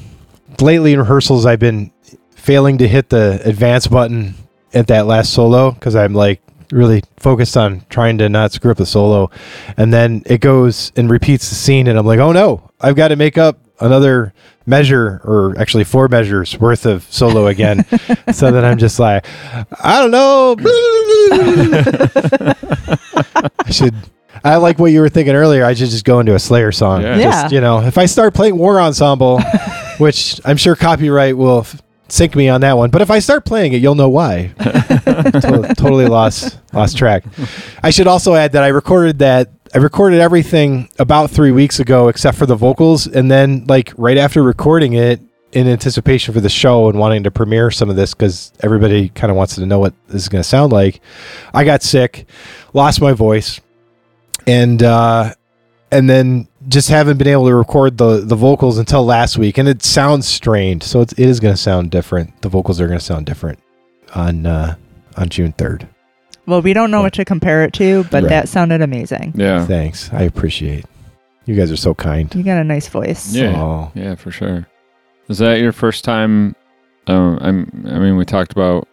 lately 0.62 0.94
in 0.94 1.00
rehearsals, 1.00 1.46
I've 1.46 1.60
been 1.60 1.92
failing 2.30 2.78
to 2.78 2.88
hit 2.88 3.10
the 3.10 3.42
advance 3.44 3.88
button 3.88 4.36
at 4.74 4.88
that 4.88 5.06
last 5.06 5.34
solo 5.34 5.72
because 5.72 5.98
I'm 5.98 6.14
like 6.14 6.42
really 6.72 7.04
focused 7.18 7.58
on 7.58 7.86
trying 7.90 8.20
to 8.20 8.30
not 8.30 8.54
screw 8.54 8.72
up 8.72 8.78
the 8.78 8.86
solo. 8.86 9.30
And 9.76 9.94
then 9.94 10.24
it 10.28 10.40
goes 10.40 10.94
and 10.96 11.12
repeats 11.12 11.50
the 11.50 11.56
scene, 11.56 11.88
and 11.88 12.00
I'm 12.00 12.06
like, 12.06 12.20
oh 12.20 12.32
no, 12.32 12.72
I've 12.80 12.96
got 12.96 13.10
to 13.10 13.18
make 13.18 13.38
up 13.38 13.60
another 13.82 14.34
measure 14.66 15.20
or 15.24 15.56
actually 15.60 15.84
four 15.84 16.08
measures 16.08 16.58
worth 16.60 16.86
of 16.86 17.04
solo 17.12 17.48
again. 17.48 17.84
so 18.32 18.52
that 18.52 18.64
I'm 18.64 18.78
just 18.78 19.00
like, 19.00 19.26
I 19.84 20.00
don't 20.00 20.12
know. 20.12 20.56
I 23.66 23.72
should. 23.72 23.96
I 24.44 24.56
like 24.56 24.80
what 24.80 24.92
you 24.92 25.02
were 25.02 25.10
thinking 25.10 25.36
earlier. 25.36 25.64
I 25.66 25.74
should 25.76 25.90
just 25.90 26.06
go 26.06 26.20
into 26.20 26.34
a 26.34 26.40
Slayer 26.40 26.72
song. 26.72 27.02
Yeah. 27.04 27.18
Yeah. 27.18 27.24
Just, 27.44 27.54
you 27.54 27.62
know, 27.62 27.82
if 27.82 27.98
I 27.98 28.06
start 28.08 28.34
playing 28.34 28.58
War 28.58 28.80
Ensemble, 28.82 29.40
which 30.00 30.40
I'm 30.46 30.58
sure 30.58 30.76
copyright 30.76 31.38
will 31.38 31.60
f- 31.60 31.80
sink 32.08 32.36
me 32.36 32.50
on 32.50 32.62
that 32.62 32.76
one, 32.76 32.90
but 32.90 33.02
if 33.04 33.12
I 33.12 33.20
start 33.20 33.46
playing 33.46 33.74
it, 33.74 33.82
you'll 33.82 33.94
know 33.96 34.10
why. 34.10 34.48
To- 34.58 35.74
totally 35.78 36.08
lost 36.08 36.58
lost 36.74 36.98
track. 36.98 37.24
I 37.84 37.92
should 37.92 38.08
also 38.08 38.34
add 38.34 38.54
that 38.54 38.64
I 38.64 38.70
recorded 38.70 39.20
that. 39.20 39.52
I 39.74 39.78
recorded 39.78 40.20
everything 40.20 40.90
about 41.00 41.32
three 41.32 41.52
weeks 41.52 41.80
ago, 41.80 42.10
except 42.10 42.38
for 42.38 42.46
the 42.46 42.56
vocals, 42.56 43.08
and 43.08 43.32
then 43.32 43.66
like 43.68 43.94
right 43.98 44.18
after 44.18 44.44
recording 44.44 44.94
it, 44.94 45.22
in 45.54 45.68
anticipation 45.68 46.34
for 46.34 46.40
the 46.40 46.50
show 46.50 46.90
and 46.90 46.98
wanting 46.98 47.24
to 47.24 47.32
premiere 47.32 47.72
some 47.72 47.90
of 47.90 47.96
this 47.96 48.14
because 48.14 48.54
everybody 48.62 49.10
kind 49.10 49.30
of 49.32 49.38
wants 49.38 49.56
to 49.56 49.66
know 49.66 49.80
what 49.80 49.94
this 50.08 50.24
is 50.24 50.30
going 50.30 50.42
to 50.42 50.48
sound 50.48 50.72
like. 50.72 51.02
I 51.54 51.64
got 51.64 51.84
sick, 51.84 52.26
lost 52.74 53.02
my 53.02 53.14
voice, 53.14 53.60
and 54.48 54.82
uh, 54.82 55.34
and 55.92 56.10
then 56.10 56.48
just 56.68 56.90
haven't 56.90 57.18
been 57.18 57.28
able 57.28 57.48
to 57.48 57.56
record 57.56 57.98
the 57.98 58.22
the 58.22 58.36
vocals 58.36 58.78
until 58.78 59.06
last 59.06 59.38
week, 59.38 59.58
and 59.58 59.68
it 59.68 59.84
sounds 59.84 60.28
strained. 60.28 60.84
So 60.84 61.02
it's, 61.02 61.14
it 61.14 61.28
is 61.28 61.40
going 61.40 61.54
to 61.54 61.62
sound 61.62 61.92
different. 61.92 62.42
The 62.42 62.50
vocals 62.50 62.80
are 62.80 62.88
going 62.88 63.00
to 63.00 63.06
sound 63.06 63.26
different 63.26 63.60
on 64.16 64.46
uh, 64.46 64.76
on 65.18 65.30
June 65.30 65.54
3rd. 65.54 65.88
Well, 66.46 66.62
we 66.62 66.74
don't 66.74 66.92
know 66.92 67.02
what 67.02 67.14
to 67.14 67.26
compare 67.26 67.64
it 67.64 67.74
to, 67.74 68.04
but 68.06 68.24
Right. 68.24 68.30
that 68.30 68.50
sounded 68.50 68.82
amazing. 68.82 69.34
Yeah. 69.36 69.66
Thanks. 69.66 70.10
I 70.12 70.24
appreciate. 70.24 70.86
You 71.46 71.56
guys 71.56 71.72
are 71.72 71.78
so 71.78 71.94
kind. 71.94 72.34
You 72.36 72.44
got 72.44 72.58
a 72.60 72.64
nice 72.64 72.88
voice. 72.88 73.34
Yeah. 73.34 73.54
Oh, 73.60 73.92
Yeah, 73.96 74.16
for 74.16 74.32
sure. 74.32 74.68
Is 75.28 75.38
that 75.40 75.60
your 75.60 75.72
first 75.72 76.04
time? 76.04 76.56
Um, 77.08 77.38
I'm. 77.42 77.86
I 77.90 78.00
mean, 78.00 78.16
we 78.18 78.26
talked 78.26 78.52
about 78.52 78.88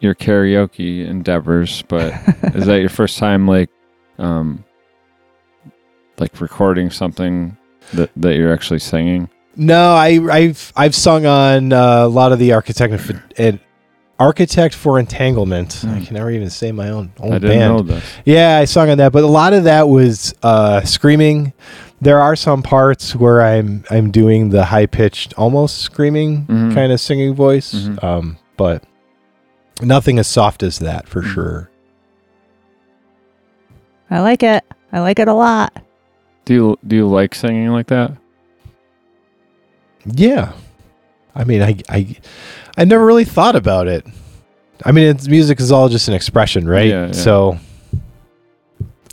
your 0.00 0.14
karaoke 0.14 1.06
endeavors, 1.06 1.82
but 1.88 2.12
is 2.54 2.66
that 2.66 2.80
your 2.80 2.88
first 2.88 3.18
time, 3.18 3.46
like, 3.46 3.70
um, 4.18 4.64
like 6.18 6.40
recording 6.40 6.90
something 6.90 7.56
that 7.94 8.10
that 8.16 8.34
you're 8.36 8.52
actually 8.52 8.80
singing? 8.80 9.28
No, 9.56 9.94
I, 9.94 10.20
I've 10.30 10.72
I've 10.76 10.94
sung 10.94 11.26
on 11.26 11.72
uh, 11.72 12.04
a 12.04 12.08
lot 12.08 12.32
of 12.32 12.38
the 12.38 12.52
architect 12.52 13.12
and 13.38 13.60
architect 14.18 14.74
for 14.74 14.98
entanglement. 14.98 15.74
Hmm. 15.74 15.90
I 15.90 16.00
can 16.04 16.14
never 16.14 16.30
even 16.30 16.50
say 16.50 16.72
my 16.72 16.88
own 16.90 17.12
own 17.20 17.32
I 17.32 17.38
didn't 17.38 17.58
band. 17.58 17.76
know 17.76 17.82
this. 17.82 18.04
Yeah, 18.24 18.58
I 18.58 18.64
sung 18.64 18.90
on 18.90 18.98
that, 18.98 19.12
but 19.12 19.22
a 19.24 19.28
lot 19.28 19.52
of 19.52 19.64
that 19.64 19.88
was 19.88 20.34
uh, 20.42 20.80
screaming. 20.82 21.52
There 22.00 22.20
are 22.20 22.36
some 22.36 22.62
parts 22.62 23.14
where 23.16 23.42
I'm 23.42 23.84
I'm 23.90 24.10
doing 24.10 24.50
the 24.50 24.64
high 24.64 24.86
pitched, 24.86 25.34
almost 25.34 25.78
screaming 25.78 26.46
Mhm. 26.46 26.74
kind 26.74 26.92
of 26.92 27.00
singing 27.00 27.34
voice, 27.34 27.74
Mhm. 27.74 28.02
um, 28.04 28.36
but 28.56 28.82
nothing 29.82 30.18
as 30.18 30.26
soft 30.26 30.62
as 30.62 30.78
that 30.80 31.08
for 31.08 31.22
Mhm. 31.22 31.32
sure. 31.34 31.70
I 34.10 34.20
like 34.20 34.42
it. 34.42 34.64
I 34.92 35.00
like 35.00 35.18
it 35.18 35.28
a 35.28 35.34
lot. 35.34 35.82
Do 36.44 36.54
you 36.54 36.78
do 36.86 36.96
you 36.96 37.06
like 37.08 37.34
singing 37.34 37.68
like 37.68 37.88
that? 37.88 38.12
Yeah, 40.06 40.52
I 41.34 41.44
mean, 41.44 41.62
I 41.62 41.76
I 41.88 42.16
I 42.78 42.84
never 42.84 43.04
really 43.04 43.24
thought 43.26 43.56
about 43.56 43.88
it. 43.88 44.06
I 44.86 44.92
mean, 44.92 45.08
it's, 45.08 45.26
music 45.28 45.58
is 45.60 45.72
all 45.72 45.88
just 45.88 46.06
an 46.08 46.14
expression, 46.14 46.66
right? 46.68 46.86
Yeah, 46.88 47.06
yeah. 47.06 47.12
So 47.12 47.58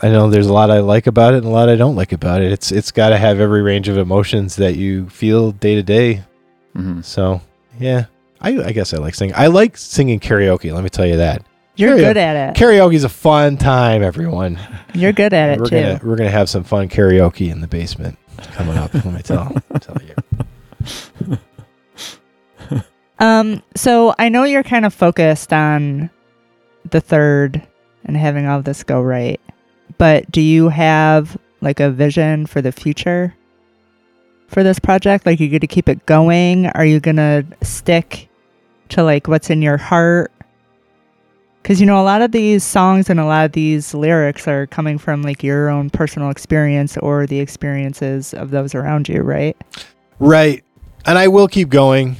I 0.03 0.09
know 0.09 0.29
there's 0.29 0.45
a 0.47 0.53
lot 0.53 0.69
I 0.69 0.79
like 0.79 1.07
about 1.07 1.33
it 1.33 1.37
and 1.37 1.47
a 1.47 1.49
lot 1.49 1.67
I 1.69 1.75
don't 1.75 1.95
like 1.95 2.11
about 2.11 2.41
it. 2.41 2.51
It's 2.51 2.71
it's 2.71 2.91
got 2.91 3.09
to 3.09 3.17
have 3.17 3.39
every 3.39 3.61
range 3.63 3.87
of 3.87 3.97
emotions 3.97 4.57
that 4.57 4.75
you 4.75 5.09
feel 5.09 5.51
day 5.51 5.75
to 5.75 5.83
day. 5.83 6.23
So 7.01 7.41
yeah, 7.79 8.05
I 8.41 8.49
I 8.65 8.71
guess 8.73 8.93
I 8.93 8.97
like 8.97 9.15
singing. 9.15 9.33
I 9.35 9.47
like 9.47 9.77
singing 9.77 10.19
karaoke. 10.19 10.71
Let 10.73 10.83
me 10.83 10.89
tell 10.89 11.05
you 11.05 11.17
that 11.17 11.43
You're 11.77 11.93
Karaoke- 11.95 11.97
good 11.97 12.17
at 12.17 12.49
it. 12.49 12.59
karaoke's 12.59 13.03
a 13.05 13.09
fun 13.09 13.55
time. 13.57 14.03
Everyone, 14.03 14.59
You're 14.93 15.13
good 15.13 15.33
at 15.33 15.51
it 15.51 15.59
we're 15.59 15.65
too. 15.69 15.81
gonna 15.81 15.99
we're 16.03 16.15
gonna 16.17 16.29
have 16.29 16.49
some 16.49 16.63
fun 16.65 16.89
karaoke 16.89 17.49
in 17.49 17.61
the 17.61 17.67
basement 17.67 18.17
coming 18.53 18.77
up. 18.77 18.93
let 18.93 19.05
me 19.05 19.21
tell 19.23 19.51
tell 19.79 19.97
you. 20.03 21.37
Um, 23.19 23.63
so 23.75 24.13
I 24.19 24.29
know 24.29 24.43
you're 24.43 24.63
kind 24.63 24.85
of 24.85 24.93
focused 24.93 25.53
on 25.53 26.09
the 26.89 27.01
third 27.01 27.65
and 28.03 28.17
having 28.17 28.45
all 28.45 28.61
this 28.61 28.83
go 28.83 29.01
right, 29.01 29.39
but 29.97 30.29
do 30.31 30.41
you 30.41 30.69
have 30.69 31.37
like 31.61 31.79
a 31.79 31.89
vision 31.89 32.45
for 32.45 32.61
the 32.61 32.71
future 32.71 33.35
for 34.47 34.63
this 34.63 34.79
project? 34.79 35.25
Like, 35.25 35.39
are 35.39 35.43
you 35.43 35.49
going 35.49 35.61
to 35.61 35.67
keep 35.67 35.89
it 35.89 36.05
going? 36.05 36.67
Are 36.67 36.85
you 36.85 36.99
gonna 36.99 37.45
stick 37.61 38.29
to 38.89 39.03
like 39.03 39.27
what's 39.27 39.49
in 39.49 39.61
your 39.61 39.77
heart? 39.77 40.31
Because 41.61 41.79
you 41.79 41.87
know, 41.87 41.99
a 41.99 42.03
lot 42.03 42.21
of 42.21 42.31
these 42.31 42.63
songs 42.63 43.09
and 43.09 43.19
a 43.19 43.25
lot 43.25 43.45
of 43.45 43.53
these 43.53 43.93
lyrics 43.93 44.47
are 44.47 44.67
coming 44.67 44.97
from 44.99 45.23
like 45.23 45.41
your 45.41 45.69
own 45.69 45.89
personal 45.89 46.29
experience 46.29 46.95
or 46.97 47.25
the 47.25 47.39
experiences 47.39 48.33
of 48.35 48.51
those 48.51 48.75
around 48.75 49.09
you, 49.09 49.21
right? 49.21 49.57
Right. 50.19 50.63
And 51.05 51.17
I 51.17 51.27
will 51.27 51.47
keep 51.47 51.69
going. 51.69 52.17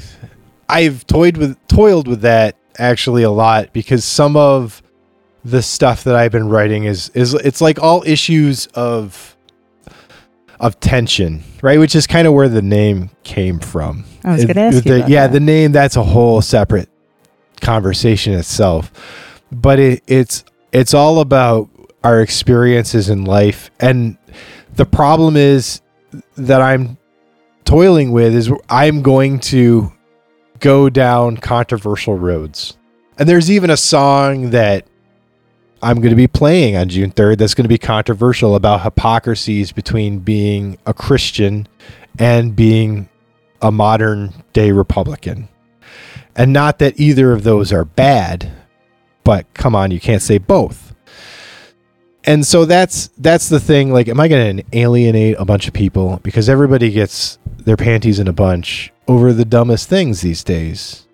I've 0.69 1.05
toyed 1.07 1.37
with 1.37 1.57
toiled 1.67 2.07
with 2.07 2.21
that 2.21 2.55
actually 2.77 3.23
a 3.23 3.31
lot 3.31 3.71
because 3.73 4.03
some 4.03 4.35
of 4.35 4.81
the 5.43 5.61
stuff 5.61 6.03
that 6.05 6.15
I've 6.15 6.31
been 6.31 6.49
writing 6.49 6.85
is 6.85 7.09
is 7.09 7.33
it's 7.33 7.61
like 7.61 7.79
all 7.81 8.03
issues 8.05 8.67
of 8.67 9.35
of 10.59 10.79
tension, 10.79 11.43
right? 11.61 11.79
Which 11.79 11.95
is 11.95 12.07
kind 12.07 12.27
of 12.27 12.33
where 12.33 12.49
the 12.49 12.61
name 12.61 13.09
came 13.23 13.59
from. 13.59 14.05
I 14.23 14.33
was 14.33 14.45
going 14.45 14.55
to 14.55 14.61
ask 14.61 14.75
you. 14.75 14.81
the- 14.81 14.97
about 14.97 15.09
yeah, 15.09 15.27
that. 15.27 15.33
the 15.33 15.39
name 15.39 15.71
that's 15.71 15.95
a 15.95 16.03
whole 16.03 16.41
separate 16.41 16.89
conversation 17.61 18.33
itself. 18.33 18.91
But 19.51 19.79
it, 19.79 20.03
it's 20.07 20.43
it's 20.71 20.93
all 20.93 21.19
about 21.19 21.69
our 22.03 22.21
experiences 22.21 23.09
in 23.09 23.25
life 23.25 23.71
and 23.79 24.17
the 24.75 24.85
problem 24.85 25.35
is 25.35 25.81
that 26.37 26.61
I'm 26.61 26.97
toiling 27.63 28.11
with 28.11 28.35
is 28.35 28.51
I'm 28.69 29.01
going 29.01 29.39
to 29.39 29.91
go 30.59 30.89
down 30.89 31.37
controversial 31.37 32.17
roads. 32.17 32.77
And 33.17 33.29
there's 33.29 33.49
even 33.49 33.69
a 33.69 33.77
song 33.77 34.51
that 34.51 34.85
I'm 35.81 35.97
going 35.97 36.09
to 36.09 36.15
be 36.15 36.27
playing 36.27 36.75
on 36.75 36.89
June 36.89 37.11
3rd 37.11 37.37
that's 37.37 37.53
going 37.53 37.65
to 37.65 37.69
be 37.69 37.77
controversial 37.77 38.55
about 38.55 38.81
hypocrisies 38.81 39.71
between 39.71 40.19
being 40.19 40.77
a 40.85 40.93
Christian 40.93 41.67
and 42.17 42.55
being 42.55 43.09
a 43.61 43.71
modern 43.71 44.33
day 44.53 44.71
Republican. 44.71 45.47
And 46.35 46.51
not 46.51 46.79
that 46.79 46.99
either 46.99 47.31
of 47.31 47.43
those 47.43 47.71
are 47.71 47.85
bad, 47.85 48.51
but 49.23 49.51
come 49.53 49.75
on, 49.75 49.91
you 49.91 49.99
can't 49.99 50.21
say 50.21 50.37
both. 50.37 50.93
And 52.25 52.45
so 52.45 52.65
that's 52.65 53.09
that's 53.19 53.49
the 53.49 53.59
thing 53.59 53.93
like 53.93 54.07
am 54.07 54.19
I 54.19 54.27
going 54.27 54.57
to 54.57 54.63
alienate 54.73 55.35
a 55.37 55.45
bunch 55.45 55.67
of 55.67 55.73
people 55.73 56.19
because 56.23 56.49
everybody 56.49 56.89
gets 56.89 57.37
their 57.59 57.77
panties 57.77 58.19
in 58.19 58.27
a 58.27 58.33
bunch 58.33 58.91
over 59.07 59.33
the 59.33 59.45
dumbest 59.45 59.87
things 59.89 60.21
these 60.21 60.43
days. 60.43 61.05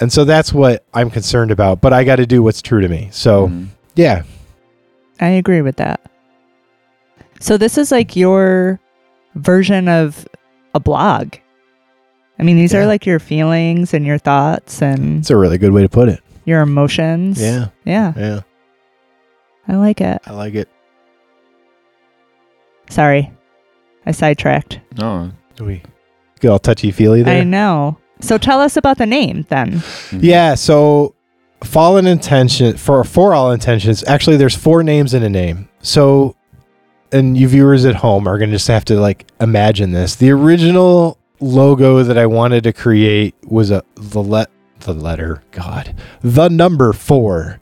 And 0.00 0.12
so 0.12 0.24
that's 0.24 0.52
what 0.52 0.84
I'm 0.94 1.10
concerned 1.10 1.50
about, 1.50 1.80
but 1.80 1.92
I 1.92 2.04
got 2.04 2.16
to 2.16 2.26
do 2.26 2.42
what's 2.42 2.62
true 2.62 2.80
to 2.80 2.88
me. 2.88 3.08
So, 3.10 3.48
Mhm. 3.48 3.66
yeah. 3.96 4.22
I 5.20 5.28
agree 5.30 5.62
with 5.62 5.76
that. 5.76 6.00
So 7.40 7.56
this 7.56 7.76
is 7.78 7.90
like 7.90 8.14
your 8.14 8.78
version 9.34 9.88
of 9.88 10.26
a 10.74 10.80
blog. 10.80 11.34
I 12.38 12.44
mean, 12.44 12.56
these 12.56 12.72
Yeah. 12.72 12.80
are 12.80 12.86
like 12.86 13.06
your 13.06 13.18
feelings 13.18 13.92
and 13.94 14.06
your 14.06 14.18
thoughts 14.18 14.80
and 14.82 15.18
It's 15.18 15.30
a 15.30 15.36
really 15.36 15.58
good 15.58 15.72
way 15.72 15.82
to 15.82 15.88
put 15.88 16.08
it. 16.08 16.20
your 16.44 16.60
emotions. 16.62 17.40
Yeah. 17.40 17.68
Yeah, 17.84 18.12
Yeah. 18.16 18.40
I 19.66 19.74
like 19.76 20.00
it. 20.00 20.20
I 20.26 20.32
like 20.32 20.54
it. 20.54 20.68
Sorry. 22.90 23.30
I 24.06 24.12
sidetracked. 24.12 24.80
No, 24.96 25.30
Do 25.56 25.64
we 25.64 25.82
get 26.38 26.48
all 26.50 26.58
touchy 26.58 26.90
feely 26.90 27.22
there? 27.22 27.40
I 27.40 27.44
know. 27.44 27.98
So 28.20 28.38
tell 28.38 28.60
us 28.60 28.76
about 28.76 28.98
the 28.98 29.06
name 29.06 29.46
then. 29.48 29.74
mhm. 30.10 30.20
Yeah, 30.22 30.54
so 30.54 31.14
fallen 31.64 32.06
intention 32.06 32.76
for 32.76 33.04
for 33.04 33.34
all 33.34 33.52
intentions. 33.52 34.02
Actually, 34.06 34.36
there's 34.36 34.56
four 34.56 34.82
names 34.82 35.14
in 35.14 35.22
a 35.22 35.28
name. 35.28 35.68
So, 35.82 36.34
and 37.12 37.36
you 37.38 37.48
viewers 37.48 37.84
at 37.84 37.96
home 37.96 38.26
are 38.26 38.38
gonna 38.38 38.52
just 38.52 38.68
have 38.68 38.84
to 38.86 38.94
like 39.00 39.26
imagine 39.40 39.92
this. 39.92 40.16
The 40.16 40.30
original 40.30 41.18
logo 41.40 42.02
that 42.02 42.18
I 42.18 42.26
wanted 42.26 42.64
to 42.64 42.72
create 42.72 43.34
was 43.44 43.70
a 43.70 43.82
the 43.94 44.22
let 44.22 44.50
the 44.80 44.92
letter 44.94 45.42
God 45.52 45.94
the 46.22 46.48
number 46.48 46.92
four, 46.92 47.60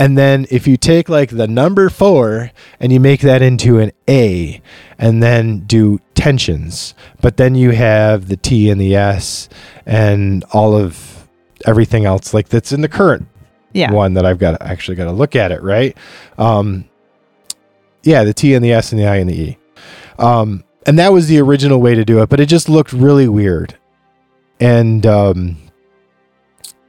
and 0.00 0.18
then 0.18 0.46
if 0.50 0.66
you 0.66 0.76
take 0.76 1.08
like 1.08 1.30
the 1.30 1.46
number 1.46 1.88
four 1.90 2.50
and 2.80 2.92
you 2.92 2.98
make 2.98 3.20
that 3.20 3.42
into 3.42 3.78
an 3.78 3.92
A, 4.08 4.60
and 4.98 5.22
then 5.22 5.60
do 5.60 6.00
tensions, 6.14 6.94
but 7.20 7.36
then 7.36 7.54
you 7.54 7.70
have 7.70 8.26
the 8.28 8.36
T 8.36 8.68
and 8.70 8.80
the 8.80 8.96
S 8.96 9.48
and 9.86 10.42
all 10.52 10.76
of 10.76 11.28
everything 11.66 12.04
else 12.06 12.34
like 12.34 12.48
that's 12.48 12.72
in 12.72 12.80
the 12.80 12.88
current 12.88 13.28
Yeah. 13.72 13.92
one 13.92 14.14
that 14.14 14.24
I've 14.26 14.38
got 14.38 14.60
actually 14.62 14.96
got 14.96 15.04
to 15.04 15.12
look 15.12 15.36
at 15.36 15.52
it 15.52 15.62
right. 15.62 15.96
Um, 16.38 16.86
yeah, 18.02 18.24
the 18.24 18.32
T 18.34 18.54
and 18.54 18.64
the 18.64 18.72
S 18.72 18.92
and 18.92 19.00
the 19.00 19.06
I 19.06 19.16
and 19.16 19.28
the 19.28 19.38
E, 19.40 19.58
um, 20.18 20.64
and 20.86 20.98
that 20.98 21.12
was 21.12 21.28
the 21.28 21.38
original 21.40 21.78
way 21.80 21.94
to 21.94 22.04
do 22.04 22.22
it, 22.22 22.30
but 22.30 22.40
it 22.40 22.46
just 22.46 22.68
looked 22.70 22.92
really 22.94 23.28
weird, 23.28 23.76
and 24.58 25.04
um, 25.04 25.58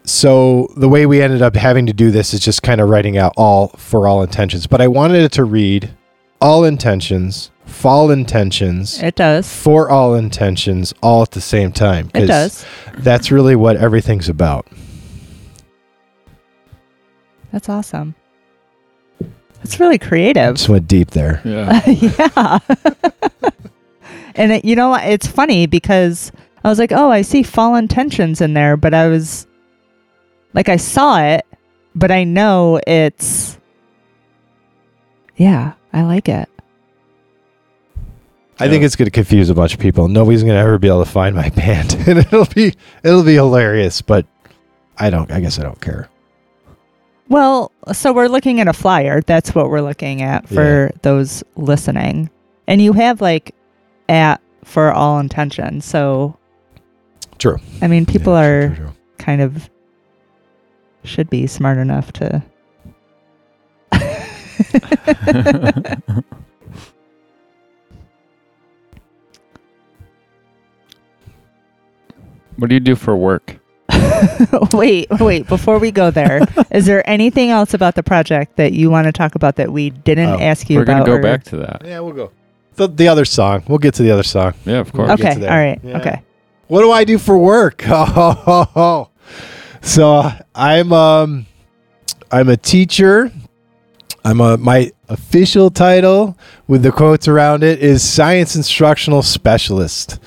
so 0.03 0.71
the 0.75 0.89
way 0.89 1.05
we 1.05 1.21
ended 1.21 1.41
up 1.41 1.55
having 1.55 1.85
to 1.85 1.93
do 1.93 2.11
this 2.11 2.33
is 2.33 2.39
just 2.39 2.63
kind 2.63 2.81
of 2.81 2.89
writing 2.89 3.17
out 3.17 3.33
all 3.37 3.69
for 3.69 4.07
all 4.07 4.21
intentions. 4.23 4.67
But 4.67 4.81
I 4.81 4.87
wanted 4.87 5.23
it 5.23 5.31
to 5.33 5.43
read 5.43 5.91
all 6.39 6.63
intentions, 6.63 7.51
fall 7.65 8.09
intentions. 8.11 9.01
It 9.01 9.15
does. 9.15 9.51
For 9.53 9.89
all 9.89 10.15
intentions, 10.15 10.93
all 11.03 11.21
at 11.21 11.31
the 11.31 11.41
same 11.41 11.71
time. 11.71 12.07
It 12.15 12.27
'cause 12.27 12.27
does. 12.27 12.65
That's 12.97 13.31
really 13.31 13.55
what 13.55 13.77
everything's 13.77 14.27
about. 14.27 14.67
That's 17.51 17.69
awesome. 17.69 18.15
That's 19.57 19.79
really 19.79 19.99
creative. 19.99 20.55
Just 20.55 20.69
went 20.69 20.87
deep 20.87 21.11
there. 21.11 21.41
Yeah. 21.45 21.85
yeah. 21.87 22.59
and 24.35 24.53
it, 24.53 24.65
you 24.65 24.75
know 24.75 24.89
what? 24.89 25.03
It's 25.05 25.27
funny 25.27 25.67
because 25.67 26.31
I 26.63 26.69
was 26.69 26.79
like, 26.79 26.91
oh, 26.91 27.11
I 27.11 27.21
see 27.21 27.43
fallen 27.43 27.87
tensions 27.87 28.41
in 28.41 28.53
there, 28.55 28.75
but 28.77 28.93
I 28.95 29.07
was 29.07 29.45
like, 30.53 30.69
I 30.69 30.77
saw 30.77 31.21
it, 31.21 31.45
but 31.95 32.11
I 32.11 32.23
know 32.23 32.79
it's. 32.85 33.57
Yeah, 35.37 35.73
I 35.93 36.03
like 36.03 36.29
it. 36.29 36.47
I 38.59 38.69
think 38.69 38.83
it's 38.83 38.95
going 38.95 39.07
to 39.07 39.11
confuse 39.11 39.49
a 39.49 39.55
bunch 39.55 39.73
of 39.73 39.79
people. 39.79 40.07
Nobody's 40.07 40.43
going 40.43 40.53
to 40.53 40.59
ever 40.59 40.77
be 40.77 40.87
able 40.87 41.03
to 41.03 41.09
find 41.09 41.35
my 41.35 41.49
band, 41.55 41.93
and 42.07 42.19
it'll 42.19 42.45
be 42.45 42.73
it'll 43.03 43.23
be 43.23 43.33
hilarious. 43.35 44.01
But 44.01 44.25
I 44.97 45.09
don't. 45.09 45.31
I 45.31 45.39
guess 45.39 45.57
I 45.57 45.63
don't 45.63 45.81
care. 45.81 46.09
Well, 47.27 47.71
so 47.93 48.11
we're 48.13 48.27
looking 48.27 48.59
at 48.59 48.67
a 48.67 48.73
flyer. 48.73 49.21
That's 49.21 49.55
what 49.55 49.69
we're 49.69 49.81
looking 49.81 50.21
at 50.21 50.47
for 50.49 50.91
those 51.01 51.43
listening. 51.55 52.29
And 52.67 52.81
you 52.81 52.93
have 52.93 53.21
like 53.21 53.55
at 54.09 54.41
for 54.65 54.91
all 54.91 55.17
intentions. 55.17 55.85
So 55.85 56.37
True. 57.39 57.57
I 57.81 57.87
mean 57.87 58.05
people 58.05 58.33
Yeah, 58.33 58.41
are 58.43 58.67
true, 58.67 58.75
true, 58.75 58.85
true. 58.85 58.93
kind 59.17 59.41
of 59.41 59.69
should 61.03 61.29
be 61.29 61.47
smart 61.47 61.77
enough 61.77 62.11
to 62.13 62.43
What 72.57 72.69
do 72.69 72.75
you 72.75 72.79
do 72.79 72.95
for 72.95 73.15
work? 73.15 73.57
wait, 74.73 75.07
wait, 75.19 75.47
before 75.47 75.79
we 75.79 75.91
go 75.91 76.11
there, 76.11 76.41
is 76.71 76.85
there 76.85 77.07
anything 77.09 77.49
else 77.49 77.73
about 77.73 77.95
the 77.95 78.03
project 78.03 78.55
that 78.57 78.73
you 78.73 78.89
want 78.89 79.05
to 79.05 79.11
talk 79.11 79.35
about 79.35 79.55
that 79.57 79.71
we 79.71 79.89
didn't 79.89 80.29
Oh, 80.29 80.39
ask 80.39 80.69
you 80.69 80.81
about? 80.81 80.87
We're 80.87 80.93
gonna 80.93 81.05
go 81.05 81.13
or- 81.13 81.21
back 81.21 81.43
to 81.45 81.57
that. 81.57 81.81
Yeah, 81.85 81.99
we'll 81.99 82.13
go. 82.13 82.31
The, 82.75 82.87
the 82.87 83.07
other 83.09 83.25
song. 83.25 83.63
We'll 83.67 83.79
get 83.79 83.93
to 83.95 84.03
the 84.03 84.11
other 84.11 84.23
song. 84.23 84.53
Yeah, 84.65 84.79
of 84.79 84.93
course. 84.93 85.07
We'll 85.09 85.17
get 85.17 85.25
Okay, 85.25 85.39
to 85.41 85.45
all 85.45 85.51
there. 85.55 85.69
right. 85.71 85.79
Yeah. 85.83 85.97
Okay. 85.99 86.21
What 86.67 86.81
do 86.81 86.91
I 86.91 87.03
do 87.03 87.17
for 87.17 87.37
work? 87.37 87.83
Oh, 87.87 89.09
so 89.81 90.31
I'm 90.55 90.93
um 90.93 91.45
I'm 92.31 92.49
a 92.49 92.57
teacher. 92.57 93.31
I'm 94.23 94.39
a 94.39 94.57
my 94.57 94.91
official 95.09 95.69
title 95.69 96.37
with 96.67 96.83
the 96.83 96.91
quotes 96.91 97.27
around 97.27 97.63
it 97.63 97.79
is 97.79 98.03
science 98.03 98.55
instructional 98.55 99.21
specialist. 99.23 100.19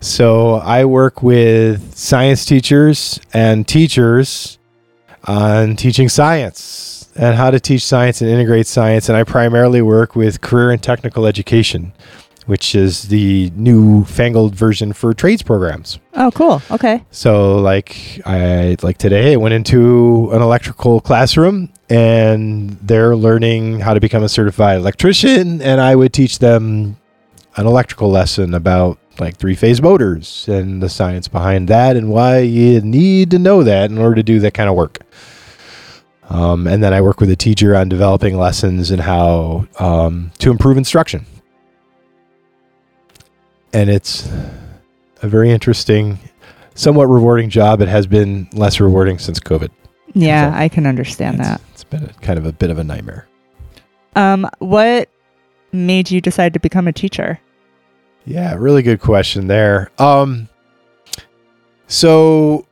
So 0.00 0.54
I 0.54 0.84
work 0.84 1.22
with 1.22 1.96
science 1.96 2.44
teachers 2.44 3.20
and 3.32 3.66
teachers 3.66 4.58
on 5.24 5.74
teaching 5.76 6.08
science 6.08 7.10
and 7.16 7.34
how 7.34 7.50
to 7.50 7.58
teach 7.58 7.84
science 7.84 8.20
and 8.20 8.30
integrate 8.30 8.66
science 8.66 9.08
and 9.08 9.16
I 9.16 9.24
primarily 9.24 9.82
work 9.82 10.14
with 10.14 10.40
career 10.40 10.70
and 10.70 10.82
technical 10.82 11.26
education, 11.26 11.92
which 12.46 12.74
is 12.74 13.08
the 13.08 13.50
new 13.54 14.04
fangled 14.04 14.54
version 14.54 14.92
for 14.92 15.12
trades 15.12 15.42
programs. 15.42 15.98
Oh, 16.14 16.30
cool. 16.30 16.62
Okay. 16.70 17.04
So 17.10 17.56
like 17.56 18.20
I 18.24 18.76
like 18.82 18.98
today 18.98 19.34
I 19.34 19.36
went 19.36 19.54
into 19.54 20.30
an 20.32 20.40
electrical 20.40 21.00
classroom 21.00 21.72
and 21.90 22.70
they're 22.80 23.16
learning 23.16 23.80
how 23.80 23.94
to 23.94 24.00
become 24.00 24.22
a 24.22 24.28
certified 24.28 24.78
electrician 24.78 25.60
and 25.60 25.80
I 25.80 25.94
would 25.94 26.12
teach 26.12 26.38
them 26.38 26.96
an 27.56 27.66
electrical 27.66 28.10
lesson 28.10 28.54
about 28.54 28.98
like 29.18 29.36
three 29.36 29.54
phase 29.54 29.80
motors 29.80 30.46
and 30.48 30.82
the 30.82 30.88
science 30.88 31.26
behind 31.26 31.68
that 31.68 31.96
and 31.96 32.10
why 32.10 32.38
you 32.38 32.80
need 32.80 33.30
to 33.30 33.38
know 33.38 33.62
that 33.62 33.90
in 33.90 33.98
order 33.98 34.16
to 34.16 34.22
do 34.22 34.40
that 34.40 34.54
kind 34.54 34.68
of 34.68 34.76
work. 34.76 35.00
Um, 36.28 36.66
and 36.66 36.82
then 36.82 36.92
I 36.92 37.00
work 37.00 37.20
with 37.20 37.30
a 37.30 37.36
teacher 37.36 37.76
on 37.76 37.88
developing 37.88 38.36
lessons 38.36 38.90
and 38.90 39.00
how 39.00 39.66
um, 39.78 40.32
to 40.38 40.50
improve 40.50 40.76
instruction. 40.76 41.24
And 43.76 43.90
it's 43.90 44.26
a 45.20 45.28
very 45.28 45.50
interesting 45.50 46.18
somewhat 46.74 47.08
rewarding 47.08 47.50
job. 47.50 47.82
It 47.82 47.88
has 47.88 48.06
been 48.06 48.48
less 48.54 48.80
rewarding 48.80 49.18
since 49.18 49.38
COVID. 49.38 49.68
Yeah, 50.14 50.50
So, 50.50 50.58
I 50.58 50.70
can 50.70 50.86
understand 50.86 51.40
that. 51.40 51.60
It's 51.74 51.84
been 51.84 52.04
a, 52.04 52.12
kind 52.22 52.38
of 52.38 52.46
a 52.46 52.52
bit 52.52 52.70
of 52.70 52.78
a 52.78 52.84
nightmare. 52.84 53.28
Um, 54.14 54.48
what 54.60 55.10
made 55.72 56.10
you 56.10 56.22
decide 56.22 56.54
to 56.54 56.58
become 56.58 56.88
a 56.88 56.92
teacher? 56.92 57.38
Yeah, 58.24 58.54
really 58.54 58.80
good 58.80 58.98
question 58.98 59.46
there. 59.46 59.90
Um, 59.98 60.48
so 61.86 62.66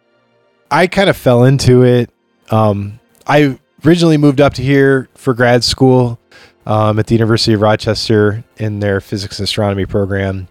I 0.71 0.87
kind 0.87 1.11
of 1.11 1.19
fell 1.19 1.45
into 1.45 1.83
it. 1.83 2.09
Um, 2.51 2.99
I 3.27 3.59
originally 3.85 4.17
moved 4.17 4.41
up 4.41 4.55
to 4.55 4.63
here 4.63 5.11
for 5.17 5.35
grad 5.35 5.65
school 5.65 6.19
um, 6.65 6.99
at 6.99 7.09
the 7.09 7.15
University 7.15 7.53
of 7.53 7.61
Rochester 7.61 8.43
in 8.57 8.81
their 8.81 9.03
physics 9.03 9.39
and 9.39 9.45
astronomy 9.45 9.85
program. 9.85 10.49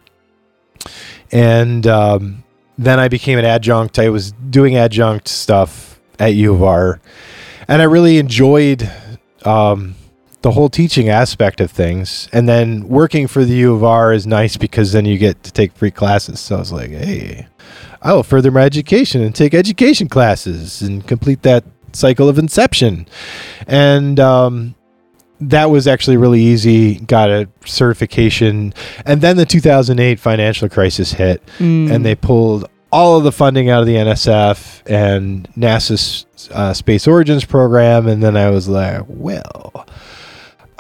And 1.32 1.88
um, 1.88 2.44
then 2.78 3.00
I 3.00 3.08
became 3.08 3.40
an 3.40 3.46
adjunct. 3.46 4.00
I 4.00 4.10
was 4.10 4.32
doing 4.32 4.76
adjunct 4.76 5.28
stuff 5.28 6.00
at 6.20 6.34
U 6.36 6.54
of 6.54 6.64
R. 6.64 7.00
And 7.68 7.82
I 7.82 7.86
really 7.86 8.18
enjoyed 8.18 8.90
um, 9.46 9.96
the 10.42 10.52
whole 10.52 10.70
teaching 10.70 11.10
aspect 11.10 11.62
of 11.62 11.72
things. 11.72 12.30
And 12.34 12.48
then 12.48 12.88
working 12.88 13.28
for 13.28 13.46
the 13.46 13.56
U 13.56 13.74
of 13.74 13.84
R 13.84 14.14
is 14.14 14.28
nice 14.28 14.58
because 14.58 14.92
then 14.92 15.06
you 15.06 15.18
get 15.18 15.42
to 15.44 15.52
take 15.52 15.74
free 15.74 15.92
classes. 15.92 16.40
So 16.40 16.58
I 16.58 16.60
was 16.60 16.72
like, 16.72 16.90
hey, 16.90 17.48
I 18.02 18.14
will 18.14 18.24
further 18.24 18.52
my 18.52 18.62
education 18.62 19.22
and 19.22 19.34
take 19.34 19.54
education 19.54 20.10
classes 20.10 20.82
and 20.82 21.08
complete 21.08 21.42
that 21.44 21.64
cycle 21.94 22.28
of 22.28 22.38
inception. 22.38 23.08
And 23.66 24.20
um, 24.20 24.76
that 25.50 25.70
was 25.70 25.88
actually 25.88 26.18
really 26.18 26.42
easy. 26.42 26.96
Got 26.96 27.30
a 27.30 27.48
certification. 27.66 28.74
And 29.06 29.22
then 29.22 29.38
the 29.38 29.46
2008 29.46 30.20
financial 30.20 30.70
crisis 30.70 31.14
hit 31.14 31.42
Mm. 31.60 31.92
and 31.94 32.06
they 32.06 32.16
pulled 32.16 32.70
all 32.92 33.18
of 33.18 33.24
the 33.24 33.32
funding 33.32 33.70
out 33.70 33.82
of 33.82 33.88
the 33.88 33.96
NSF 33.96 34.84
and 34.86 35.48
NASA's 35.58 36.26
uh, 36.52 36.74
Space 36.74 37.08
Origins 37.08 37.44
program. 37.46 38.08
And 38.08 38.22
then 38.22 38.38
I 38.38 38.50
was 38.52 38.68
like, 38.68 39.02
well, 39.08 39.88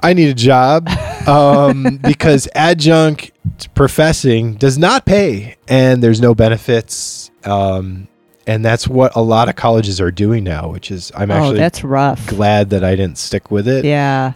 I 0.04 0.14
need 0.14 0.30
a 0.30 0.34
job 0.34 0.88
um, 1.28 1.98
because 2.04 2.48
adjunct 2.54 3.32
professing 3.74 4.56
does 4.56 4.78
not 4.78 5.06
pay 5.06 5.56
and 5.68 6.04
there's 6.04 6.22
no 6.22 6.36
benefits. 6.36 7.32
Um, 7.46 8.08
and 8.48 8.64
that's 8.64 8.88
what 8.88 9.16
a 9.16 9.22
lot 9.22 9.48
of 9.50 9.56
colleges 9.56 10.02
are 10.02 10.12
doing 10.12 10.44
now, 10.44 10.70
which 10.70 10.92
is 10.92 11.12
I'm 11.16 11.32
oh, 11.32 11.36
actually 11.36 11.58
that's 11.60 11.84
rough. 11.84 12.28
glad 12.28 12.70
that 12.72 12.84
I 12.84 12.96
didn't 12.96 13.18
stick 13.18 13.52
with 13.52 13.68
it 13.68 13.86
Yeah. 13.86 14.34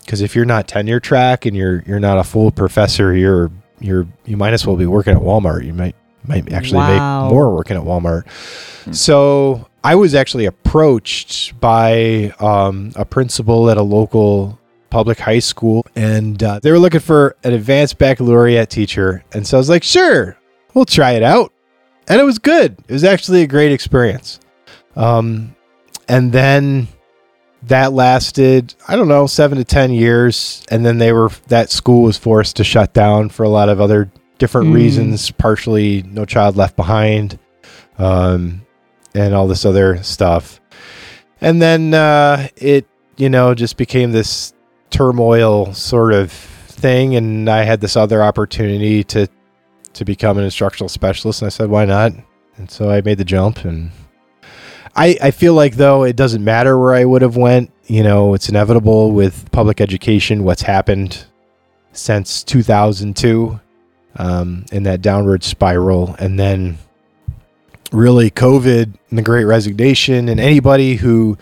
because 0.00 0.20
if 0.20 0.34
you're 0.34 0.44
not 0.44 0.66
tenure 0.68 1.00
track 1.00 1.46
and 1.46 1.56
you're 1.56 1.82
you're 1.86 2.00
not 2.00 2.18
a 2.18 2.24
full 2.24 2.50
professor, 2.50 3.14
you're 3.14 3.50
you're 3.80 4.06
you 4.24 4.36
might 4.36 4.52
as 4.52 4.66
well 4.66 4.76
be 4.76 4.86
working 4.86 5.14
at 5.14 5.20
Walmart. 5.22 5.64
You 5.64 5.72
might 5.74 5.94
might 6.26 6.52
actually 6.52 6.78
Wow. 6.78 7.24
make 7.24 7.32
more 7.32 7.54
working 7.54 7.76
at 7.76 7.82
Walmart. 7.82 8.24
So 8.94 9.66
I 9.84 9.94
was 9.94 10.14
actually 10.14 10.46
approached 10.46 11.58
by 11.60 12.32
um, 12.40 12.92
a 12.96 13.04
principal 13.04 13.70
at 13.70 13.76
a 13.76 13.82
local 13.82 14.58
public 14.90 15.18
high 15.18 15.38
school, 15.38 15.86
and 15.94 16.42
uh, 16.42 16.58
they 16.62 16.70
were 16.70 16.78
looking 16.78 17.00
for 17.00 17.36
an 17.44 17.52
advanced 17.52 17.96
baccalaureate 17.98 18.68
teacher, 18.70 19.22
and 19.32 19.46
so 19.46 19.56
I 19.56 19.60
was 19.60 19.68
like, 19.68 19.84
sure, 19.84 20.36
we'll 20.74 20.84
try 20.84 21.12
it 21.12 21.22
out, 21.22 21.52
and 22.10 22.20
it 22.20 22.24
was 22.24 22.38
good. 22.38 22.76
It 22.88 22.92
was 22.92 23.04
actually 23.04 23.42
a 23.42 23.46
great 23.46 23.72
experience. 23.72 24.38
Um, 24.96 25.54
and 26.08 26.32
then 26.32 26.88
that 27.64 27.92
lasted 27.92 28.74
i 28.88 28.96
don't 28.96 29.06
know 29.06 29.26
seven 29.26 29.58
to 29.58 29.64
ten 29.64 29.92
years 29.92 30.64
and 30.70 30.84
then 30.84 30.96
they 30.96 31.12
were 31.12 31.28
that 31.48 31.70
school 31.70 32.02
was 32.04 32.16
forced 32.16 32.56
to 32.56 32.64
shut 32.64 32.94
down 32.94 33.28
for 33.28 33.42
a 33.42 33.50
lot 33.50 33.68
of 33.68 33.82
other 33.82 34.10
different 34.38 34.68
Mm. 34.68 34.74
reasons 34.76 35.30
partially 35.30 36.02
no 36.06 36.24
child 36.24 36.56
left 36.56 36.74
behind 36.74 37.38
um, 37.98 38.62
and 39.14 39.34
all 39.34 39.46
this 39.46 39.66
other 39.66 40.02
stuff 40.02 40.58
and 41.42 41.60
then 41.60 41.92
uh, 41.92 42.48
it 42.56 42.86
you 43.18 43.28
know 43.28 43.54
just 43.54 43.76
became 43.76 44.12
this 44.12 44.54
turmoil 44.88 45.74
sort 45.74 46.14
of 46.14 46.32
thing 46.32 47.14
and 47.14 47.50
i 47.50 47.62
had 47.64 47.82
this 47.82 47.94
other 47.94 48.22
opportunity 48.22 49.04
to 49.04 49.28
to 49.92 50.04
become 50.04 50.38
an 50.38 50.44
instructional 50.44 50.88
specialist 50.88 51.42
and 51.42 51.46
i 51.46 51.50
said 51.50 51.68
why 51.68 51.84
not 51.84 52.12
and 52.56 52.70
so 52.70 52.90
i 52.90 53.00
made 53.00 53.18
the 53.18 53.24
jump 53.24 53.64
and 53.64 53.90
I, 54.96 55.16
I 55.22 55.30
feel 55.30 55.54
like 55.54 55.76
though 55.76 56.04
it 56.04 56.16
doesn't 56.16 56.42
matter 56.42 56.78
where 56.78 56.94
I 56.94 57.04
would 57.04 57.22
have 57.22 57.36
went. 57.36 57.72
You 57.86 58.02
know, 58.02 58.34
it's 58.34 58.48
inevitable 58.48 59.12
with 59.12 59.50
public 59.50 59.80
education. 59.80 60.44
What's 60.44 60.62
happened 60.62 61.26
since 61.92 62.44
2002 62.44 63.60
um, 64.16 64.64
in 64.72 64.84
that 64.84 65.02
downward 65.02 65.42
spiral, 65.42 66.14
and 66.18 66.38
then 66.38 66.78
really 67.92 68.30
COVID 68.30 68.94
and 69.10 69.18
the 69.18 69.22
Great 69.22 69.44
Resignation, 69.44 70.28
and 70.28 70.40
anybody 70.40 70.96
who 70.96 71.36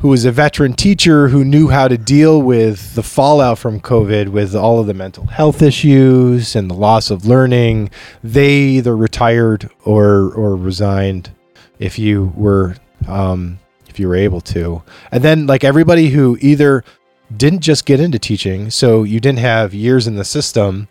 who 0.00 0.08
was 0.08 0.24
a 0.24 0.32
veteran 0.32 0.74
teacher 0.74 1.28
who 1.28 1.44
knew 1.44 1.68
how 1.68 1.88
to 1.88 1.96
deal 1.96 2.40
with 2.40 2.94
the 2.94 3.02
fallout 3.02 3.58
from 3.58 3.80
COVID, 3.80 4.28
with 4.28 4.54
all 4.54 4.80
of 4.80 4.86
the 4.86 4.94
mental 4.94 5.26
health 5.26 5.62
issues 5.62 6.54
and 6.54 6.70
the 6.70 6.74
loss 6.74 7.10
of 7.10 7.26
learning, 7.26 7.90
they 8.22 8.52
either 8.52 8.96
retired 8.96 9.70
or 9.84 10.32
or 10.34 10.56
resigned 10.56 11.30
if 11.78 11.98
you 11.98 12.32
were 12.36 12.76
um, 13.08 13.58
if 13.88 13.98
you 13.98 14.08
were 14.08 14.16
able 14.16 14.40
to. 14.42 14.82
And 15.10 15.24
then 15.24 15.46
like 15.46 15.64
everybody 15.64 16.10
who 16.10 16.36
either 16.40 16.84
didn't 17.34 17.60
just 17.60 17.86
get 17.86 17.98
into 17.98 18.18
teaching 18.18 18.70
so 18.70 19.02
you 19.02 19.18
didn't 19.18 19.40
have 19.40 19.74
years 19.74 20.06
in 20.06 20.16
the 20.16 20.24
system 20.24 20.88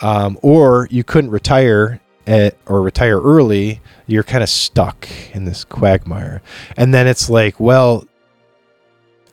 um, 0.00 0.38
or 0.42 0.88
you 0.90 1.02
couldn't 1.04 1.30
retire 1.30 2.00
at, 2.26 2.56
or 2.66 2.82
retire 2.82 3.20
early 3.20 3.80
you're 4.06 4.22
kind 4.22 4.42
of 4.42 4.48
stuck 4.48 5.08
in 5.32 5.44
this 5.44 5.64
quagmire. 5.64 6.42
And 6.76 6.92
then 6.92 7.06
it's 7.06 7.30
like 7.30 7.58
well 7.58 8.06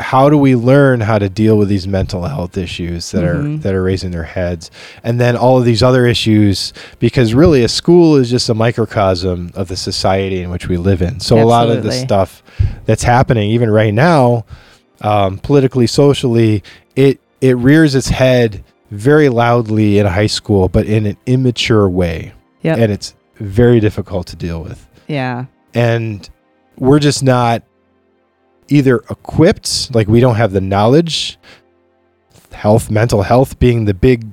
how 0.02 0.30
do 0.30 0.38
we 0.38 0.56
learn 0.56 0.99
how 1.02 1.18
to 1.20 1.30
deal 1.30 1.58
with 1.58 1.70
these 1.70 1.88
mental 1.88 2.24
health 2.24 2.58
issues 2.58 3.12
that 3.12 3.24
Mhm. 3.24 3.56
are 3.56 3.58
that 3.62 3.74
are 3.74 3.84
raising 3.84 4.12
their 4.12 4.24
heads 4.24 4.70
and 5.04 5.20
then 5.20 5.36
all 5.38 5.58
of 5.58 5.64
these 5.66 5.82
other 5.84 6.06
issues 6.06 6.74
because 6.99 7.34
really 7.34 7.64
a 7.64 7.68
school 7.70 8.18
is 8.18 8.30
just 8.30 8.49
a 8.49 8.54
microcosm 8.54 9.52
of 9.56 9.68
the 9.70 9.76
society 9.78 10.41
in 10.41 10.49
which 10.49 10.68
we 10.68 10.78
live 10.78 11.02
in 11.02 11.20
so 11.20 11.39
a 11.39 11.45
lot 11.45 11.70
of 11.70 11.84
the 11.84 11.91
stuff 11.91 12.41
that's 12.86 13.04
happening 13.04 13.49
even 13.52 13.70
right 13.70 13.93
now 13.93 14.43
um, 15.02 15.38
politically 15.38 15.88
socially 15.88 16.64
it 16.95 17.20
it 17.39 17.56
rears 17.58 17.95
its 17.95 18.10
head 18.10 18.64
very 18.91 19.30
loudly 19.30 19.97
in 19.99 20.06
high 20.06 20.28
school 20.28 20.68
but 20.68 20.86
in 20.86 21.06
an 21.06 21.18
immature 21.26 21.89
way 21.89 22.34
Yep. 22.64 22.78
and 22.78 22.91
it's 22.91 23.16
very 23.39 23.80
difficult 23.80 24.28
to 24.28 24.36
deal 24.36 24.62
with 24.64 24.86
Yeah. 25.08 25.45
and 25.74 26.30
we're 26.78 26.99
just 26.99 27.24
not 27.24 27.64
either 28.72 28.97
equipped 29.09 29.93
like 29.93 30.07
we 30.07 30.19
don't 30.19 30.36
have 30.36 30.51
the 30.51 30.61
knowledge 30.61 31.38
health 32.51 32.91
mental 32.91 33.24
health 33.24 33.59
being 33.59 33.86
the 33.86 33.93
big 33.93 34.26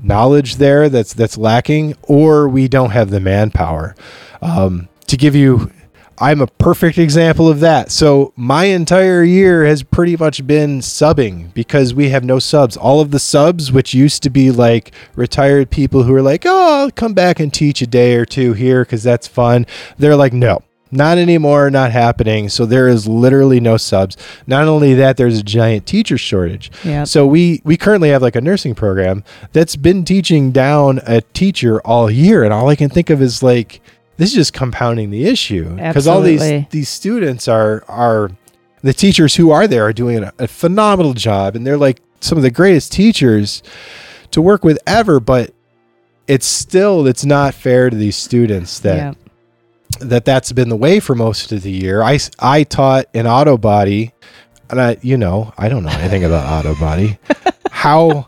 knowledge 0.00 0.56
there 0.56 0.88
that's 0.88 1.12
that's 1.12 1.36
lacking 1.36 1.94
or 2.02 2.48
we 2.48 2.68
don't 2.68 2.90
have 2.90 3.10
the 3.10 3.20
manpower. 3.20 3.94
Um, 4.40 4.88
to 5.08 5.16
give 5.16 5.34
you 5.34 5.72
i'm 6.20 6.40
a 6.40 6.46
perfect 6.46 6.98
example 6.98 7.48
of 7.48 7.60
that. 7.60 7.90
So 7.90 8.32
my 8.36 8.64
entire 8.64 9.22
year 9.22 9.64
has 9.64 9.82
pretty 9.82 10.16
much 10.16 10.46
been 10.46 10.80
subbing 10.80 11.52
because 11.54 11.94
we 11.94 12.10
have 12.10 12.24
no 12.24 12.38
subs. 12.38 12.76
All 12.76 13.00
of 13.00 13.10
the 13.10 13.18
subs 13.18 13.72
which 13.72 13.94
used 13.94 14.22
to 14.24 14.30
be 14.30 14.50
like 14.50 14.92
retired 15.16 15.70
people 15.70 16.04
who 16.04 16.14
are 16.14 16.22
like 16.22 16.44
oh 16.46 16.82
i'll 16.82 16.90
come 16.90 17.14
back 17.14 17.40
and 17.40 17.52
teach 17.52 17.82
a 17.82 17.86
day 17.86 18.14
or 18.14 18.24
two 18.24 18.52
here 18.52 18.84
because 18.84 19.02
that's 19.02 19.26
fun 19.26 19.66
they're 19.98 20.16
like 20.16 20.32
no 20.32 20.62
not 20.90 21.18
anymore 21.18 21.70
not 21.70 21.92
happening. 21.92 22.48
So 22.48 22.66
there 22.66 22.88
is 22.88 23.06
literally 23.06 23.60
no 23.60 23.76
subs. 23.76 24.16
Not 24.46 24.68
only 24.68 24.94
that 24.94 25.16
there's 25.16 25.38
a 25.38 25.42
giant 25.42 25.86
teacher 25.86 26.18
shortage. 26.18 26.70
Yeah. 26.84 27.04
so 27.04 27.26
we 27.26 27.60
we 27.64 27.76
currently 27.76 28.10
have 28.10 28.22
like 28.22 28.36
a 28.36 28.40
nursing 28.40 28.74
program 28.74 29.24
that's 29.52 29.76
been 29.76 30.04
teaching 30.04 30.52
down 30.52 31.00
a 31.06 31.20
teacher 31.20 31.80
all 31.82 32.10
year, 32.10 32.44
and 32.44 32.52
all 32.52 32.68
I 32.68 32.76
can 32.76 32.88
think 32.88 33.10
of 33.10 33.22
is 33.22 33.42
like 33.42 33.80
this 34.16 34.30
is 34.30 34.34
just 34.34 34.52
compounding 34.52 35.10
the 35.10 35.26
issue. 35.26 35.76
Because 35.76 36.06
all 36.06 36.20
these 36.20 36.40
these 36.70 36.88
students 36.88 37.48
are 37.48 37.84
are 37.88 38.30
the 38.82 38.92
teachers 38.92 39.34
who 39.36 39.50
are 39.50 39.66
there 39.66 39.84
are 39.84 39.92
doing 39.92 40.22
a, 40.22 40.32
a 40.38 40.48
phenomenal 40.48 41.14
job, 41.14 41.56
and 41.56 41.66
they're 41.66 41.76
like 41.76 42.00
some 42.20 42.36
of 42.36 42.42
the 42.42 42.50
greatest 42.50 42.92
teachers 42.92 43.62
to 44.30 44.42
work 44.42 44.64
with 44.64 44.78
ever, 44.86 45.20
but 45.20 45.54
it's 46.26 46.46
still 46.46 47.06
it's 47.06 47.24
not 47.24 47.54
fair 47.54 47.90
to 47.90 47.96
these 47.96 48.16
students 48.16 48.80
that 48.80 48.96
yeah. 48.96 49.14
That 50.00 50.24
that's 50.24 50.52
been 50.52 50.68
the 50.68 50.76
way 50.76 51.00
for 51.00 51.14
most 51.14 51.52
of 51.52 51.62
the 51.62 51.70
year. 51.70 52.02
I, 52.02 52.18
I 52.38 52.64
taught 52.64 53.06
an 53.14 53.26
auto 53.26 53.56
body, 53.56 54.12
and 54.70 54.80
I, 54.80 54.96
you 55.02 55.16
know, 55.16 55.52
I 55.56 55.68
don't 55.68 55.84
know 55.84 55.90
anything 55.90 56.24
about 56.24 56.64
auto 56.66 56.78
body. 56.78 57.18
How 57.70 58.26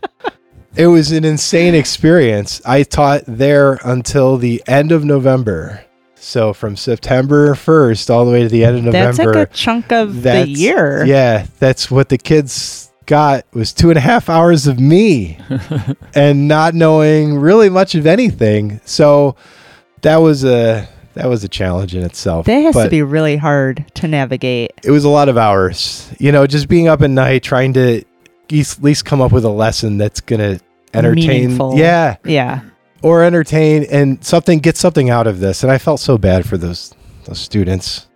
it 0.77 0.87
was 0.87 1.13
an 1.13 1.25
insane 1.25 1.75
experience. 1.75 2.63
I 2.65 2.85
taught 2.85 3.23
there 3.27 3.79
until 3.85 4.37
the 4.37 4.63
end 4.67 4.93
of 4.93 5.05
November. 5.05 5.85
So 6.15 6.53
from 6.53 6.77
September 6.77 7.55
1st 7.55 8.11
all 8.11 8.27
the 8.27 8.31
way 8.31 8.43
to 8.43 8.49
the 8.49 8.65
end 8.65 8.79
of 8.79 8.85
November. 8.85 9.25
That's 9.25 9.37
like 9.37 9.51
a 9.51 9.53
chunk 9.53 9.91
of 9.91 10.23
the 10.23 10.47
year. 10.47 11.05
Yeah, 11.07 11.47
that's 11.59 11.91
what 11.91 12.11
the 12.11 12.19
kids 12.19 12.93
got 13.07 13.45
was 13.53 13.73
two 13.73 13.89
and 13.89 13.97
a 13.97 14.01
half 14.01 14.29
hours 14.29 14.67
of 14.67 14.79
me 14.79 15.39
and 16.15 16.47
not 16.47 16.75
knowing 16.75 17.39
really 17.39 17.69
much 17.69 17.95
of 17.95 18.07
anything. 18.07 18.81
So 18.85 19.35
that 20.03 20.19
was 20.19 20.45
a 20.45 20.89
that 21.15 21.27
was 21.29 21.43
a 21.45 21.49
challenge 21.49 21.95
in 21.95 22.03
itself. 22.03 22.47
That 22.47 22.61
has 22.61 22.75
to 22.77 22.89
be 22.89 23.03
really 23.03 23.37
hard 23.37 23.85
to 23.95 24.09
navigate. 24.09 24.73
It 24.85 24.91
was 24.91 25.05
a 25.05 25.09
lot 25.09 25.29
of 25.29 25.37
hours. 25.37 26.11
You 26.19 26.33
know, 26.33 26.47
just 26.47 26.69
being 26.69 26.89
up 26.89 27.03
at 27.03 27.11
night 27.11 27.43
trying 27.43 27.73
to 27.75 28.05
at 28.53 28.79
least 28.83 29.05
come 29.05 29.21
up 29.21 29.33
with 29.33 29.45
a 29.45 29.49
lesson 29.51 29.99
that's 29.99 30.21
gonna 30.21 30.61
entertain. 30.95 31.29
Meaningful. 31.29 31.79
Yeah, 31.79 32.17
Yeah. 32.25 32.61
or 33.03 33.23
entertain 33.25 33.85
and 33.91 34.23
something 34.25 34.59
get 34.59 34.77
something 34.77 35.09
out 35.11 35.27
of 35.27 35.41
this. 35.41 35.63
And 35.63 35.71
I 35.73 35.79
felt 35.79 36.01
so 36.01 36.19
bad 36.19 36.47
for 36.49 36.57
those 36.59 36.95
those 37.25 37.39
students, 37.39 38.07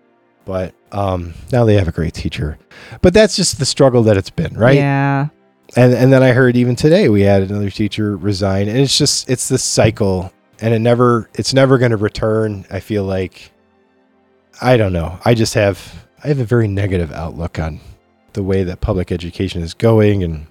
but 0.45 0.75
um, 0.93 1.35
now 1.53 1.65
they 1.65 1.75
have 1.75 1.89
a 1.89 1.93
great 1.93 2.15
teacher. 2.15 2.59
But 3.03 3.15
that's 3.15 3.37
just 3.37 3.59
the 3.59 3.67
struggle 3.67 4.03
that 4.05 4.17
it's 4.17 4.31
been, 4.31 4.55
right? 4.55 4.77
Yeah. 4.77 5.29
and 5.77 5.93
and 5.95 6.13
then 6.13 6.23
I 6.23 6.33
heard 6.33 6.57
even 6.57 6.75
today 6.77 7.09
we 7.09 7.23
had 7.23 7.43
another 7.43 7.71
teacher 7.71 8.17
resign, 8.17 8.69
and 8.69 8.79
it's 8.79 8.97
just 8.99 9.29
it's 9.31 9.49
this 9.49 9.63
cycle, 9.65 10.33
and 10.65 10.73
it 10.73 10.79
never 10.79 11.29
it's 11.35 11.53
never 11.53 11.77
going 11.77 11.91
to 11.91 11.99
return. 11.99 12.65
I 12.71 12.81
feel 12.81 13.05
like 13.05 13.53
I 14.63 14.79
don't 14.79 14.95
know. 14.95 15.19
I 15.23 15.35
just 15.35 15.53
have 15.53 16.07
I 16.25 16.29
have 16.29 16.39
a 16.39 16.45
very 16.45 16.69
negative 16.69 17.13
outlook 17.13 17.59
on 17.59 17.81
the 18.33 18.43
way 18.43 18.65
that 18.65 18.81
public 18.81 19.13
education 19.13 19.61
is 19.61 19.75
going 19.75 20.23
and 20.23 20.47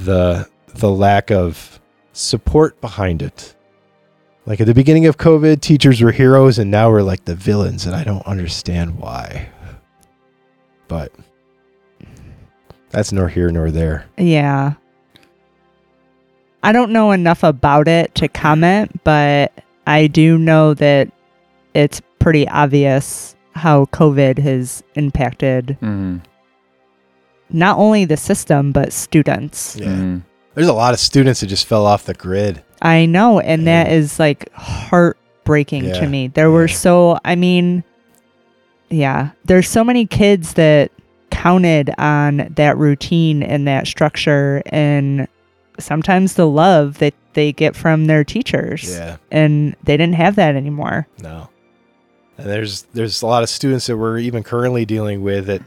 the 0.00 0.48
the 0.74 0.90
lack 0.90 1.30
of 1.30 1.80
support 2.12 2.80
behind 2.80 3.22
it. 3.22 3.54
Like 4.46 4.60
at 4.60 4.66
the 4.66 4.74
beginning 4.74 5.06
of 5.06 5.16
COVID, 5.16 5.60
teachers 5.60 6.02
were 6.02 6.10
heroes, 6.10 6.58
and 6.58 6.72
now 6.72 6.90
we're 6.90 7.02
like 7.02 7.24
the 7.26 7.36
villains, 7.36 7.86
and 7.86 7.94
I 7.94 8.02
don't 8.02 8.26
understand 8.26 8.98
why. 8.98 9.48
But 10.88 11.12
that's 12.90 13.12
nor 13.12 13.28
here 13.28 13.52
nor 13.52 13.70
there. 13.70 14.06
Yeah. 14.18 14.74
I 16.64 16.72
don't 16.72 16.90
know 16.92 17.12
enough 17.12 17.42
about 17.42 17.88
it 17.88 18.14
to 18.16 18.28
comment, 18.28 19.04
but 19.04 19.52
I 19.86 20.06
do 20.06 20.38
know 20.38 20.72
that 20.74 21.10
it's 21.74 22.00
pretty 22.18 22.48
obvious 22.48 23.36
how 23.54 23.84
COVID 23.86 24.38
has 24.38 24.82
impacted 24.94 25.76
Mm, 25.82 26.22
not 27.50 27.76
only 27.78 28.04
the 28.06 28.16
system, 28.16 28.72
but 28.72 28.92
students. 28.92 29.76
Yeah. 29.78 29.86
mm. 29.88 30.22
There's 30.54 30.68
a 30.68 30.72
lot 30.72 30.94
of 30.94 31.00
students 31.00 31.40
that 31.40 31.48
just 31.48 31.66
fell 31.66 31.84
off 31.86 32.04
the 32.04 32.14
grid. 32.14 32.62
I 32.80 33.06
know. 33.06 33.40
And 33.40 33.66
that 33.66 33.88
Yeah. 33.88 33.94
is 33.94 34.18
like 34.18 34.50
heartbreaking 34.54 35.84
Yeah. 35.84 36.00
to 36.00 36.06
me. 36.06 36.28
There 36.28 36.50
were 36.50 36.68
so, 36.68 37.18
I 37.24 37.34
mean, 37.34 37.84
yeah, 38.88 39.30
there's 39.44 39.68
so 39.68 39.84
many 39.84 40.06
kids 40.06 40.54
that 40.54 40.90
counted 41.30 41.90
on 41.98 42.52
that 42.56 42.78
routine 42.78 43.42
and 43.42 43.66
that 43.68 43.86
structure 43.86 44.62
and 44.66 45.26
sometimes 45.78 46.34
the 46.34 46.48
love 46.48 46.98
that 46.98 47.14
they 47.34 47.52
get 47.52 47.76
from 47.76 48.06
their 48.06 48.24
teachers. 48.24 48.90
Yeah. 48.90 49.16
And 49.30 49.76
they 49.82 49.96
didn't 49.96 50.14
have 50.14 50.36
that 50.36 50.54
anymore. 50.54 51.06
No. 51.20 51.48
And 52.38 52.48
there's 52.48 52.82
there's 52.94 53.22
a 53.22 53.26
lot 53.26 53.42
of 53.42 53.48
students 53.48 53.86
that 53.86 53.96
we're 53.96 54.18
even 54.18 54.42
currently 54.42 54.84
dealing 54.84 55.22
with 55.22 55.46
that 55.46 55.62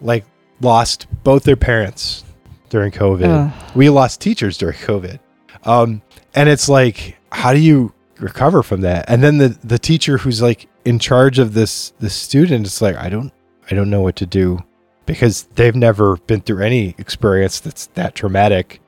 like 0.00 0.24
lost 0.60 1.06
both 1.24 1.44
their 1.44 1.56
parents 1.56 2.24
during 2.68 2.92
COVID. 2.92 3.24
Ugh. 3.26 3.76
We 3.76 3.90
lost 3.90 4.20
teachers 4.20 4.58
during 4.58 4.76
COVID. 4.78 5.18
Um, 5.64 6.02
and 6.34 6.48
it's 6.48 6.68
like, 6.68 7.16
how 7.32 7.52
do 7.52 7.58
you 7.58 7.92
recover 8.18 8.62
from 8.62 8.82
that? 8.82 9.06
And 9.08 9.22
then 9.22 9.38
the 9.38 9.58
the 9.62 9.78
teacher 9.78 10.18
who's 10.18 10.42
like 10.42 10.68
in 10.84 10.98
charge 10.98 11.38
of 11.38 11.54
this 11.54 11.92
this 12.00 12.14
student, 12.14 12.66
it's 12.66 12.80
like, 12.80 12.96
I 12.96 13.08
don't 13.08 13.32
I 13.70 13.74
don't 13.74 13.90
know 13.90 14.00
what 14.00 14.16
to 14.16 14.26
do 14.26 14.60
because 15.06 15.44
they've 15.54 15.74
never 15.74 16.16
been 16.16 16.40
through 16.40 16.62
any 16.62 16.94
experience 16.98 17.60
that's 17.60 17.86
that 17.94 18.14
traumatic. 18.14 18.80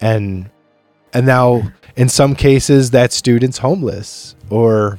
And 0.00 0.48
and 1.12 1.26
now 1.26 1.62
in 1.96 2.08
some 2.08 2.34
cases 2.34 2.90
that 2.92 3.12
student's 3.12 3.58
homeless 3.58 4.34
or 4.48 4.98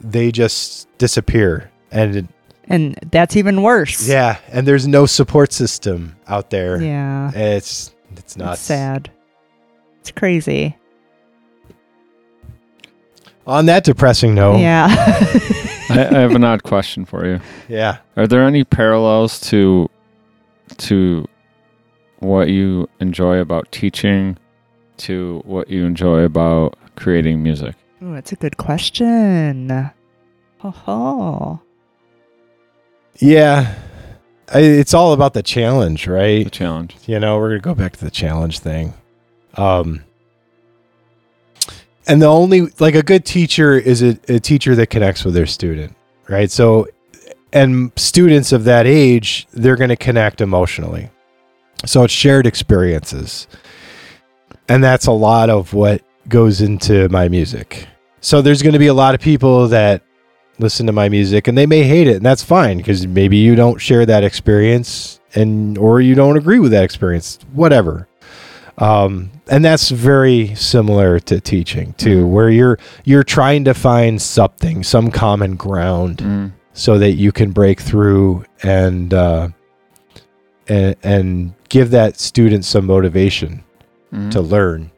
they 0.00 0.30
just 0.32 0.86
disappear 0.98 1.70
and 1.90 2.28
And 2.68 2.96
that's 3.10 3.36
even 3.36 3.62
worse. 3.62 4.08
yeah 4.08 4.38
and 4.52 4.66
there's 4.66 4.86
no 4.86 5.04
support 5.06 5.52
system 5.52 6.16
out 6.28 6.50
there 6.50 6.80
Yeah. 6.80 7.30
it's 7.34 7.92
it's 8.16 8.36
not 8.36 8.58
sad. 8.58 9.10
It's 10.00 10.12
crazy. 10.12 10.76
on 13.46 13.66
that 13.66 13.84
depressing 13.84 14.34
note 14.34 14.58
Yeah. 14.60 14.86
I, 15.90 16.06
I 16.08 16.18
have 16.20 16.34
an 16.36 16.44
odd 16.44 16.62
question 16.62 17.04
for 17.04 17.26
you. 17.26 17.40
yeah 17.68 17.98
Are 18.16 18.26
there 18.26 18.44
any 18.44 18.64
parallels 18.64 19.40
to 19.50 19.88
to 20.78 21.26
what 22.20 22.48
you 22.48 22.88
enjoy 23.00 23.38
about 23.38 23.70
teaching 23.72 24.38
to 24.98 25.42
what 25.44 25.68
you 25.68 25.84
enjoy 25.84 26.20
about 26.22 26.76
creating 26.96 27.42
music? 27.42 27.74
Ooh, 28.02 28.14
that's 28.14 28.32
a 28.32 28.36
good 28.36 28.56
question. 28.56 29.70
Ho 30.58 30.70
ho. 30.70 31.60
yeah 33.18 33.74
I, 34.52 34.58
it's 34.60 34.92
all 34.94 35.12
about 35.14 35.32
the 35.34 35.42
challenge 35.42 36.06
right 36.06 36.44
The 36.44 36.50
challenge. 36.50 36.96
you 37.06 37.18
know 37.18 37.38
we're 37.38 37.48
gonna 37.50 37.60
go 37.60 37.74
back 37.74 37.96
to 37.96 38.04
the 38.04 38.10
challenge 38.10 38.58
thing 38.58 38.92
um 39.56 40.04
and 42.06 42.20
the 42.20 42.26
only 42.26 42.62
like 42.78 42.94
a 42.94 43.02
good 43.02 43.24
teacher 43.24 43.74
is 43.78 44.02
a, 44.02 44.18
a 44.28 44.38
teacher 44.40 44.74
that 44.74 44.88
connects 44.88 45.24
with 45.24 45.32
their 45.34 45.46
student 45.46 45.94
right 46.28 46.50
so 46.50 46.86
and 47.52 47.90
students 47.96 48.52
of 48.52 48.64
that 48.64 48.86
age 48.86 49.46
they're 49.52 49.76
going 49.76 49.88
to 49.90 49.96
connect 49.96 50.40
emotionally 50.42 51.08
so 51.84 52.04
it's 52.04 52.12
shared 52.12 52.46
experiences. 52.46 53.46
And 54.68 54.82
that's 54.84 55.06
a 55.06 55.12
lot 55.12 55.50
of 55.50 55.72
what 55.74 56.02
goes 56.28 56.60
into 56.60 57.08
my 57.08 57.28
music. 57.28 57.86
So 58.20 58.42
there's 58.42 58.62
going 58.62 58.74
to 58.74 58.78
be 58.78 58.86
a 58.86 58.94
lot 58.94 59.14
of 59.14 59.20
people 59.20 59.66
that 59.68 60.02
listen 60.58 60.86
to 60.86 60.92
my 60.92 61.08
music 61.08 61.48
and 61.48 61.56
they 61.56 61.64
may 61.66 61.82
hate 61.82 62.06
it 62.06 62.16
and 62.16 62.24
that's 62.26 62.44
fine 62.44 62.76
because 62.76 63.06
maybe 63.06 63.38
you 63.38 63.54
don't 63.54 63.78
share 63.80 64.04
that 64.04 64.22
experience 64.22 65.18
and 65.34 65.78
or 65.78 66.02
you 66.02 66.14
don't 66.14 66.36
agree 66.36 66.58
with 66.58 66.70
that 66.72 66.84
experience 66.84 67.38
whatever. 67.52 68.06
Um, 68.76 69.30
and 69.50 69.64
that's 69.64 69.88
very 69.90 70.54
similar 70.54 71.18
to 71.20 71.40
teaching 71.40 71.94
too 71.94 72.26
where 72.26 72.50
you're 72.50 72.78
you're 73.04 73.24
trying 73.24 73.64
to 73.64 73.74
find 73.74 74.20
something 74.20 74.82
some 74.84 75.10
common 75.10 75.56
ground 75.56 76.18
Mm. 76.18 76.52
so 76.74 76.98
that 76.98 77.12
you 77.12 77.32
can 77.32 77.52
break 77.52 77.80
through 77.80 78.44
and 78.62 79.12
uh, 79.14 79.48
and, 80.70 80.96
and 81.02 81.52
give 81.68 81.90
that 81.90 82.18
student 82.18 82.64
some 82.64 82.86
motivation 82.86 83.62
Mhm. 84.12 84.30
to 84.32 84.40
learn 84.40 84.90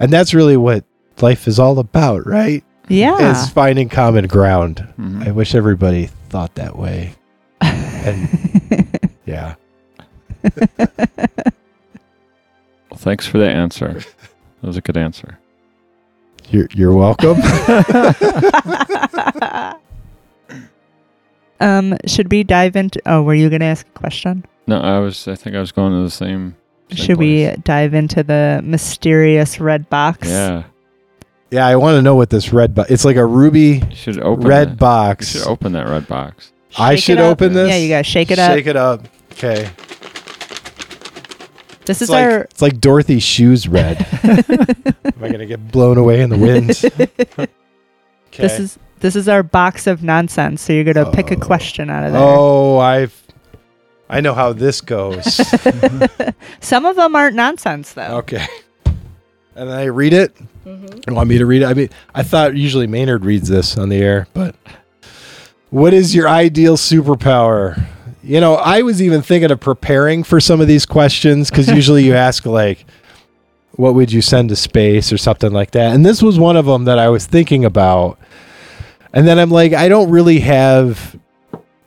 and 0.00 0.12
that's 0.12 0.32
really 0.34 0.56
what 0.56 0.84
life 1.20 1.46
is 1.48 1.58
all 1.58 1.78
about 1.78 2.26
right 2.26 2.64
Yeah. 2.88 3.30
is 3.32 3.48
finding 3.50 3.88
common 3.88 4.26
ground. 4.26 4.86
Mhm. 4.98 5.26
I 5.26 5.30
wish 5.32 5.54
everybody 5.54 6.08
thought 6.30 6.54
that 6.56 6.76
way. 6.78 7.14
And 7.60 8.98
yeah, 9.26 9.54
Well, 12.90 12.98
thanks 12.98 13.26
for 13.26 13.38
the 13.38 13.48
answer. 13.50 13.94
That 14.60 14.66
was 14.66 14.76
a 14.76 14.80
good 14.80 14.96
answer. 14.96 15.38
you're 16.50 16.68
you're 16.72 16.94
welcome. 16.94 17.36
um, 21.60 21.96
should 22.06 22.30
we 22.30 22.44
dive 22.44 22.76
into? 22.76 23.00
Oh, 23.06 23.22
were 23.22 23.34
you 23.34 23.48
going 23.48 23.60
to 23.60 23.66
ask 23.66 23.86
a 23.86 23.98
question? 23.98 24.44
No, 24.66 24.80
I 24.80 24.98
was. 24.98 25.28
I 25.28 25.34
think 25.34 25.56
I 25.56 25.60
was 25.60 25.72
going 25.72 25.92
to 25.92 26.02
the 26.02 26.10
same. 26.10 26.56
same 26.90 26.96
should 26.96 27.18
we 27.18 27.50
dive 27.62 27.94
into 27.94 28.22
the 28.22 28.60
mysterious 28.64 29.60
red 29.60 29.88
box? 29.88 30.28
Yeah. 30.28 30.64
yeah, 31.50 31.66
I 31.66 31.76
want 31.76 31.96
to 31.96 32.02
know 32.02 32.16
what 32.16 32.30
this 32.30 32.52
red 32.52 32.74
box. 32.74 32.90
It's 32.90 33.04
like 33.04 33.16
a 33.16 33.24
ruby 33.26 33.82
You 33.88 33.96
should 33.96 34.20
open 34.20 34.46
red 34.46 34.68
that. 34.68 34.72
You 34.72 34.76
box. 34.76 35.32
should 35.32 35.46
open 35.46 35.72
that 35.72 35.88
red 35.88 36.08
box. 36.08 36.52
I 36.78 36.96
should 36.96 37.18
open 37.20 37.52
this. 37.54 37.68
Yeah, 37.70 37.76
you 37.76 37.88
gotta 37.88 38.04
shake 38.04 38.30
it 38.30 38.38
up. 38.38 38.52
Shake 38.52 38.66
it 38.66 38.76
up. 38.76 39.08
Okay. 39.32 39.70
This 41.86 42.02
It's 42.02 42.02
is 42.02 42.10
like 42.10 42.24
our. 42.24 42.40
it's 42.40 42.60
like 42.60 42.80
Dorothy's 42.80 43.22
shoes 43.22 43.68
red. 43.68 44.04
Am 44.24 45.14
I 45.22 45.28
gonna 45.30 45.46
get 45.46 45.70
blown 45.70 45.98
away 45.98 46.20
in 46.20 46.30
the 46.30 46.36
wind? 46.36 46.70
okay. 47.38 47.48
This 48.36 48.58
is 48.58 48.78
this 49.00 49.16
is 49.16 49.28
our 49.28 49.42
box 49.42 49.86
of 49.86 50.02
nonsense. 50.02 50.62
So 50.62 50.72
you're 50.72 50.84
gonna 50.84 51.10
pick 51.10 51.30
a 51.30 51.36
Oh. 51.36 51.40
question 51.40 51.90
out 51.90 52.04
of 52.04 52.12
there. 52.12 52.22
Oh, 52.22 52.78
I've. 52.78 53.22
I 54.08 54.20
know 54.20 54.34
how 54.34 54.52
this 54.52 54.80
goes. 54.80 55.34
Some 56.60 56.84
of 56.86 56.96
them 56.96 57.16
aren't 57.16 57.34
nonsense 57.36 57.92
though. 57.92 58.18
okay. 58.18 58.46
And 59.56 59.70
then 59.70 59.76
I 59.78 59.84
read 59.84 60.12
it. 60.12 60.34
Mm-hmm. 60.66 60.98
You 61.08 61.14
want 61.14 61.28
me 61.28 61.38
to 61.38 61.46
read 61.46 61.62
it? 61.62 61.66
I 61.66 61.74
mean, 61.74 61.88
I 62.14 62.22
thought 62.22 62.56
usually 62.56 62.86
Maynard 62.86 63.24
reads 63.24 63.48
this 63.48 63.78
on 63.78 63.88
the 63.88 63.96
air, 63.96 64.26
but 64.34 64.54
what 65.70 65.94
is 65.94 66.14
your 66.14 66.28
ideal 66.28 66.76
superpower? 66.76 67.82
You 68.22 68.40
know, 68.40 68.54
I 68.56 68.82
was 68.82 69.00
even 69.00 69.22
thinking 69.22 69.50
of 69.50 69.60
preparing 69.60 70.24
for 70.24 70.40
some 70.40 70.60
of 70.60 70.68
these 70.68 70.84
questions 70.84 71.48
because 71.50 71.68
usually 71.72 72.04
you 72.04 72.14
ask, 72.14 72.44
like, 72.44 72.84
what 73.72 73.94
would 73.94 74.12
you 74.12 74.20
send 74.22 74.48
to 74.50 74.56
space 74.56 75.12
or 75.12 75.18
something 75.18 75.52
like 75.52 75.70
that. 75.72 75.94
And 75.94 76.04
this 76.04 76.22
was 76.22 76.38
one 76.38 76.56
of 76.56 76.66
them 76.66 76.84
that 76.84 76.98
I 76.98 77.08
was 77.08 77.26
thinking 77.26 77.64
about. 77.64 78.18
And 79.16 79.26
then 79.26 79.38
I'm 79.38 79.50
like, 79.50 79.72
I 79.72 79.88
don't 79.88 80.10
really 80.10 80.40
have 80.40 81.18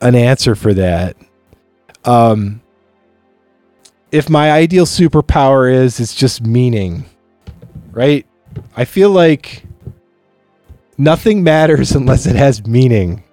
an 0.02 0.16
answer 0.16 0.56
for 0.56 0.74
that. 0.74 1.16
Um, 2.04 2.60
if 4.12 4.32
my 4.32 4.52
ideal 4.52 4.88
superpower 4.88 5.72
is, 5.72 6.00
it's 6.00 6.16
just 6.16 6.42
meaning, 6.42 7.06
right? 7.92 8.26
I 8.76 8.86
feel 8.86 9.12
like 9.12 9.64
nothing 10.98 11.44
matters 11.44 11.92
unless 11.96 12.26
it 12.26 12.36
has 12.36 12.66
meaning. 12.66 13.24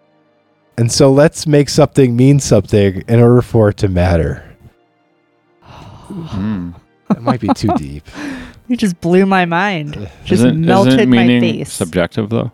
And 0.76 0.92
so 0.92 1.10
let's 1.10 1.46
make 1.46 1.70
something 1.70 2.14
mean 2.14 2.38
something 2.38 3.02
in 3.08 3.18
order 3.18 3.40
for 3.40 3.70
it 3.70 3.78
to 3.78 3.88
matter. 3.88 4.44
Mm. 5.64 6.74
That 7.08 7.22
might 7.22 7.40
be 7.40 7.48
too 7.54 7.70
deep. 7.78 8.04
You 8.68 8.76
just 8.76 9.00
blew 9.00 9.26
my 9.26 9.44
mind. 9.44 9.94
Just 10.24 10.40
isn't, 10.40 10.60
melted 10.60 10.94
isn't 10.94 11.08
my 11.08 11.24
meaning 11.24 11.58
face. 11.58 11.72
subjective 11.72 12.30
though? 12.30 12.50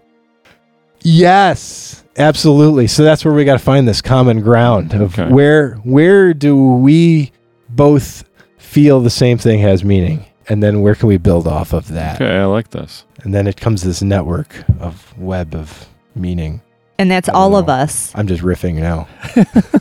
Yes, 1.04 2.04
absolutely. 2.16 2.86
So 2.86 3.04
that's 3.04 3.24
where 3.24 3.34
we 3.34 3.44
got 3.44 3.54
to 3.54 3.58
find 3.64 3.86
this 3.88 4.00
common 4.02 4.40
ground 4.40 4.92
of 4.94 5.18
Okay. 5.18 5.32
where 5.32 5.74
where 5.84 6.32
do 6.34 6.56
we 6.74 7.32
both 7.68 8.24
feel 8.58 9.00
the 9.00 9.10
same 9.10 9.38
thing 9.38 9.60
has 9.60 9.84
meaning, 9.84 10.24
and 10.48 10.62
then 10.62 10.80
where 10.80 10.94
can 10.94 11.08
we 11.08 11.16
build 11.18 11.46
off 11.46 11.72
of 11.72 11.88
that? 11.88 12.20
Okay, 12.20 12.38
I 12.38 12.44
like 12.44 12.70
this. 12.70 13.04
And 13.22 13.32
then 13.34 13.46
it 13.46 13.56
comes 13.56 13.82
this 13.82 14.02
network 14.02 14.54
of 14.80 15.16
web 15.18 15.54
of 15.54 15.86
meaning. 16.14 16.60
and 16.98 17.10
that's 17.10 17.28
I 17.28 17.32
don't 17.32 17.40
all 17.42 17.56
of 17.56 17.68
us. 17.68 18.12
I'm 18.14 18.26
just 18.26 18.42
riffing 18.42 18.74
now. 18.76 19.08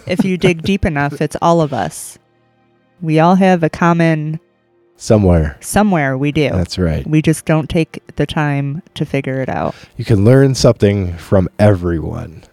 if 0.08 0.24
you 0.26 0.38
dig 0.38 0.62
deep 0.64 0.86
enough, 0.86 1.22
it's 1.22 1.36
all 1.42 1.62
of 1.62 1.74
us. 1.74 2.18
We 3.02 3.20
all 3.20 3.36
have 3.36 3.64
a 3.64 3.70
common 3.70 4.40
Somewhere. 5.02 5.58
somewhere. 5.62 6.16
We 6.16 6.32
do. 6.32 6.52
That's 6.52 6.78
right. 6.78 7.08
we 7.08 7.24
just 7.24 7.46
don't 7.46 7.68
take 7.68 8.04
the 8.18 8.28
time 8.28 8.84
to 8.94 9.04
figure 9.04 9.42
it 9.42 9.50
out. 9.50 9.74
You 9.98 10.06
can 10.06 10.24
learn 10.24 10.54
something 10.54 11.18
from 11.18 11.50
everyone. 11.58 12.44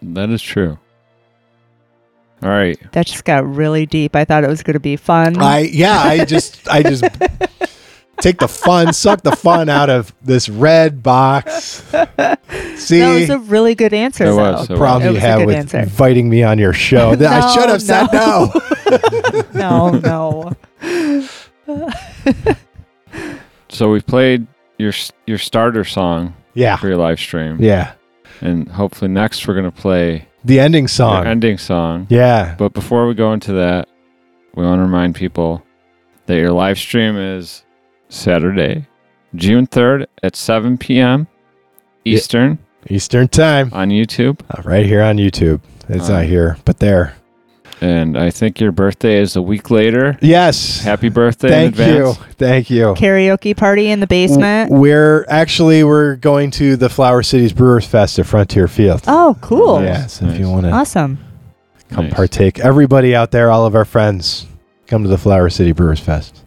That 0.00 0.30
is 0.30 0.40
true. 0.40 0.78
All 2.44 2.48
right. 2.48 2.78
That 2.92 3.06
just 3.06 3.24
got 3.24 3.44
really 3.44 3.86
deep. 3.86 4.14
I 4.14 4.24
thought 4.24 4.44
it 4.44 4.48
was 4.48 4.62
going 4.62 4.74
to 4.74 4.80
be 4.80 4.94
fun. 4.94 5.36
I 5.38 5.62
yeah, 5.62 5.98
I 5.98 6.24
just 6.24 6.68
I 6.68 6.84
just 6.84 7.02
take 8.20 8.38
the 8.38 8.48
fun, 8.48 8.92
suck 8.92 9.22
the 9.22 9.34
fun 9.36 9.68
out 9.68 9.90
of 9.90 10.14
this 10.22 10.48
red 10.48 11.02
box. 11.02 11.52
See, 12.76 13.00
that 13.00 13.14
was 13.20 13.30
a 13.30 13.38
really 13.38 13.74
good 13.74 13.92
answer. 13.94 14.24
It 14.26 14.34
was, 14.34 14.68
it 14.68 14.72
was. 14.72 14.78
problem 14.78 15.02
It 15.02 15.06
you 15.10 15.14
was 15.14 15.22
have 15.22 15.44
with 15.46 15.54
answer. 15.56 15.78
inviting 15.80 16.28
me 16.28 16.42
on 16.42 16.58
your 16.58 16.72
show. 16.72 17.14
That 17.14 17.42
I 17.42 17.54
should 17.54 17.68
have 17.68 17.82
said 17.82 18.08
no. 18.12 18.52
no, 19.54 20.54
no. 21.66 21.92
So 23.68 23.90
we've 23.90 24.06
played 24.06 24.46
your 24.78 24.92
your 25.26 25.38
starter 25.38 25.84
song 25.84 26.34
yeah, 26.54 26.76
for 26.76 26.88
your 26.88 26.96
live 26.96 27.20
stream, 27.20 27.58
yeah. 27.60 27.92
and 28.40 28.68
hopefully 28.68 29.10
next 29.10 29.46
we're 29.46 29.54
gonna 29.54 29.70
play 29.70 30.26
The 30.44 30.58
ending 30.60 30.84
your 30.84 30.88
song. 30.88 31.26
ending 31.26 31.58
song. 31.58 32.06
yeah, 32.08 32.54
But 32.58 32.72
before 32.72 33.06
we 33.06 33.14
go 33.14 33.32
into 33.32 33.52
that, 33.54 33.88
we 34.54 34.64
want 34.64 34.78
to 34.78 34.82
remind 34.84 35.14
people 35.14 35.62
that 36.26 36.36
your 36.36 36.52
live 36.52 36.78
stream 36.78 37.16
is 37.16 37.64
Saturday, 38.08 38.86
June 39.34 39.66
3rd 39.66 40.06
at 40.22 40.36
7 40.36 40.78
p.m. 40.78 41.26
Eastern 42.04 42.58
Eastern 42.88 43.28
time, 43.28 43.70
on 43.72 43.90
YouTube. 43.90 44.40
Uh, 44.50 44.62
right 44.62 44.86
here 44.86 45.02
on 45.02 45.16
YouTube. 45.18 45.60
It's 45.88 46.08
Uh, 46.08 46.14
not 46.20 46.24
here, 46.24 46.56
but 46.64 46.78
there. 46.78 47.14
And 47.80 48.16
I 48.18 48.30
think 48.30 48.60
your 48.60 48.72
birthday 48.72 49.18
is 49.20 49.36
a 49.36 49.42
week 49.42 49.70
later. 49.70 50.16
Yes. 50.20 50.80
Happy 50.82 51.08
birthday 51.10 51.48
Thank 51.48 51.78
in 51.78 51.88
you. 51.96 52.08
advance. 52.08 52.34
Thank 52.36 52.70
you. 52.70 52.94
Karaoke 52.94 53.56
party 53.56 53.88
in 53.90 54.00
the 54.00 54.06
basement. 54.06 54.70
W- 54.70 54.80
We're 54.82 55.26
actually 55.28 55.84
we're 55.84 56.16
going 56.16 56.50
to 56.52 56.76
the 56.76 56.88
Flower 56.88 57.22
Cities 57.22 57.52
Brewers 57.52 57.86
Fest 57.86 58.18
at 58.18 58.26
Frontier 58.26 58.66
Field. 58.68 59.02
Oh, 59.06 59.36
cool. 59.40 59.82
Yeah, 59.82 60.06
so 60.06 60.26
if 60.26 60.40
you 60.40 60.48
want 60.50 60.64
to 60.66 60.72
Awesome. 60.72 61.18
come 61.90 62.06
Nice. 62.06 62.14
partake, 62.14 62.58
everybody 62.58 63.14
out 63.14 63.30
there, 63.32 63.50
all 63.50 63.66
of 63.66 63.74
our 63.76 63.84
friends, 63.84 64.46
come 64.86 65.02
to 65.04 65.08
the 65.08 65.18
Flower 65.18 65.48
City 65.50 65.72
Brewers 65.72 66.00
Fest. 66.00 66.42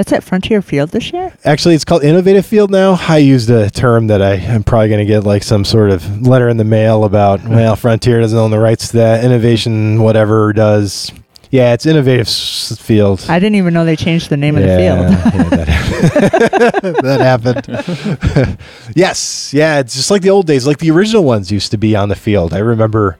That's 0.00 0.14
at 0.14 0.24
Frontier 0.24 0.62
Field 0.62 0.92
this 0.92 1.12
year? 1.12 1.30
Actually, 1.44 1.74
it's 1.74 1.84
called 1.84 2.02
Innovative 2.02 2.46
Field 2.46 2.70
now. 2.70 2.98
I 3.06 3.18
used 3.18 3.50
a 3.50 3.68
term 3.68 4.06
that 4.06 4.22
I 4.22 4.36
am 4.36 4.64
probably 4.64 4.88
going 4.88 5.00
to 5.00 5.04
get 5.04 5.24
like 5.24 5.42
some 5.42 5.62
sort 5.62 5.90
of 5.90 6.26
letter 6.26 6.48
in 6.48 6.56
the 6.56 6.64
mail 6.64 7.04
about. 7.04 7.44
Well, 7.46 7.76
Frontier 7.76 8.18
doesn't 8.22 8.38
own 8.38 8.50
the 8.50 8.58
rights 8.58 8.88
to 8.88 8.96
that. 8.96 9.22
Innovation, 9.22 10.00
whatever, 10.00 10.54
does. 10.54 11.12
Yeah, 11.50 11.74
it's 11.74 11.84
Innovative 11.84 12.28
S- 12.28 12.78
Field. 12.80 13.26
I 13.28 13.38
didn't 13.38 13.56
even 13.56 13.74
know 13.74 13.84
they 13.84 13.94
changed 13.94 14.30
the 14.30 14.38
name 14.38 14.56
of 14.56 14.62
the 14.62 14.68
field. 14.68 14.78
yeah, 14.80 15.20
that, 17.02 17.20
happened. 17.20 17.64
that 17.66 17.84
happened. 18.34 18.58
yes, 18.96 19.52
yeah, 19.52 19.80
it's 19.80 19.94
just 19.96 20.10
like 20.10 20.22
the 20.22 20.30
old 20.30 20.46
days, 20.46 20.66
like 20.66 20.78
the 20.78 20.90
original 20.92 21.24
ones 21.24 21.52
used 21.52 21.72
to 21.72 21.76
be 21.76 21.94
on 21.94 22.08
the 22.08 22.16
field. 22.16 22.54
I 22.54 22.60
remember 22.60 23.18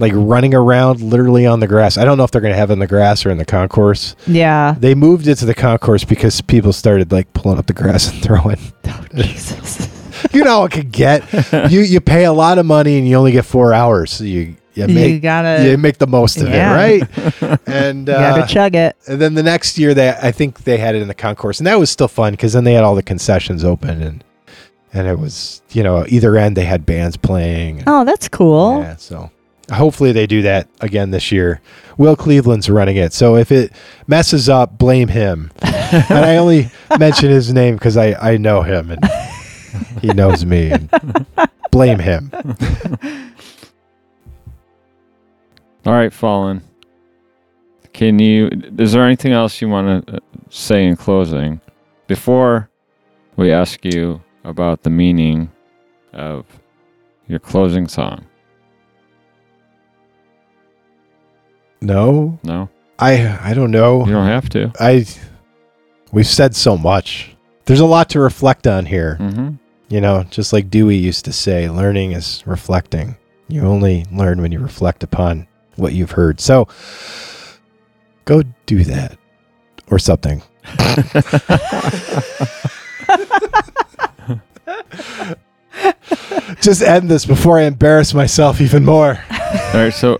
like 0.00 0.12
running 0.14 0.54
around 0.54 1.00
literally 1.00 1.46
on 1.46 1.60
the 1.60 1.66
grass. 1.68 1.96
I 1.96 2.04
don't 2.04 2.18
know 2.18 2.24
if 2.24 2.30
they're 2.30 2.40
going 2.40 2.52
to 2.54 2.58
have 2.58 2.70
it 2.70 2.74
in 2.74 2.78
the 2.80 2.86
grass 2.86 3.24
or 3.24 3.30
in 3.30 3.38
the 3.38 3.44
concourse. 3.44 4.16
yeah. 4.26 4.74
They 4.78 4.94
moved 4.94 5.28
it 5.28 5.36
to 5.36 5.44
the 5.46 5.54
concourse 5.54 6.04
because 6.04 6.40
people 6.40 6.72
started 6.72 7.12
like 7.12 7.32
pulling 7.34 7.58
up 7.58 7.66
the 7.66 7.72
grass 7.74 8.10
and 8.12 8.22
throwing. 8.22 8.58
Oh, 8.86 9.04
Jesus. 9.14 9.88
You 10.32 10.44
know 10.44 10.64
it 10.66 10.72
could 10.72 10.92
get. 10.92 11.24
you 11.72 11.80
you 11.80 11.98
pay 11.98 12.24
a 12.26 12.32
lot 12.32 12.58
of 12.58 12.66
money 12.66 12.98
and 12.98 13.08
you 13.08 13.16
only 13.16 13.32
get 13.32 13.46
four 13.46 13.72
hours. 13.72 14.10
So 14.12 14.24
you 14.24 14.54
you 14.74 14.86
you 14.86 14.86
make 14.88 15.22
gotta, 15.22 15.66
you 15.66 15.78
make 15.78 15.96
the 15.96 16.06
most 16.06 16.36
of 16.36 16.48
Yeah. 16.50 16.78
it, 16.78 17.00
right? 17.40 17.58
And 17.66 18.06
you 18.06 18.12
uh, 18.14 18.36
gotta 18.36 18.52
chug 18.52 18.74
it. 18.74 18.96
and 19.08 19.18
then 19.18 19.32
the 19.34 19.42
next 19.42 19.78
year, 19.78 19.94
they 19.94 20.10
I 20.10 20.30
think 20.30 20.64
they 20.64 20.76
had 20.76 20.94
it 20.94 21.00
in 21.00 21.08
the 21.08 21.14
concourse, 21.14 21.58
and 21.58 21.66
that 21.66 21.78
was 21.78 21.88
still 21.88 22.06
fun 22.06 22.32
because 22.34 22.52
then 22.52 22.64
they 22.64 22.74
had 22.74 22.84
all 22.84 22.94
the 22.94 23.02
concessions 23.02 23.64
open, 23.64 24.02
and 24.02 24.22
and 24.92 25.08
it 25.08 25.18
was 25.18 25.62
you 25.70 25.82
know 25.82 26.04
either 26.08 26.36
end 26.36 26.54
they 26.54 26.66
had 26.66 26.84
bands 26.84 27.16
playing. 27.16 27.78
and- 27.78 27.88
Oh, 27.88 28.04
that's 28.04 28.28
cool. 28.28 28.80
Yeah, 28.82 28.96
so 28.96 29.30
hopefully 29.70 30.12
they 30.12 30.26
do 30.26 30.42
that 30.42 30.68
again 30.80 31.10
this 31.10 31.32
year. 31.32 31.60
Will 31.96 32.16
Cleveland's 32.16 32.70
running 32.70 32.96
it, 32.96 33.12
so 33.12 33.36
if 33.36 33.52
it 33.52 33.72
messes 34.06 34.48
up, 34.48 34.78
blame 34.78 35.08
him. 35.08 35.50
and 35.62 36.24
I 36.24 36.36
only 36.36 36.70
mention 36.98 37.30
his 37.30 37.52
name 37.52 37.74
because 37.76 37.96
I 37.96 38.14
I 38.14 38.36
know 38.36 38.62
him, 38.62 38.90
and 38.90 39.04
he 40.00 40.08
knows 40.08 40.44
me. 40.44 40.70
And 40.70 40.90
blame 41.70 41.98
him. 41.98 42.30
All 45.86 45.94
right, 45.94 46.12
Fallen. 46.12 46.62
Can 47.92 48.18
you? 48.18 48.50
Is 48.78 48.92
there 48.92 49.04
anything 49.04 49.32
else 49.32 49.60
you 49.60 49.68
want 49.68 50.06
to 50.06 50.16
uh, 50.16 50.18
say 50.48 50.86
in 50.86 50.96
closing 50.96 51.60
before 52.06 52.70
we 53.36 53.52
ask 53.52 53.84
you 53.84 54.22
about 54.44 54.82
the 54.82 54.90
meaning 54.90 55.50
of 56.12 56.46
your 57.26 57.38
closing 57.40 57.88
song? 57.88 58.24
No, 61.80 62.38
No, 62.42 62.68
I 62.98 63.38
I 63.42 63.54
don't 63.54 63.70
know. 63.70 64.04
you 64.06 64.12
don't 64.12 64.26
have 64.26 64.48
to. 64.50 64.72
I 64.78 65.06
we've 66.12 66.26
said 66.26 66.54
so 66.54 66.76
much. 66.76 67.34
There's 67.64 67.80
a 67.80 67.86
lot 67.86 68.10
to 68.10 68.20
reflect 68.20 68.66
on 68.66 68.86
here. 68.86 69.16
Mm-hmm. 69.20 69.54
You 69.88 70.00
know, 70.00 70.24
just 70.30 70.52
like 70.52 70.70
Dewey 70.70 70.96
used 70.96 71.24
to 71.24 71.32
say, 71.32 71.68
learning 71.70 72.12
is 72.12 72.42
reflecting. 72.46 73.16
You 73.48 73.62
only 73.62 74.06
learn 74.12 74.40
when 74.40 74.52
you 74.52 74.60
reflect 74.60 75.02
upon 75.02 75.46
what 75.76 75.92
you've 75.92 76.12
heard. 76.12 76.40
So 76.40 76.68
go 78.24 78.42
do 78.66 78.84
that 78.84 79.18
or 79.90 79.98
something. 79.98 80.42
just 86.60 86.82
end 86.82 87.08
this 87.08 87.26
before 87.26 87.58
I 87.58 87.62
embarrass 87.62 88.14
myself 88.14 88.60
even 88.60 88.84
more. 88.84 89.18
All 89.30 89.74
right, 89.74 89.92
so 89.94 90.16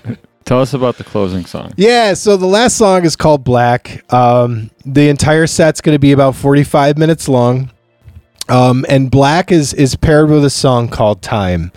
tell 0.46 0.60
us 0.60 0.72
about 0.72 0.96
the 0.96 1.04
closing 1.04 1.44
song. 1.44 1.74
Yeah, 1.76 2.14
so 2.14 2.38
the 2.38 2.46
last 2.46 2.78
song 2.78 3.04
is 3.04 3.16
called 3.16 3.44
Black. 3.44 4.10
Um, 4.12 4.70
the 4.86 5.10
entire 5.10 5.46
set's 5.46 5.82
going 5.82 5.94
to 5.94 5.98
be 5.98 6.12
about 6.12 6.34
45 6.34 6.96
minutes 6.96 7.28
long. 7.28 7.70
Um, 8.48 8.86
and 8.88 9.10
Black 9.10 9.50
is 9.50 9.74
is 9.74 9.96
paired 9.96 10.30
with 10.30 10.44
a 10.44 10.50
song 10.50 10.88
called 10.88 11.20
Time. 11.20 11.72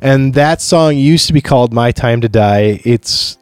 And 0.00 0.34
that 0.34 0.62
song 0.62 0.96
used 0.96 1.26
to 1.26 1.32
be 1.32 1.40
called 1.40 1.72
My 1.72 1.90
Time 1.90 2.20
to 2.20 2.28
Die. 2.28 2.80
It's 2.84 3.38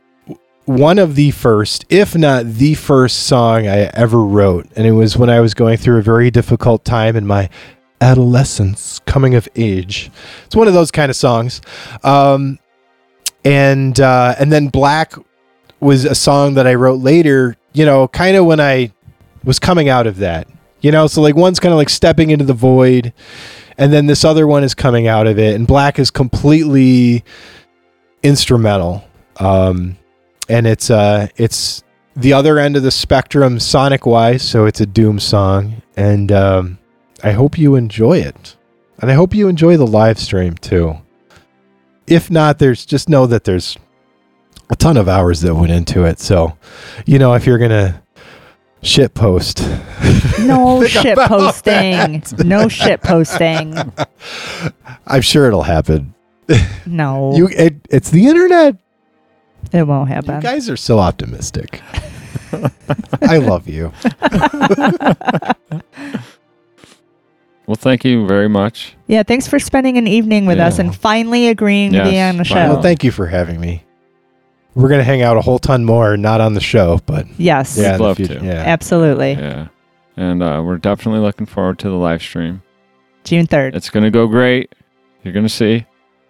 one 0.65 0.99
of 0.99 1.15
the 1.15 1.31
first, 1.31 1.85
if 1.91 2.16
not 2.16 2.47
the 2.47 2.73
first 2.74 3.24
song 3.24 3.66
I 3.66 3.91
ever 3.93 4.24
wrote. 4.24 4.66
And 4.77 4.86
it 4.86 4.93
was 4.93 5.15
when 5.15 5.28
I 5.28 5.41
was 5.41 5.53
going 5.53 5.77
through 5.77 5.99
a 5.99 6.03
very 6.03 6.31
difficult 6.31 6.86
time 6.86 7.16
in 7.16 7.27
my 7.27 7.51
adolescence, 8.01 8.99
coming 9.01 9.35
of 9.35 9.47
age. 9.57 10.11
It's 10.47 10.57
one 10.57 10.69
of 10.69 10.74
those 10.74 10.91
kind 10.91 11.11
of 11.11 11.16
songs. 11.16 11.61
Um, 12.03 12.59
and 13.45 13.99
uh, 14.01 14.35
and 14.39 14.51
then 14.53 14.69
Black 14.69 15.15
was 15.81 16.05
a 16.05 16.15
song 16.15 16.55
that 16.55 16.66
I 16.66 16.75
wrote 16.75 17.01
later, 17.01 17.57
you 17.73 17.85
know, 17.85 18.09
kind 18.09 18.37
of 18.37 18.47
when 18.47 18.61
I 18.61 18.93
was 19.45 19.59
coming 19.59 19.89
out 19.89 20.07
of 20.07 20.19
that. 20.19 20.49
You 20.81 20.93
know, 20.93 21.07
so 21.07 21.23
like 21.23 21.35
one's 21.35 21.61
kind 21.61 21.73
of 21.73 21.79
like 21.79 21.89
stepping 21.89 22.31
into 22.31 22.45
the 22.45 22.55
void, 22.55 23.12
and 23.79 23.93
then 23.93 24.07
this 24.07 24.25
other 24.25 24.47
one 24.47 24.65
is 24.65 24.75
coming 24.75 25.07
out 25.07 25.27
of 25.27 25.39
it, 25.39 25.55
and 25.55 25.66
Black 25.66 25.99
is 25.99 26.11
completely 26.11 27.25
instrumental. 28.23 29.05
Um, 29.37 29.97
and 30.49 30.66
it's 30.66 30.91
uh 30.91 31.29
it's 31.37 31.83
the 32.16 32.33
other 32.33 32.59
end 32.59 32.77
of 32.77 32.83
the 32.83 32.91
spectrum 32.91 33.59
sonic 33.59 34.07
wise, 34.07 34.43
so 34.43 34.66
it's 34.66 34.81
a 34.81 34.87
doom 34.87 35.19
song, 35.19 35.83
and 35.97 36.31
um, 36.31 36.79
I 37.23 37.33
hope 37.33 37.59
you 37.59 37.75
enjoy 37.75 38.19
it, 38.19 38.57
and 39.01 39.11
I 39.11 39.15
hope 39.15 39.35
you 39.35 39.49
enjoy 39.49 39.77
the 39.77 39.87
live 39.87 40.19
stream 40.19 40.55
too. 40.55 40.99
If 42.06 42.31
not, 42.31 42.59
there's 42.59 42.85
just 42.85 43.09
know 43.09 43.26
that 43.26 43.44
there's 43.44 43.76
a 44.70 44.76
ton 44.76 44.97
of 44.97 45.09
hours 45.09 45.40
that 45.43 45.55
went 45.55 45.72
into 45.72 46.05
it. 46.05 46.18
So, 46.20 46.56
you 47.06 47.18
know, 47.18 47.35
if 47.35 47.47
you're 47.47 47.59
gonna 47.59 48.02
shit 48.82 49.14
post, 49.14 49.60
No 50.40 50.85
shit 50.86 51.16
posting. 51.18 52.22
No 52.44 52.68
shit 52.68 53.01
posting. 53.02 53.74
I'm 55.06 55.22
sure 55.22 55.47
it'll 55.47 55.62
happen. 55.62 56.14
No, 56.85 57.35
You, 57.36 57.48
it, 57.48 57.76
it's 57.89 58.10
the 58.10 58.26
internet. 58.26 58.76
it 59.72 59.86
won't 59.86 60.10
happen. 60.10 60.35
You 60.36 60.40
guys 60.43 60.68
are 60.68 60.76
so 60.76 60.98
optimistic. 60.98 61.81
I 63.22 63.39
love 63.39 63.66
you. 63.66 63.93
Well, 67.66 67.77
thank 67.77 68.05
you 68.05 68.27
very 68.27 68.49
much. 68.49 68.95
Yeah, 69.07 69.23
thanks 69.23 69.49
for 69.49 69.59
spending 69.59 69.97
an 69.97 70.07
evening 70.07 70.45
with 70.47 70.59
us 70.59 70.78
and 70.78 70.95
finally 70.95 71.49
agreeing 71.49 71.93
to 71.93 72.05
be 72.05 72.20
on 72.20 72.36
the 72.36 72.45
show. 72.45 72.55
finally. 72.55 72.74
Well, 72.74 72.82
thank 72.82 73.03
you 73.05 73.11
for 73.11 73.27
having 73.27 73.59
me. 73.61 73.82
We're 74.74 74.89
gonna 74.89 75.05
hang 75.05 75.23
out 75.23 75.36
a 75.36 75.41
whole 75.41 75.59
ton 75.59 75.85
more, 75.85 76.16
not 76.16 76.41
on 76.41 76.55
the 76.55 76.61
show, 76.61 77.01
but 77.07 77.27
yes, 77.39 77.78
yeah, 77.78 77.93
in 77.93 77.99
the 77.99 78.03
love 78.03 78.16
future- 78.16 78.41
to. 78.41 78.45
Yeah, 78.45 78.55
absolutely. 78.66 79.32
Yeah, 79.32 79.69
and 80.16 80.43
uh, 80.43 80.62
we're 80.65 80.78
definitely 80.78 81.20
looking 81.20 81.47
forward 81.47 81.78
to 81.78 81.89
the 81.89 81.95
live 81.97 82.20
stream. 82.23 82.61
June 83.23 83.47
3rd. 83.47 83.74
It's 83.77 83.89
gonna 83.89 84.11
go 84.11 84.27
great. 84.27 84.74
You're 85.23 85.32
gonna 85.32 85.49
see. 85.49 85.86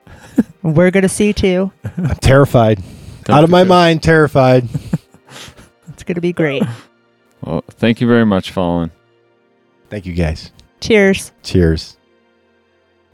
We're 0.63 0.91
going 0.91 1.03
to 1.03 1.09
see 1.09 1.33
too. 1.33 1.73
I'm 1.97 2.17
terrified, 2.17 2.83
Don't 3.25 3.37
out 3.37 3.45
of 3.45 3.51
my 3.51 3.59
scared. 3.61 3.69
mind, 3.69 4.03
terrified. 4.03 4.69
It's 5.89 6.03
going 6.03 6.17
to 6.17 6.21
be 6.21 6.33
great. 6.33 6.63
Well, 7.41 7.63
thank 7.71 8.01
you 8.01 8.07
very 8.09 8.27
much, 8.27 8.51
Fallen. 8.51 8.91
Thank 9.91 10.07
you, 10.07 10.13
guys. 10.13 10.51
Cheers. 10.89 11.33
Cheers. 11.43 11.97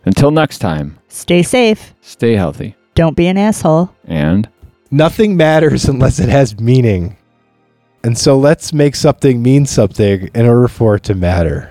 Until 0.05 0.33
next 0.33 0.59
time, 0.59 0.99
Stay 1.07 1.45
safe. 1.45 1.95
stay 2.01 2.35
healthy 2.35 2.75
Don't 2.97 3.17
be 3.17 3.29
an 3.29 3.39
asshole. 3.39 3.91
and 4.07 4.49
Nothing 4.91 5.37
matters 5.37 5.85
unless 5.85 6.19
it 6.19 6.29
has 6.29 6.59
meaning, 6.59 7.17
and 8.03 8.19
so 8.19 8.37
let's 8.37 8.73
make 8.73 8.97
something 8.97 9.41
mean 9.41 9.67
something 9.67 10.29
in 10.35 10.47
order 10.47 10.67
for 10.67 10.97
it 10.97 11.05
to 11.05 11.15
matter. 11.15 11.71